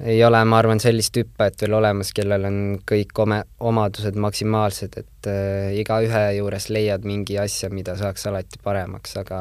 ei 0.01 0.25
ole, 0.25 0.41
ma 0.45 0.59
arvan, 0.63 0.81
sellist 0.81 1.17
hüppajat 1.19 1.65
veel 1.65 1.75
olemas, 1.79 2.13
kellel 2.15 2.45
on 2.47 2.59
kõik 2.87 3.19
ome-, 3.19 3.45
omadused 3.61 4.19
maksimaalsed, 4.21 4.99
et 5.01 5.31
äh, 5.31 5.73
igaühe 5.81 6.25
juures 6.39 6.69
leiad 6.71 7.07
mingi 7.09 7.39
asja, 7.39 7.71
mida 7.71 7.97
saaks 7.99 8.29
alati 8.31 8.61
paremaks, 8.63 9.17
aga 9.19 9.41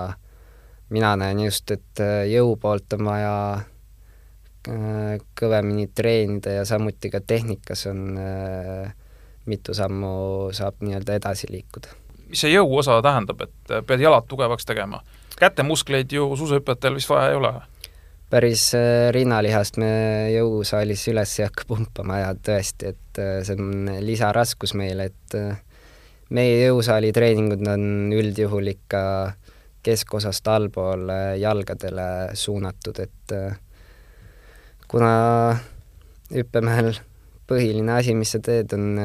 mina 0.90 1.16
näen 1.20 1.40
just, 1.46 1.72
et 1.72 2.02
äh, 2.04 2.24
jõu 2.32 2.56
poolt 2.62 2.96
on 2.98 3.06
vaja 3.08 3.36
äh, 3.58 5.20
kõvemini 5.40 5.90
treenida 5.96 6.58
ja 6.60 6.66
samuti 6.66 7.12
ka 7.14 7.22
tehnikas 7.22 7.88
on 7.92 8.18
äh, 8.22 8.92
mitu 9.48 9.76
sammu 9.78 10.50
saab 10.56 10.82
nii-öelda 10.84 11.20
edasi 11.22 11.52
liikuda. 11.52 11.94
mis 12.28 12.42
see 12.44 12.52
jõuosa 12.52 13.00
tähendab, 13.04 13.42
et 13.46 13.74
pead 13.88 14.04
jalad 14.04 14.28
tugevaks 14.28 14.66
tegema? 14.66 15.04
kätemuskleid 15.38 16.12
ju 16.12 16.36
suusahüpetajatel 16.36 16.96
vist 16.98 17.10
vaja 17.10 17.30
ei 17.32 17.36
ole? 17.36 17.54
Päris 18.30 18.74
äh, 18.76 19.08
rinnalihast 19.16 19.78
me 19.80 19.90
jõusaalis 20.34 21.06
üles 21.12 21.38
ei 21.40 21.48
hakka 21.48 21.68
pumpama 21.70 22.20
ja 22.22 22.34
tõesti, 22.36 22.92
et 22.92 23.22
äh, 23.24 23.40
see 23.48 23.56
on 23.56 23.92
lisaraskus 24.04 24.76
meile, 24.80 25.10
et 25.12 25.38
äh, 25.40 25.62
meie 26.36 26.58
jõusaali 26.66 27.14
treeningud 27.16 27.64
on 27.72 28.14
üldjuhul 28.16 28.74
ikka 28.74 29.02
keskosast 29.88 30.48
allpool 30.52 31.08
jalgadele 31.40 32.36
suunatud, 32.36 32.98
et 33.00 33.34
kuna 34.92 35.12
hüppemehel 36.34 36.90
põhiline 37.48 37.94
asi, 37.96 38.12
mis 38.18 38.34
sa 38.36 38.42
teed, 38.44 38.74
on 38.76 39.00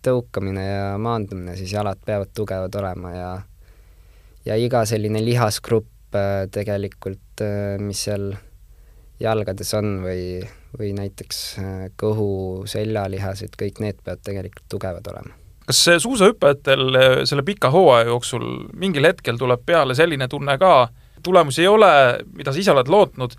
tõukamine 0.00 0.64
ja 0.64 0.86
maandumine, 0.96 1.58
siis 1.58 1.74
jalad 1.76 2.00
peavad 2.06 2.32
tugevad 2.32 2.78
olema 2.80 3.12
ja 3.12 3.32
ja 4.48 4.56
iga 4.56 4.86
selline 4.88 5.20
lihasgrupp 5.20 6.16
tegelikult, 6.54 7.44
mis 7.84 8.06
seal 8.08 8.30
jalgades 9.22 9.70
on 9.78 9.94
või, 10.02 10.24
või 10.78 10.90
näiteks 10.96 11.38
kõhu, 12.00 12.32
seljalihased, 12.70 13.54
kõik 13.60 13.80
need 13.84 14.02
peavad 14.02 14.24
tegelikult 14.26 14.68
tugevad 14.72 15.08
olema. 15.14 15.38
kas 15.66 15.84
suusahüppajatel 16.02 16.98
selle 17.30 17.44
pika 17.46 17.70
hooaja 17.70 18.10
jooksul 18.10 18.46
mingil 18.74 19.06
hetkel 19.06 19.38
tuleb 19.38 19.62
peale 19.66 19.94
selline 19.94 20.28
tunne 20.28 20.58
ka, 20.58 20.88
tulemusi 21.22 21.62
ei 21.62 21.70
ole, 21.70 21.92
mida 22.34 22.52
sa 22.52 22.58
ise 22.58 22.74
oled 22.74 22.90
lootnud, 22.90 23.36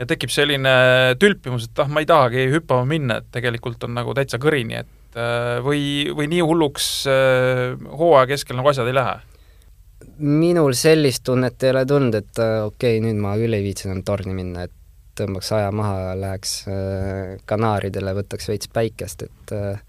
ja 0.00 0.08
tekib 0.08 0.32
selline 0.32 0.72
tülpimus, 1.20 1.68
et 1.68 1.82
ah, 1.82 1.90
ma 1.90 2.02
ei 2.02 2.08
tahagi 2.08 2.46
hüppama 2.54 2.86
minna, 2.88 3.20
et 3.20 3.28
tegelikult 3.34 3.84
on 3.86 3.94
nagu 3.98 4.14
täitsa 4.16 4.40
kõrini, 4.42 4.80
et 4.80 5.18
äh, 5.18 5.58
või, 5.64 5.82
või 6.16 6.30
nii 6.32 6.44
hulluks 6.46 6.88
äh, 7.10 7.76
hooaja 8.00 8.30
keskel 8.32 8.58
nagu 8.60 8.72
asjad 8.72 8.90
ei 8.90 8.96
lähe? 8.96 9.18
minul 10.20 10.72
sellist 10.76 11.22
tunnet 11.24 11.60
ei 11.64 11.74
ole 11.74 11.82
tulnud, 11.88 12.14
et 12.16 12.40
äh, 12.40 12.62
okei 12.64 12.96
okay,, 12.96 13.04
nüüd 13.04 13.20
ma 13.20 13.34
küll 13.40 13.56
ei 13.56 13.64
viitsi 13.64 13.88
enam 13.88 14.00
torni 14.04 14.32
minna, 14.36 14.64
et 14.64 14.76
tõmbaks 15.18 15.52
aja 15.56 15.70
maha, 15.74 16.14
läheks 16.18 16.52
Kanaaridele, 17.48 18.14
võtaks 18.16 18.48
veits 18.50 18.70
päikest, 18.72 19.22
et 19.26 19.54
äh, 19.56 19.80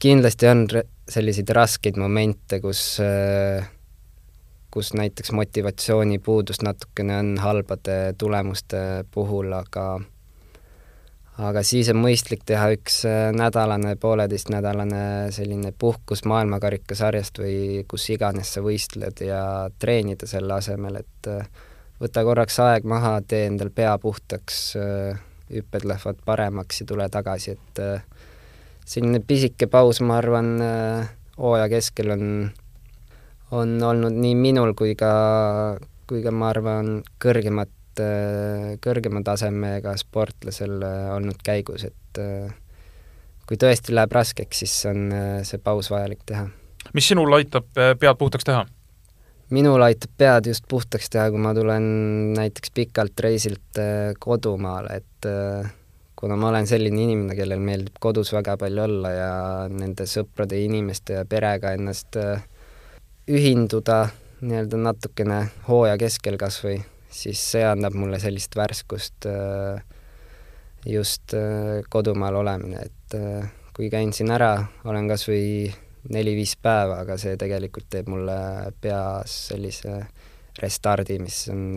kindlasti 0.00 0.48
on 0.50 0.66
selliseid 1.10 1.50
raskeid 1.54 1.98
momente, 2.00 2.60
kus 2.62 2.82
äh, 3.04 3.68
kus 4.70 4.92
näiteks 4.94 5.32
motivatsioonipuudust 5.32 6.62
natukene 6.62 7.16
on 7.18 7.38
halbade 7.42 8.14
tulemuste 8.18 9.04
puhul, 9.10 9.52
aga 9.52 10.00
aga 11.40 11.62
siis 11.64 11.88
on 11.90 12.00
mõistlik 12.02 12.44
teha 12.46 12.68
üks 12.74 13.00
äh, 13.08 13.30
nädalane, 13.36 13.96
pooleteistnädalane 14.00 15.30
selline 15.34 15.72
puhkus 15.78 16.24
maailmakarikasarjast 16.28 17.40
või 17.42 17.56
kus 17.88 18.10
iganes 18.14 18.54
sa 18.54 18.62
võistled 18.64 19.24
ja 19.24 19.42
treenida 19.78 20.28
selle 20.30 20.58
asemel, 20.60 21.00
et 21.00 21.30
äh, 21.32 21.66
võta 22.00 22.24
korraks 22.24 22.58
aeg 22.64 22.86
maha, 22.88 23.18
tee 23.26 23.46
endal 23.50 23.70
pea 23.74 23.96
puhtaks, 24.00 24.62
äh, 24.80 25.20
hüpped 25.50 25.84
lähevad 25.84 26.22
paremaks 26.24 26.80
ja 26.82 26.86
tule 26.86 27.08
tagasi, 27.10 27.56
et 27.56 27.80
selline 28.86 29.18
pisike 29.26 29.66
paus, 29.66 29.98
ma 30.00 30.20
arvan, 30.20 30.52
hooaja 31.38 31.66
keskel 31.72 32.12
on 32.14 32.26
on 33.50 33.82
olnud 33.82 34.14
nii 34.14 34.34
minul 34.38 34.74
kui 34.78 34.94
ka, 34.98 35.10
kui 36.08 36.22
ka 36.22 36.32
ma 36.34 36.50
arvan, 36.52 37.00
kõrgemat, 37.22 38.02
kõrgema 38.84 39.22
tasemega 39.26 39.96
sportlasel 39.98 40.78
olnud 41.16 41.40
käigus, 41.44 41.84
et 41.90 42.20
kui 43.46 43.58
tõesti 43.58 43.94
läheb 43.96 44.14
raskeks, 44.14 44.62
siis 44.62 44.76
on 44.90 45.08
see 45.46 45.58
paus 45.62 45.90
vajalik 45.90 46.22
teha. 46.26 46.46
mis 46.94 47.08
sinul 47.10 47.34
aitab 47.40 47.66
pead 47.74 48.18
puhtaks 48.18 48.46
teha? 48.46 48.64
Minul 49.50 49.82
aitab 49.82 50.12
pead 50.18 50.46
just 50.52 50.64
puhtaks 50.70 51.10
teha, 51.10 51.28
kui 51.30 51.42
ma 51.42 51.54
tulen 51.56 51.84
näiteks 52.36 52.72
pikalt 52.74 53.20
reisilt 53.20 53.80
kodumaale, 54.22 55.00
et 55.00 55.28
kuna 56.20 56.36
ma 56.36 56.50
olen 56.50 56.68
selline 56.68 57.00
inimene, 57.02 57.34
kellel 57.38 57.62
meeldib 57.64 57.96
kodus 58.02 58.32
väga 58.34 58.56
palju 58.60 58.82
olla 58.84 59.12
ja 59.14 59.32
nende 59.72 60.04
sõprade, 60.10 60.58
inimeste 60.60 61.16
ja 61.16 61.24
perega 61.28 61.72
ennast 61.76 62.18
äh, 62.20 62.42
ühinduda 63.30 64.02
nii-öelda 64.40 64.80
natukene 64.80 65.38
hooaja 65.68 65.96
keskel 66.00 66.36
kas 66.40 66.58
või, 66.64 66.78
siis 67.12 67.40
see 67.52 67.64
annab 67.66 67.96
mulle 67.96 68.20
sellist 68.20 68.56
värskust 68.56 69.28
äh, 69.30 69.80
just 70.86 71.34
äh, 71.36 71.80
kodumaal 71.88 72.40
olemine, 72.42 72.84
et 72.88 73.16
äh, 73.16 73.48
kui 73.76 73.88
käin 73.92 74.12
siin 74.16 74.32
ära, 74.36 74.56
olen 74.84 75.08
kas 75.08 75.24
või 75.28 75.70
neli-viis 76.08 76.56
päeva, 76.62 77.02
aga 77.04 77.18
see 77.20 77.36
tegelikult 77.40 77.90
teeb 77.92 78.08
mulle 78.08 78.36
peas 78.80 79.34
sellise 79.50 79.98
restardi, 80.60 81.18
mis 81.22 81.42
on 81.52 81.76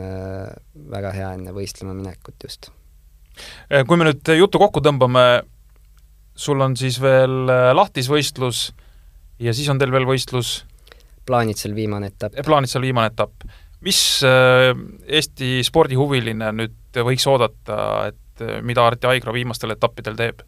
väga 0.92 1.12
hea 1.14 1.34
enne 1.38 1.54
võistlema 1.56 1.94
minekut 1.96 2.44
just. 2.44 2.72
kui 3.88 4.00
me 4.00 4.08
nüüd 4.08 4.32
jutu 4.38 4.60
kokku 4.60 4.82
tõmbame, 4.84 5.44
sul 6.36 6.64
on 6.64 6.76
siis 6.80 6.98
veel 7.04 7.46
lahtisvõistlus 7.76 8.72
ja 9.40 9.54
siis 9.54 9.70
on 9.70 9.80
teil 9.80 9.94
veel 9.94 10.08
võistlus 10.10 10.64
Plaanitsel 11.26 11.76
viimane 11.76 12.08
etapp. 12.12 12.36
Plaanitsel 12.46 12.82
viimane 12.82 13.08
etapp. 13.08 13.44
mis 13.84 14.24
äh, 14.24 14.72
Eesti 15.08 15.64
spordihuviline 15.68 16.52
nüüd 16.56 17.00
võiks 17.04 17.26
oodata, 17.28 18.08
et 18.12 18.44
äh, 18.44 18.62
mida 18.64 18.86
Arti 18.88 19.08
Aigro 19.08 19.34
viimastel 19.36 19.72
etappidel 19.76 20.16
teeb 20.20 20.44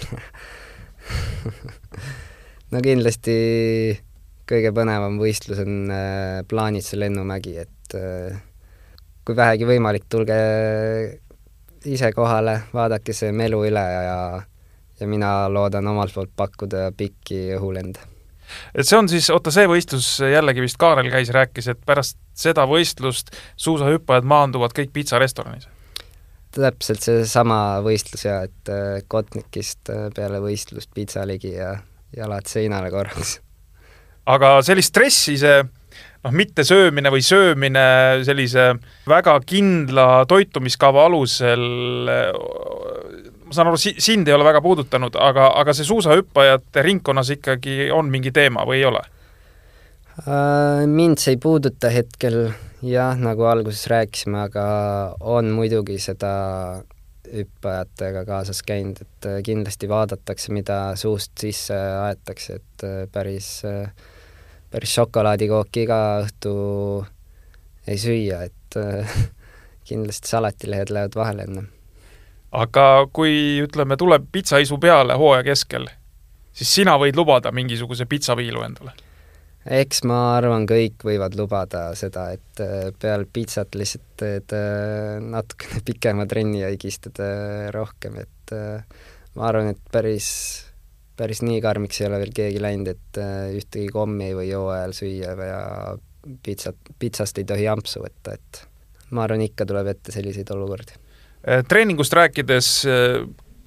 no 2.70 2.82
kindlasti 2.84 3.34
kõige 4.50 4.72
põnevam 4.74 5.18
võistlus 5.22 5.62
on 5.62 5.90
äh, 5.94 6.40
Plaanitsa 6.48 6.98
lennumägi, 6.98 7.56
et 7.62 7.76
kui 9.26 9.34
vähegi 9.34 9.66
võimalik, 9.66 10.04
tulge 10.06 10.36
ise 11.90 12.12
kohale, 12.14 12.60
vaadake 12.74 13.14
see 13.16 13.32
melu 13.34 13.64
üle 13.66 13.82
ja 13.82 14.20
ja 15.00 15.08
mina 15.08 15.48
loodan 15.48 15.86
omalt 15.88 16.14
poolt 16.14 16.32
pakkuda 16.36 16.90
pikki 16.96 17.54
õhulende 17.56 18.02
et 18.74 18.86
see 18.86 18.98
on 18.98 19.08
siis, 19.10 19.30
oota, 19.32 19.52
see 19.54 19.68
võistlus 19.70 20.08
jällegi 20.20 20.64
vist 20.64 20.78
Kaarel 20.80 21.10
käis, 21.12 21.30
rääkis, 21.34 21.70
et 21.72 21.82
pärast 21.86 22.18
seda 22.36 22.66
võistlust 22.68 23.32
suusahüppajad 23.60 24.26
maanduvad 24.28 24.74
kõik 24.76 24.94
pitsarestoranis? 24.96 25.68
täpselt 26.50 27.04
seesama 27.04 27.78
võistlus 27.84 28.24
ja 28.26 28.40
et 28.48 28.70
äh, 28.74 29.04
Kotnikist 29.08 29.86
äh, 29.92 30.08
peale 30.14 30.40
võistlust 30.42 30.90
pitsa 30.94 31.22
ligi 31.22 31.52
ja 31.54 31.76
jalad 32.16 32.48
seinale 32.50 32.90
korraks. 32.90 33.38
aga 34.26 34.58
sellist 34.66 34.92
stressi 34.92 35.36
see 35.40 35.60
noh, 35.62 36.32
mittesöömine 36.32 37.12
või 37.12 37.22
söömine 37.24 37.84
sellise 38.26 38.72
väga 39.08 39.38
kindla 39.46 40.24
toitumiskava 40.28 41.06
alusel 41.08 41.64
ma 43.50 43.56
saan 43.56 43.70
aru, 43.72 43.80
si-, 43.80 43.96
sind 43.98 44.28
ei 44.28 44.36
ole 44.36 44.46
väga 44.46 44.62
puudutanud, 44.62 45.16
aga, 45.18 45.50
aga 45.58 45.74
see 45.74 45.88
suusahüppajate 45.88 46.84
ringkonnas 46.86 47.32
ikkagi 47.34 47.88
on 47.94 48.10
mingi 48.12 48.30
teema 48.34 48.62
või 48.68 48.78
ei 48.78 48.86
ole? 48.90 49.02
Äh, 50.20 50.86
mind 50.86 51.18
see 51.22 51.34
ei 51.34 51.40
puuduta 51.42 51.90
hetkel 51.90 52.52
jah, 52.86 53.18
nagu 53.18 53.48
alguses 53.50 53.86
rääkisime, 53.90 54.46
aga 54.46 54.64
on 55.20 55.50
muidugi 55.56 55.98
seda 56.02 56.32
hüppajatega 57.34 58.24
kaasas 58.28 58.62
käinud, 58.66 59.00
et 59.02 59.28
äh, 59.28 59.40
kindlasti 59.46 59.88
vaadatakse, 59.88 60.52
mida 60.52 60.78
suust 61.00 61.32
sisse 61.40 61.76
aetakse, 61.76 62.60
et 62.60 62.86
äh, 62.86 63.02
päris, 63.12 63.50
päris 64.70 64.94
šokolaadikooki 64.98 65.86
iga 65.86 66.00
õhtu 66.24 66.54
ei 67.88 67.98
süüa, 67.98 68.44
et 68.46 68.80
kindlasti 69.90 70.30
salatilehed 70.30 70.94
lähevad 70.94 71.18
vahele 71.18 71.46
enne 71.48 71.68
aga 72.52 73.06
kui 73.12 73.60
ütleme, 73.62 73.96
tuleb 73.96 74.26
pitsaisu 74.32 74.78
peale 74.82 75.14
hooaja 75.18 75.44
keskel, 75.46 75.86
siis 76.52 76.72
sina 76.80 76.96
võid 76.98 77.18
lubada 77.18 77.52
mingisuguse 77.54 78.06
pitsaviilu 78.10 78.64
endale? 78.66 78.94
Eks 79.68 80.04
ma 80.08 80.18
arvan, 80.38 80.64
kõik 80.68 81.04
võivad 81.04 81.36
lubada 81.38 81.90
seda, 81.98 82.30
et 82.36 82.62
äh, 82.64 82.88
peale 83.00 83.26
pitsat 83.28 83.76
lihtsalt 83.76 84.06
teed 84.20 84.54
äh, 84.56 85.18
natukene 85.20 85.82
pikema 85.88 86.26
trenni 86.30 86.62
ja 86.62 86.70
higistad 86.72 87.20
äh, 87.22 87.68
rohkem, 87.74 88.20
et 88.24 88.54
ma 89.36 89.46
arvan, 89.46 89.70
et 89.74 89.82
päris, 89.92 90.30
päris 91.18 91.42
nii 91.46 91.60
karmiks 91.62 92.00
ei 92.00 92.08
ole 92.08 92.22
veel 92.24 92.32
keegi 92.34 92.62
läinud, 92.62 92.88
et 92.90 93.20
ühtegi 93.54 93.92
kommi 93.94 94.30
ei 94.30 94.38
või 94.38 94.48
hooajal 94.56 94.96
süüa 94.96 95.36
ja 95.46 95.60
pitsat, 96.42 96.80
pitsast 96.98 97.38
ei 97.38 97.46
tohi 97.46 97.68
ampsu 97.70 98.02
võtta, 98.02 98.34
et 98.34 98.64
ma 99.14 99.22
arvan, 99.26 99.44
ikka 99.46 99.68
tuleb 99.70 99.92
ette 99.92 100.14
selliseid 100.14 100.50
olukordi. 100.50 100.98
Treeningust 101.70 102.12
rääkides, 102.18 102.72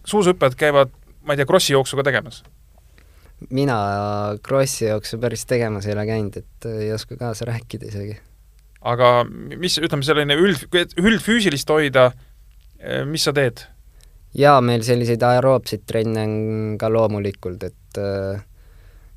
suusahüppajad 0.06 0.60
käivad, 0.60 0.91
ma 1.24 1.34
ei 1.34 1.39
tea, 1.39 1.48
krossi 1.48 1.74
jooksu 1.74 1.98
ka 1.98 2.06
tegemas? 2.10 2.44
Mina 3.50 3.78
krossi 4.44 4.86
jooksu 4.86 5.20
päris 5.22 5.46
tegemas 5.50 5.88
ei 5.88 5.96
ole 5.96 6.06
käinud, 6.08 6.38
et 6.38 6.70
ei 6.70 6.94
oska 6.94 7.18
kaasa 7.20 7.48
rääkida 7.50 7.89
isegi. 7.89 8.18
aga 8.82 9.12
mis, 9.58 9.78
ütleme, 9.80 10.04
selline 10.04 10.38
üld, 10.39 10.66
üldfüüsilist 11.00 11.70
hoida, 11.70 12.12
mis 13.10 13.28
sa 13.28 13.34
teed? 13.36 13.66
jaa, 14.38 14.58
meil 14.66 14.84
selliseid 14.86 15.24
aeroobseid 15.24 15.86
trenne 15.88 16.26
on 16.26 16.34
ka 16.82 16.89
loomulikult, 16.91 17.64
et 17.68 18.00
äh, 18.02 18.41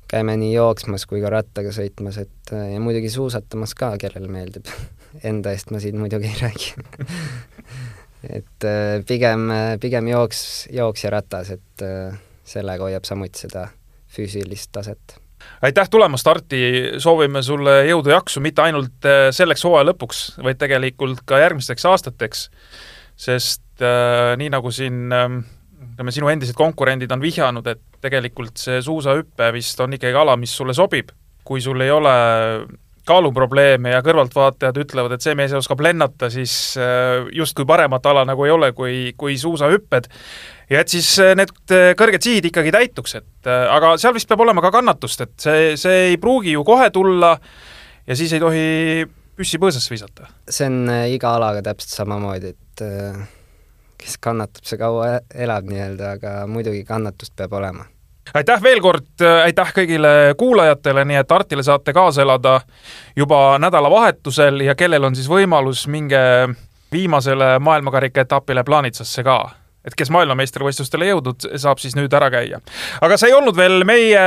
käime 0.07 0.37
nii 0.39 0.53
jooksmas 0.53 1.07
kui 1.09 1.21
ka 1.23 1.31
rattaga 1.33 1.73
sõitmas, 1.75 2.19
et 2.21 2.53
äh, 2.53 2.73
ja 2.75 2.83
muidugi 2.83 3.09
suusatamas 3.13 3.75
ka, 3.77 3.95
kellele 4.01 4.29
meeldib 4.31 4.69
Enda 5.25 5.49
eest 5.55 5.71
ma 5.73 5.79
siin 5.81 5.97
muidugi 5.97 6.29
ei 6.29 6.37
räägi 6.37 6.73
et 8.37 8.65
pigem, 9.07 9.49
pigem 9.81 10.11
jooks, 10.11 10.41
jooks 10.73 11.05
ja 11.05 11.11
ratas, 11.15 11.49
et 11.55 11.85
sellega 12.47 12.85
hoiab 12.85 13.07
samuti 13.07 13.47
seda 13.47 13.65
füüsilist 14.13 14.71
taset 14.71 15.17
aitäh 15.61 15.89
tulemast, 15.89 16.27
Arti, 16.27 16.61
soovime 17.01 17.41
sulle 17.45 17.83
jõudu-jaksu 17.87 18.41
mitte 18.43 18.63
ainult 18.65 19.05
äh, 19.05 19.27
selleks 19.35 19.63
hooaja 19.67 19.91
lõpuks, 19.91 20.23
vaid 20.43 20.59
tegelikult 20.61 21.21
ka 21.29 21.39
järgmisteks 21.43 21.85
aastateks, 21.85 22.47
sest 23.27 23.85
äh, 23.85 24.33
nii 24.41 24.49
nagu 24.53 24.71
siin 24.73 25.13
äh, 25.13 25.37
ütleme, 25.97 26.13
sinu 26.13 26.29
endised 26.29 26.57
konkurendid 26.57 27.13
on 27.13 27.21
vihjanud, 27.21 27.67
et 27.69 28.01
tegelikult 28.03 28.59
see 28.61 28.81
suusahüpe 28.85 29.51
vist 29.55 29.79
on 29.81 29.95
ikkagi 29.97 30.17
ala, 30.17 30.37
mis 30.37 30.53
sulle 30.57 30.75
sobib. 30.77 31.13
kui 31.47 31.61
sul 31.63 31.79
ei 31.79 31.91
ole 31.91 32.11
kaaluprobleeme 33.07 33.93
ja 33.93 34.01
kõrvaltvaatajad 34.03 34.77
ütlevad, 34.81 35.13
et 35.15 35.23
see 35.23 35.35
mees 35.39 35.53
oskab 35.55 35.79
lennata, 35.81 36.29
siis 36.29 36.75
äh, 36.75 37.23
justkui 37.33 37.65
paremat 37.65 38.05
ala 38.05 38.25
nagu 38.27 38.45
ei 38.45 38.51
ole 38.51 38.73
kui, 38.75 39.13
kui 39.17 39.37
suusahüpped. 39.39 40.09
Ja 40.69 40.81
et 40.83 40.91
siis 40.91 41.09
äh, 41.23 41.33
need 41.37 41.53
äh, 41.73 41.91
kõrged 41.99 42.23
sihid 42.23 42.49
ikkagi 42.49 42.73
täituks, 42.75 43.17
et 43.19 43.49
aga 43.49 43.95
seal 44.01 44.15
vist 44.17 44.29
peab 44.29 44.43
olema 44.45 44.63
ka 44.65 44.71
kannatust, 44.75 45.23
et 45.23 45.35
see, 45.47 45.71
see 45.79 46.11
ei 46.11 46.21
pruugi 46.21 46.55
ju 46.57 46.65
kohe 46.67 46.89
tulla 46.93 47.35
ja 48.07 48.19
siis 48.19 48.35
ei 48.35 48.43
tohi 48.43 48.67
püssi 49.37 49.59
põõsasse 49.61 49.93
visata. 49.93 50.31
see 50.49 50.69
on 50.69 50.93
iga 51.13 51.35
alaga 51.37 51.63
täpselt 51.69 51.93
samamoodi, 52.01 52.55
et 52.55 52.87
kes 53.97 54.17
kannatab, 54.21 54.65
see 54.65 54.79
kaua 54.79 55.19
elab 55.33 55.69
nii-öelda, 55.69 56.15
aga 56.17 56.33
muidugi 56.49 56.83
kannatust 56.87 57.35
peab 57.37 57.53
olema. 57.59 57.85
aitäh 58.33 58.63
veel 58.63 58.81
kord, 58.83 59.13
aitäh 59.43 59.71
kõigile 59.75 60.13
kuulajatele, 60.37 61.05
nii 61.07 61.21
et 61.21 61.31
Artile 61.31 61.63
saate 61.63 61.93
kaasa 61.95 62.25
elada 62.25 62.59
juba 63.15 63.57
nädalavahetusel 63.61 64.65
ja 64.67 64.75
kellel 64.75 65.07
on 65.07 65.15
siis 65.15 65.29
võimalus, 65.31 65.85
minge 65.87 66.19
viimasele 66.91 67.57
maailmakarika 67.59 68.23
etapile 68.27 68.63
Plaanitsasse 68.63 69.23
ka 69.23 69.37
et 69.87 69.95
kes 69.97 70.11
maailmameistrivõistlustele 70.13 71.07
jõudnud, 71.11 71.47
saab 71.59 71.79
siis 71.81 71.95
nüüd 71.97 72.13
ära 72.13 72.29
käia. 72.33 72.59
aga 73.01 73.17
see 73.17 73.31
ei 73.31 73.37
olnud 73.37 73.55
veel 73.57 73.83
meie 73.87 74.25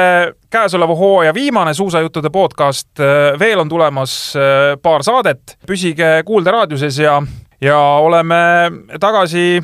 käesoleva 0.51 0.97
hooaja 0.97 1.35
viimane 1.37 1.75
suusajuttude 1.77 2.33
podcast, 2.33 2.91
veel 3.39 3.61
on 3.61 3.69
tulemas 3.69 4.17
paar 4.83 5.05
saadet, 5.07 5.57
püsige 5.67 6.21
Kuulde 6.27 6.51
raadiuses 6.55 6.99
ja 6.99 7.21
ja 7.61 7.79
oleme 7.79 8.37
tagasi 9.01 9.63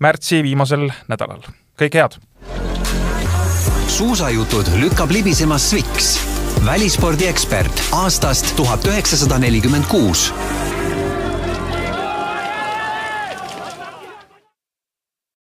märtsi 0.00 0.42
viimasel 0.42 0.88
nädalal. 1.08 1.42
kõike 1.80 2.02
head! 2.02 2.18
suusajutud 3.88 4.68
lükkab 4.78 5.10
libisema 5.10 5.58
Sviks, 5.58 6.18
välispordiekspert 6.66 7.82
aastast 7.96 8.52
tuhat 8.56 8.84
üheksasada 8.86 9.40
nelikümmend 9.42 9.88
kuus 9.90 10.28